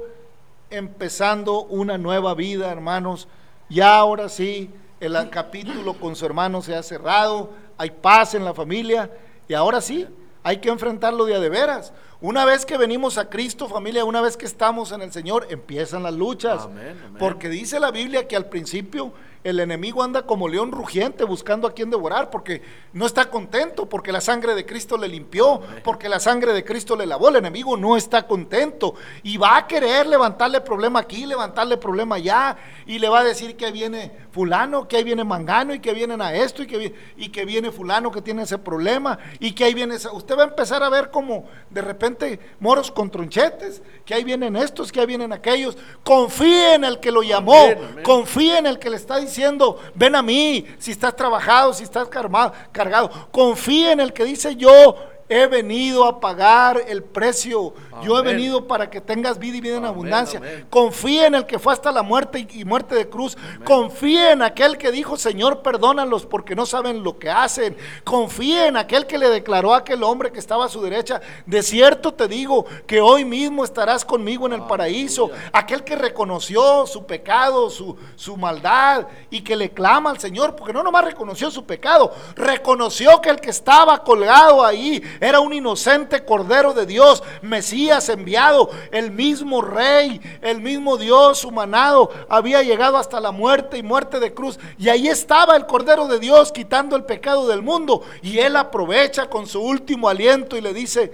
empezando 0.68 1.62
una 1.62 1.96
nueva 1.96 2.34
vida, 2.34 2.70
hermanos. 2.70 3.28
Ya 3.68 3.96
ahora 3.96 4.28
sí, 4.28 4.70
el 5.00 5.30
capítulo 5.30 5.94
con 5.94 6.16
su 6.16 6.26
hermano 6.26 6.60
se 6.60 6.74
ha 6.74 6.82
cerrado, 6.82 7.50
hay 7.76 7.90
paz 7.90 8.34
en 8.34 8.44
la 8.44 8.52
familia 8.52 9.10
y 9.46 9.54
ahora 9.54 9.80
sí, 9.80 10.06
hay 10.42 10.58
que 10.58 10.70
enfrentarlo 10.70 11.24
de 11.24 11.36
a 11.36 11.40
de 11.40 11.48
veras. 11.48 11.92
Una 12.20 12.44
vez 12.44 12.66
que 12.66 12.76
venimos 12.76 13.16
a 13.16 13.30
Cristo, 13.30 13.68
familia, 13.68 14.04
una 14.04 14.20
vez 14.20 14.36
que 14.36 14.46
estamos 14.46 14.90
en 14.90 15.02
el 15.02 15.12
Señor, 15.12 15.46
empiezan 15.50 16.02
las 16.02 16.14
luchas. 16.14 16.64
Amén, 16.64 17.00
amén. 17.06 17.16
Porque 17.18 17.48
dice 17.48 17.78
la 17.78 17.92
Biblia 17.92 18.26
que 18.26 18.34
al 18.34 18.46
principio 18.46 19.12
el 19.44 19.60
enemigo 19.60 20.02
anda 20.02 20.26
como 20.26 20.48
león 20.48 20.72
rugiente 20.72 21.24
buscando 21.24 21.68
a 21.68 21.72
quien 21.72 21.90
devorar 21.90 22.30
porque 22.30 22.62
no 22.92 23.06
está 23.06 23.30
contento, 23.30 23.88
porque 23.88 24.12
la 24.12 24.20
sangre 24.20 24.54
de 24.54 24.66
Cristo 24.66 24.96
le 24.96 25.08
limpió, 25.08 25.60
porque 25.84 26.08
la 26.08 26.20
sangre 26.20 26.52
de 26.52 26.64
Cristo 26.64 26.96
le 26.96 27.06
lavó. 27.06 27.28
El 27.28 27.36
enemigo 27.36 27.76
no 27.76 27.96
está 27.96 28.26
contento 28.26 28.94
y 29.22 29.36
va 29.36 29.56
a 29.56 29.66
querer 29.66 30.06
levantarle 30.06 30.60
problema 30.60 31.00
aquí, 31.00 31.26
levantarle 31.26 31.76
problema 31.76 32.16
allá 32.16 32.56
y 32.86 32.98
le 32.98 33.08
va 33.08 33.20
a 33.20 33.24
decir 33.24 33.56
que 33.56 33.70
viene 33.70 34.12
fulano, 34.42 34.86
que 34.86 34.96
ahí 34.96 35.02
viene 35.02 35.24
mangano 35.24 35.74
y 35.74 35.80
que 35.80 35.92
vienen 35.92 36.22
a 36.22 36.32
esto 36.32 36.62
y 36.62 36.68
que, 36.68 36.78
vi- 36.78 36.94
y 37.16 37.28
que 37.30 37.44
viene 37.44 37.72
fulano 37.72 38.12
que 38.12 38.22
tiene 38.22 38.44
ese 38.44 38.56
problema 38.56 39.18
y 39.40 39.50
que 39.50 39.64
ahí 39.64 39.74
viene... 39.74 39.96
esa- 39.96 40.12
Usted 40.12 40.38
va 40.38 40.42
a 40.42 40.46
empezar 40.46 40.80
a 40.84 40.88
ver 40.88 41.10
como 41.10 41.46
de 41.70 41.82
repente 41.82 42.38
moros 42.60 42.92
con 42.92 43.10
tronchetes, 43.10 43.82
que 44.04 44.14
ahí 44.14 44.22
vienen 44.22 44.54
estos, 44.54 44.92
que 44.92 45.00
ahí 45.00 45.06
vienen 45.06 45.32
aquellos. 45.32 45.76
Confíe 46.04 46.74
en 46.74 46.84
el 46.84 47.00
que 47.00 47.10
lo 47.10 47.24
llamó, 47.24 47.52
Amén, 47.58 47.78
amén. 47.90 48.04
confíe 48.04 48.58
en 48.58 48.66
el 48.66 48.78
que 48.78 48.90
le 48.90 48.96
está 48.96 49.16
diciendo, 49.16 49.80
ven 49.96 50.14
a 50.14 50.22
mí, 50.22 50.64
si 50.78 50.92
estás 50.92 51.16
trabajado, 51.16 51.74
si 51.74 51.82
estás 51.82 52.06
carma- 52.06 52.52
cargado. 52.70 53.10
Confíe 53.32 53.90
en 53.90 53.98
el 53.98 54.12
que 54.12 54.24
dice, 54.24 54.54
yo 54.54 54.94
he 55.28 55.46
venido 55.48 56.06
a 56.06 56.20
pagar 56.20 56.80
el 56.88 57.02
precio, 57.02 57.74
yo 58.02 58.18
he 58.18 58.22
venido 58.22 58.66
para 58.66 58.90
que 58.90 59.00
tengas 59.00 59.38
vida 59.38 59.56
y 59.56 59.60
vida 59.60 59.76
en 59.76 59.84
Amén, 59.84 59.90
abundancia. 59.90 60.38
amén. 60.38 60.66
Confíe 60.70 61.26
en 61.26 61.34
el 61.34 61.46
que 61.46 61.58
fue 61.58 61.72
hasta 61.72 61.90
la 61.92 62.02
muerte 62.02 62.46
y, 62.50 62.60
y 62.60 62.64
muerte 62.64 62.94
de 62.94 63.08
cruz. 63.08 63.36
Confíe 63.64 64.32
en 64.32 64.42
aquel 64.42 64.78
que 64.78 64.90
dijo, 64.90 65.16
Señor, 65.16 65.62
perdónalos 65.62 66.26
porque 66.26 66.54
no 66.54 66.66
saben 66.66 67.02
lo 67.02 67.18
que 67.18 67.30
hacen. 67.30 67.76
Confíe 68.04 68.66
en 68.66 68.76
aquel 68.76 69.06
que 69.06 69.18
le 69.18 69.28
declaró 69.28 69.74
a 69.74 69.78
aquel 69.78 70.02
hombre 70.02 70.30
que 70.30 70.38
estaba 70.38 70.66
a 70.66 70.68
su 70.68 70.80
derecha, 70.82 71.20
de 71.46 71.62
cierto 71.62 72.14
te 72.14 72.28
digo 72.28 72.66
que 72.86 73.00
hoy 73.00 73.24
mismo 73.24 73.64
estarás 73.64 74.04
conmigo 74.04 74.46
en 74.46 74.52
el 74.52 74.62
paraíso. 74.62 75.30
Aquel 75.52 75.84
que 75.84 75.96
reconoció 75.96 76.86
su 76.86 77.06
pecado, 77.06 77.70
su, 77.70 77.96
su 78.16 78.36
maldad 78.36 79.06
y 79.30 79.40
que 79.42 79.56
le 79.56 79.70
clama 79.70 80.10
al 80.10 80.18
Señor, 80.18 80.54
porque 80.56 80.72
no 80.72 80.82
nomás 80.82 81.04
reconoció 81.04 81.50
su 81.50 81.64
pecado, 81.64 82.12
reconoció 82.36 83.20
que 83.20 83.30
el 83.30 83.40
que 83.40 83.50
estaba 83.50 84.02
colgado 84.04 84.64
ahí 84.64 85.02
era 85.20 85.40
un 85.40 85.52
inocente 85.52 86.24
cordero 86.24 86.74
de 86.74 86.86
Dios, 86.86 87.22
Mesías 87.42 87.87
enviado, 88.08 88.70
el 88.92 89.10
mismo 89.10 89.62
rey, 89.62 90.20
el 90.42 90.60
mismo 90.60 90.96
Dios 90.96 91.44
humanado, 91.44 92.10
había 92.28 92.62
llegado 92.62 92.96
hasta 92.96 93.20
la 93.20 93.32
muerte 93.32 93.78
y 93.78 93.82
muerte 93.82 94.20
de 94.20 94.34
cruz. 94.34 94.58
Y 94.78 94.88
ahí 94.88 95.08
estaba 95.08 95.56
el 95.56 95.66
cordero 95.66 96.06
de 96.06 96.18
Dios 96.18 96.52
quitando 96.52 96.96
el 96.96 97.04
pecado 97.04 97.48
del 97.48 97.62
mundo. 97.62 98.02
Y 98.22 98.38
él 98.38 98.56
aprovecha 98.56 99.28
con 99.28 99.46
su 99.46 99.60
último 99.60 100.08
aliento 100.08 100.56
y 100.56 100.60
le 100.60 100.72
dice, 100.72 101.12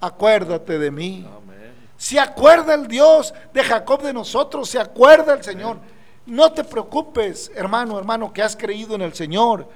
acuérdate 0.00 0.78
de 0.78 0.90
mí. 0.90 1.26
Se 1.96 2.20
acuerda 2.20 2.74
el 2.74 2.86
Dios 2.86 3.34
de 3.52 3.64
Jacob 3.64 4.02
de 4.02 4.12
nosotros, 4.12 4.68
se 4.68 4.78
acuerda 4.78 5.34
el 5.34 5.42
Señor. 5.42 5.78
No 6.26 6.52
te 6.52 6.62
preocupes, 6.62 7.50
hermano, 7.54 7.98
hermano, 7.98 8.32
que 8.32 8.42
has 8.42 8.54
creído 8.54 8.94
en 8.94 9.02
el 9.02 9.14
Señor. 9.14 9.68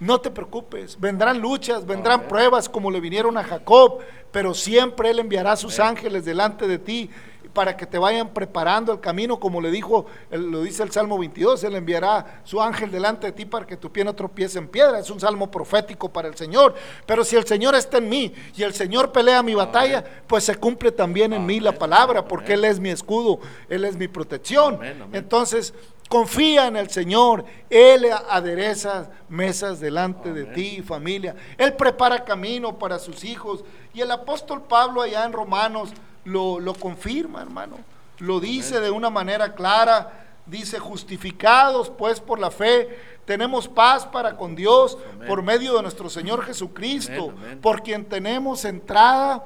No 0.00 0.20
te 0.20 0.30
preocupes, 0.30 0.98
vendrán 0.98 1.40
luchas, 1.40 1.84
vendrán 1.84 2.20
Amén. 2.20 2.28
pruebas 2.28 2.68
como 2.68 2.90
le 2.90 3.00
vinieron 3.00 3.36
a 3.36 3.42
Jacob, 3.42 3.98
pero 4.30 4.54
siempre 4.54 5.10
Él 5.10 5.18
enviará 5.18 5.56
sus 5.56 5.80
ángeles 5.80 6.24
delante 6.24 6.68
de 6.68 6.78
ti 6.78 7.10
para 7.52 7.76
que 7.76 7.86
te 7.86 7.98
vayan 7.98 8.32
preparando 8.32 8.92
el 8.92 9.00
camino, 9.00 9.40
como 9.40 9.60
le 9.60 9.72
dijo, 9.72 10.06
lo 10.30 10.62
dice 10.62 10.84
el 10.84 10.92
Salmo 10.92 11.18
22, 11.18 11.64
Él 11.64 11.74
enviará 11.74 12.42
su 12.44 12.62
ángel 12.62 12.92
delante 12.92 13.26
de 13.26 13.32
ti 13.32 13.46
para 13.46 13.66
que 13.66 13.76
tu 13.76 13.90
pie 13.90 14.04
no 14.04 14.14
tropiece 14.14 14.58
en 14.58 14.68
piedra. 14.68 15.00
Es 15.00 15.10
un 15.10 15.18
salmo 15.18 15.50
profético 15.50 16.08
para 16.08 16.28
el 16.28 16.36
Señor. 16.36 16.76
Pero 17.04 17.24
si 17.24 17.34
el 17.34 17.46
Señor 17.46 17.74
está 17.74 17.98
en 17.98 18.08
mí 18.08 18.32
y 18.56 18.62
el 18.62 18.74
Señor 18.74 19.10
pelea 19.10 19.42
mi 19.42 19.54
batalla, 19.54 20.04
pues 20.28 20.44
se 20.44 20.54
cumple 20.54 20.92
también 20.92 21.32
en 21.32 21.44
mí 21.44 21.58
la 21.58 21.72
palabra, 21.72 22.28
porque 22.28 22.52
amén. 22.52 22.64
Él 22.64 22.70
es 22.70 22.80
mi 22.80 22.90
escudo, 22.90 23.40
Él 23.68 23.84
es 23.84 23.96
mi 23.96 24.06
protección. 24.06 24.78
Entonces, 25.12 25.74
confía 26.08 26.66
en 26.66 26.76
el 26.76 26.90
Señor. 26.90 27.44
Él 27.70 28.06
adereza 28.28 29.10
mesas 29.28 29.80
delante 29.80 30.32
de 30.32 30.46
ti, 30.46 30.82
familia. 30.82 31.36
Él 31.56 31.74
prepara 31.74 32.24
camino 32.24 32.78
para 32.78 32.98
sus 32.98 33.24
hijos. 33.24 33.64
Y 33.94 34.00
el 34.00 34.10
apóstol 34.10 34.62
Pablo 34.62 35.02
allá 35.02 35.24
en 35.24 35.32
Romanos 35.32 35.90
lo, 36.24 36.58
lo 36.58 36.74
confirma, 36.74 37.42
hermano. 37.42 37.76
Lo 38.18 38.40
dice 38.40 38.80
de 38.80 38.90
una 38.90 39.10
manera 39.10 39.54
clara. 39.54 40.24
Dice, 40.46 40.78
justificados 40.78 41.90
pues 41.90 42.20
por 42.20 42.38
la 42.38 42.50
fe, 42.50 42.88
tenemos 43.26 43.68
paz 43.68 44.06
para 44.06 44.34
con 44.34 44.56
Dios 44.56 44.96
Amén. 45.12 45.28
por 45.28 45.42
medio 45.42 45.76
de 45.76 45.82
nuestro 45.82 46.08
Señor 46.08 46.42
Jesucristo, 46.42 47.34
por 47.60 47.82
quien 47.82 48.06
tenemos 48.06 48.64
entrada 48.64 49.44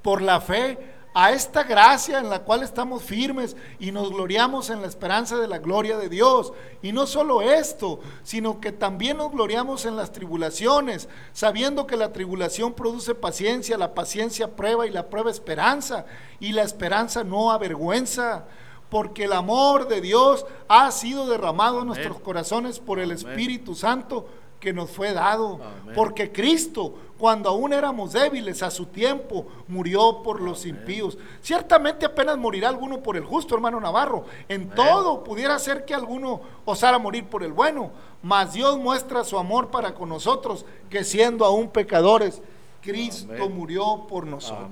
por 0.00 0.22
la 0.22 0.40
fe 0.40 0.78
a 1.14 1.32
esta 1.32 1.64
gracia 1.64 2.18
en 2.18 2.30
la 2.30 2.40
cual 2.40 2.62
estamos 2.62 3.02
firmes 3.02 3.56
y 3.78 3.92
nos 3.92 4.10
gloriamos 4.10 4.70
en 4.70 4.80
la 4.80 4.88
esperanza 4.88 5.36
de 5.36 5.48
la 5.48 5.58
gloria 5.58 5.98
de 5.98 6.08
Dios. 6.08 6.52
Y 6.80 6.92
no 6.92 7.06
solo 7.06 7.42
esto, 7.42 8.00
sino 8.22 8.60
que 8.60 8.72
también 8.72 9.18
nos 9.18 9.30
gloriamos 9.30 9.84
en 9.84 9.96
las 9.96 10.12
tribulaciones, 10.12 11.08
sabiendo 11.32 11.86
que 11.86 11.96
la 11.96 12.12
tribulación 12.12 12.72
produce 12.72 13.14
paciencia, 13.14 13.76
la 13.76 13.94
paciencia 13.94 14.56
prueba 14.56 14.86
y 14.86 14.90
la 14.90 15.10
prueba 15.10 15.30
esperanza, 15.30 16.06
y 16.40 16.52
la 16.52 16.62
esperanza 16.62 17.24
no 17.24 17.50
avergüenza. 17.50 18.44
Porque 18.88 19.24
el 19.24 19.32
amor 19.32 19.88
de 19.88 20.02
Dios 20.02 20.44
ha 20.68 20.90
sido 20.90 21.26
derramado 21.26 21.76
en 21.76 21.82
Amén. 21.82 21.94
nuestros 21.94 22.20
corazones 22.20 22.78
por 22.78 22.98
el 22.98 23.10
Amén. 23.10 23.26
Espíritu 23.26 23.74
Santo 23.74 24.26
que 24.62 24.72
nos 24.72 24.90
fue 24.90 25.12
dado. 25.12 25.58
Amén. 25.82 25.92
Porque 25.92 26.30
Cristo, 26.30 26.94
cuando 27.18 27.48
aún 27.48 27.72
éramos 27.72 28.12
débiles 28.12 28.62
a 28.62 28.70
su 28.70 28.86
tiempo, 28.86 29.44
murió 29.66 30.22
por 30.22 30.40
los 30.40 30.64
impíos. 30.66 31.18
Ciertamente 31.40 32.06
apenas 32.06 32.38
morirá 32.38 32.68
alguno 32.68 33.02
por 33.02 33.16
el 33.16 33.24
justo, 33.24 33.56
hermano 33.56 33.80
Navarro. 33.80 34.24
En 34.48 34.70
todo 34.70 35.24
pudiera 35.24 35.58
ser 35.58 35.84
que 35.84 35.94
alguno 35.94 36.40
osara 36.64 37.00
morir 37.00 37.24
por 37.24 37.42
el 37.42 37.52
bueno, 37.52 37.90
mas 38.22 38.52
Dios 38.52 38.78
muestra 38.78 39.24
su 39.24 39.36
amor 39.36 39.68
para 39.72 39.94
con 39.94 40.08
nosotros, 40.08 40.64
que 40.88 41.02
siendo 41.02 41.44
aún 41.44 41.68
pecadores, 41.68 42.40
Cristo 42.82 43.50
murió 43.50 44.06
por 44.08 44.28
nosotros. 44.28 44.70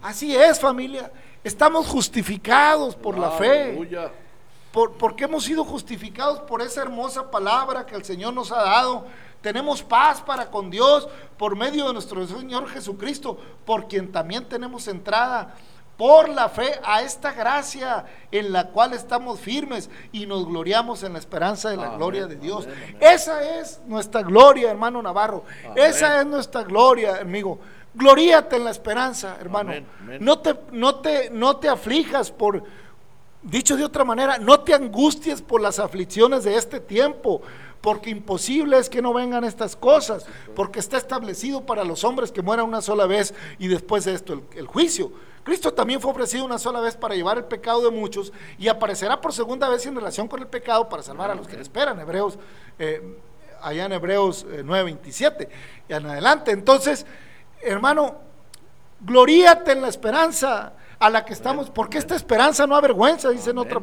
Así 0.00 0.36
es, 0.36 0.60
familia. 0.60 1.10
Estamos 1.42 1.88
justificados 1.88 2.94
por 2.94 3.18
la 3.18 3.32
fe. 3.32 3.62
Aleluya. 3.62 4.12
Por- 4.78 4.92
porque 4.92 5.24
hemos 5.24 5.42
sido 5.42 5.64
justificados 5.64 6.38
por 6.42 6.62
esa 6.62 6.82
hermosa 6.82 7.32
palabra 7.32 7.84
que 7.84 7.96
el 7.96 8.04
Señor 8.04 8.32
nos 8.32 8.52
ha 8.52 8.62
dado, 8.62 9.06
Tenemos 9.40 9.82
paz 9.82 10.20
para 10.20 10.50
con 10.50 10.68
Dios 10.70 11.08
por 11.36 11.54
medio 11.56 11.86
de 11.88 11.92
nuestro 11.92 12.24
Señor 12.26 12.68
Jesucristo, 12.68 13.38
por 13.64 13.86
quien 13.88 14.10
también 14.12 14.44
tenemos 14.48 14.86
entrada 14.88 15.54
por 15.96 16.28
la 16.28 16.48
fe 16.48 16.78
a 16.84 17.02
esta 17.02 17.32
gracia 17.32 18.04
en 18.32 18.52
la 18.52 18.68
cual 18.68 18.92
estamos 18.94 19.38
firmes 19.40 19.90
y 20.12 20.26
nos 20.26 20.44
gloriamos 20.46 21.02
en 21.04 21.12
la 21.14 21.18
esperanza 21.20 21.70
de 21.70 21.76
la 21.76 21.90
gloria 21.96 22.26
de 22.28 22.36
Dios. 22.36 22.68
Esa 23.00 23.58
es 23.60 23.80
nuestra 23.86 24.22
gloria, 24.22 24.70
hermano 24.70 25.00
Navarro. 25.02 25.44
Esa 25.76 26.20
es 26.20 26.26
nuestra 26.26 26.62
gloria, 26.64 27.16
amigo. 27.20 27.58
Gloríate 27.94 28.56
en 28.56 28.64
la 28.64 28.70
esperanza, 28.70 29.36
hermano. 29.40 29.72
No 30.20 30.38
te, 30.40 30.56
no 30.72 30.96
te, 30.96 31.30
no 31.30 31.56
te 31.56 31.68
aflijas 31.68 32.30
por, 32.32 32.62
dicho 33.42 33.76
de 33.76 33.84
otra 33.84 34.04
manera, 34.04 34.38
no 34.38 34.60
te 34.60 34.74
angusties 34.74 35.42
por 35.42 35.60
las 35.60 35.78
aflicciones 35.78 36.44
de 36.44 36.56
este 36.56 36.80
tiempo 36.80 37.42
porque 37.80 38.10
imposible 38.10 38.78
es 38.78 38.88
que 38.88 39.02
no 39.02 39.12
vengan 39.12 39.44
estas 39.44 39.76
cosas, 39.76 40.26
porque 40.54 40.80
está 40.80 40.96
establecido 40.96 41.64
para 41.64 41.84
los 41.84 42.04
hombres 42.04 42.32
que 42.32 42.42
mueran 42.42 42.66
una 42.66 42.82
sola 42.82 43.06
vez 43.06 43.34
y 43.58 43.68
después 43.68 44.04
de 44.04 44.14
esto 44.14 44.42
el, 44.54 44.66
juicio. 44.66 45.12
Cristo 45.44 45.72
también 45.72 46.00
fue 46.00 46.10
ofrecido 46.10 46.44
una 46.44 46.58
sola 46.58 46.80
vez 46.80 46.96
para 46.96 47.14
llevar 47.14 47.38
el 47.38 47.44
pecado 47.44 47.82
de 47.82 47.90
muchos 47.90 48.32
y 48.58 48.68
aparecerá 48.68 49.20
por 49.20 49.32
segunda 49.32 49.68
vez 49.68 49.86
en 49.86 49.94
relación 49.94 50.28
con 50.28 50.40
el 50.40 50.46
pecado 50.46 50.88
para 50.88 51.02
salvar 51.02 51.30
a 51.30 51.34
los 51.34 51.46
que 51.46 51.56
le 51.56 51.62
esperan, 51.62 51.98
Hebreos, 52.00 52.38
eh, 52.78 53.16
allá 53.62 53.86
en 53.86 53.92
Hebreos 53.92 54.44
9:27 54.46 55.42
eh, 55.42 55.48
y 55.88 55.92
en 55.92 56.06
adelante. 56.06 56.50
Entonces, 56.50 57.06
hermano, 57.62 58.16
gloríate 59.00 59.72
en 59.72 59.82
la 59.82 59.88
esperanza 59.88 60.74
a 60.98 61.08
la 61.10 61.24
que 61.24 61.32
estamos, 61.32 61.70
porque 61.70 61.98
esta 61.98 62.16
esperanza 62.16 62.66
no 62.66 62.74
avergüenza, 62.74 63.30
dice 63.30 63.50
en 63.50 63.58
otra, 63.58 63.80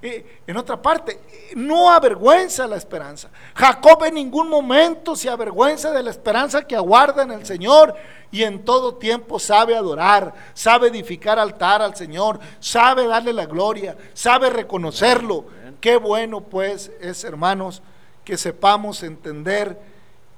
eh, 0.00 0.40
en 0.46 0.56
otra 0.56 0.80
parte, 0.80 1.20
no 1.54 1.90
avergüenza 1.90 2.66
la 2.66 2.76
esperanza. 2.76 3.28
Jacob 3.54 4.04
en 4.04 4.14
ningún 4.14 4.48
momento 4.48 5.14
se 5.14 5.28
avergüenza 5.28 5.90
de 5.92 6.02
la 6.02 6.10
esperanza 6.10 6.66
que 6.66 6.74
aguarda 6.74 7.22
en 7.22 7.32
el 7.32 7.44
Señor 7.44 7.94
y 8.30 8.44
en 8.44 8.64
todo 8.64 8.94
tiempo 8.94 9.38
sabe 9.38 9.76
adorar, 9.76 10.34
sabe 10.54 10.88
edificar 10.88 11.38
altar 11.38 11.82
al 11.82 11.94
Señor, 11.96 12.40
sabe 12.60 13.06
darle 13.06 13.32
la 13.32 13.46
gloria, 13.46 13.96
sabe 14.14 14.48
reconocerlo. 14.48 15.44
Qué 15.80 15.96
bueno 15.98 16.40
pues 16.40 16.90
es, 17.00 17.24
hermanos, 17.24 17.82
que 18.24 18.38
sepamos 18.38 19.02
entender 19.02 19.78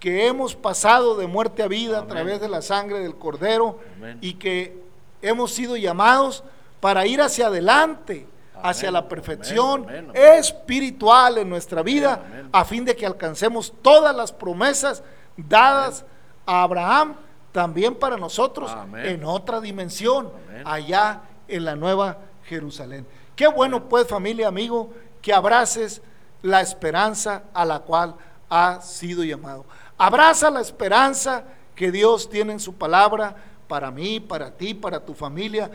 que 0.01 0.27
hemos 0.27 0.57
pasado 0.57 1.17
de 1.17 1.27
muerte 1.27 1.63
a 1.63 1.69
vida 1.69 2.01
a 2.01 2.07
través 2.07 2.41
de 2.41 2.49
la 2.49 2.63
sangre 2.63 2.99
del 2.99 3.15
Cordero 3.15 3.79
y 4.21 4.35
que 4.35 4.86
hemos 5.23 5.53
sido 5.53 5.77
llamados 5.77 6.45
para 6.81 7.07
ir 7.07 7.21
hacia 7.21 7.47
adelante, 7.49 8.27
hacia 8.63 8.91
la 8.91 9.09
perfección 9.09 9.87
espiritual 10.15 11.39
en 11.39 11.49
nuestra 11.49 11.83
vida, 11.83 12.23
a 12.53 12.65
fin 12.65 12.85
de 12.85 12.97
que 12.97 13.07
alcancemos 13.07 13.73
todas 13.83 14.15
las 14.15 14.33
promesas 14.33 15.03
dadas 15.37 16.05
a 16.47 16.63
Abraham, 16.63 17.17
también 17.53 17.95
para 17.95 18.17
nosotros, 18.17 18.71
en 19.03 19.25
otra 19.25 19.61
dimensión, 19.61 20.31
allá 20.65 21.23
en 21.49 21.65
la 21.65 21.77
nueva 21.77 22.19
Jerusalén. 22.45 23.07
Qué 23.35 23.47
bueno 23.47 23.89
pues 23.89 24.07
familia, 24.07 24.49
amigo, 24.49 24.93
que 25.23 25.33
abraces 25.33 26.03
la 26.43 26.61
esperanza 26.61 27.45
a 27.53 27.65
la 27.65 27.81
cual 27.81 28.15
ha 28.49 28.81
sido 28.81 29.25
llamado. 29.25 29.65
Abraza 29.99 30.51
la 30.51 30.61
esperanza 30.61 31.45
que 31.75 31.91
Dios 31.91 32.29
tiene 32.31 32.53
en 32.53 32.61
su 32.61 32.75
palabra 32.75 33.37
para 33.69 33.91
mí, 33.91 34.21
para 34.21 34.51
ti, 34.51 34.75
para 34.75 35.05
tu 35.05 35.15
familia, 35.15 35.71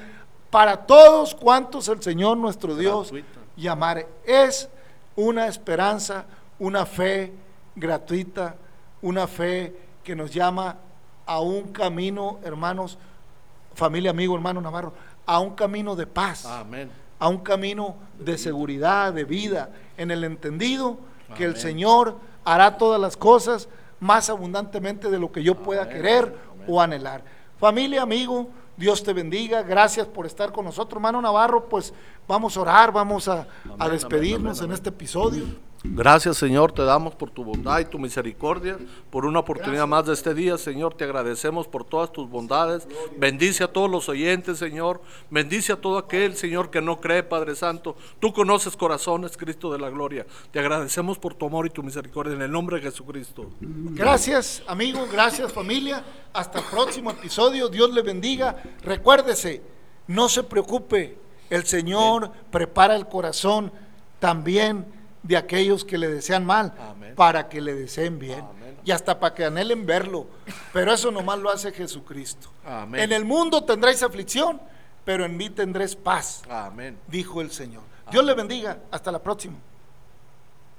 para 0.49 0.77
todos 0.77 1.33
cuantos 1.33 1.87
el 1.87 2.01
Señor 2.01 2.37
nuestro 2.37 2.75
Dios 2.75 3.13
llamare. 3.55 4.07
Es 4.25 4.69
una 5.15 5.47
esperanza, 5.47 6.25
una 6.59 6.85
fe 6.85 7.33
gratuita, 7.75 8.55
una 9.01 9.27
fe 9.27 9.75
que 10.03 10.15
nos 10.15 10.31
llama 10.31 10.77
a 11.25 11.39
un 11.39 11.71
camino, 11.71 12.39
hermanos, 12.43 12.97
familia, 13.73 14.11
amigo, 14.11 14.35
hermano 14.35 14.61
Navarro, 14.61 14.93
a 15.25 15.39
un 15.39 15.55
camino 15.55 15.95
de 15.95 16.07
paz, 16.07 16.45
a 17.19 17.27
un 17.27 17.37
camino 17.39 17.95
de 18.19 18.37
seguridad, 18.37 19.13
de 19.13 19.23
vida, 19.23 19.69
en 19.97 20.11
el 20.11 20.23
entendido 20.23 20.97
que 21.35 21.45
el 21.45 21.55
Señor 21.55 22.17
hará 22.43 22.77
todas 22.77 22.99
las 22.99 23.15
cosas 23.15 23.69
más 23.99 24.29
abundantemente 24.29 25.09
de 25.09 25.19
lo 25.19 25.31
que 25.31 25.43
yo 25.43 25.55
pueda 25.55 25.87
querer 25.87 26.35
o 26.67 26.81
anhelar. 26.81 27.23
Familia, 27.61 28.01
amigo, 28.01 28.49
Dios 28.75 29.03
te 29.03 29.13
bendiga. 29.13 29.61
Gracias 29.61 30.07
por 30.07 30.25
estar 30.25 30.51
con 30.51 30.65
nosotros, 30.65 30.97
hermano 30.97 31.21
Navarro. 31.21 31.69
Pues 31.69 31.93
vamos 32.27 32.57
a 32.57 32.61
orar, 32.61 32.91
vamos 32.91 33.27
a, 33.27 33.47
despedirnos 33.87 34.59
en 34.63 34.71
este 34.71 34.89
episodio. 34.89 35.43
Gracias 35.83 36.37
Señor, 36.37 36.71
te 36.71 36.83
damos 36.83 37.15
por 37.15 37.31
tu 37.31 37.43
bondad 37.43 37.79
y 37.79 37.85
tu 37.85 37.97
misericordia, 37.97 38.77
por 39.09 39.25
una 39.25 39.39
oportunidad 39.39 39.87
más 39.87 40.05
de 40.05 40.13
este 40.13 40.33
día, 40.33 40.57
Señor, 40.57 40.93
te 40.93 41.05
agradecemos 41.05 41.67
por 41.67 41.83
todas 41.83 42.11
tus 42.11 42.29
bondades. 42.29 42.87
Bendice 43.17 43.63
a 43.63 43.67
todos 43.67 43.89
los 43.89 44.07
oyentes, 44.07 44.59
Señor. 44.59 45.01
Bendice 45.29 45.73
a 45.73 45.75
todo 45.75 45.97
aquel, 45.97 46.35
Señor, 46.35 46.69
que 46.69 46.81
no 46.81 46.99
cree, 46.99 47.23
Padre 47.23 47.55
Santo. 47.55 47.95
Tú 48.19 48.31
conoces 48.31 48.75
corazones, 48.75 49.37
Cristo 49.37 49.71
de 49.71 49.79
la 49.79 49.89
gloria. 49.89 50.25
Te 50.51 50.59
agradecemos 50.59 51.17
por 51.17 51.33
tu 51.33 51.47
amor 51.47 51.65
y 51.65 51.69
tu 51.71 51.81
misericordia 51.83 52.35
en 52.35 52.41
el 52.41 52.51
nombre 52.51 52.77
de 52.77 52.83
Jesucristo. 52.83 53.49
Gracias, 53.59 54.63
amigo, 54.67 55.07
gracias 55.11 55.51
familia. 55.51 56.03
Hasta 56.33 56.59
el 56.59 56.65
próximo 56.65 57.11
episodio. 57.11 57.69
Dios 57.69 57.91
le 57.91 58.01
bendiga. 58.01 58.61
Recuérdese, 58.83 59.61
no 60.07 60.29
se 60.29 60.43
preocupe. 60.43 61.17
El 61.49 61.65
Señor 61.65 62.31
prepara 62.49 62.95
el 62.95 63.07
corazón 63.07 63.71
también 64.19 65.00
de 65.23 65.37
aquellos 65.37 65.85
que 65.85 65.97
le 65.97 66.07
desean 66.07 66.45
mal, 66.45 66.73
para 67.15 67.47
que 67.49 67.61
le 67.61 67.73
deseen 67.75 68.19
bien. 68.19 68.43
Y 68.83 68.91
hasta 68.91 69.19
para 69.19 69.35
que 69.35 69.45
anhelen 69.45 69.85
verlo. 69.85 70.27
Pero 70.73 70.91
eso 70.91 71.11
nomás 71.11 71.37
lo 71.39 71.51
hace 71.51 71.71
Jesucristo. 71.71 72.49
En 72.93 73.11
el 73.11 73.25
mundo 73.25 73.63
tendréis 73.63 74.01
aflicción, 74.01 74.59
pero 75.05 75.25
en 75.25 75.37
mí 75.37 75.49
tendréis 75.49 75.95
paz. 75.95 76.41
Dijo 77.07 77.41
el 77.41 77.51
Señor. 77.51 77.83
Dios 78.11 78.25
le 78.25 78.33
bendiga. 78.33 78.79
Hasta 78.91 79.11
la 79.11 79.21
próxima. 79.21 79.57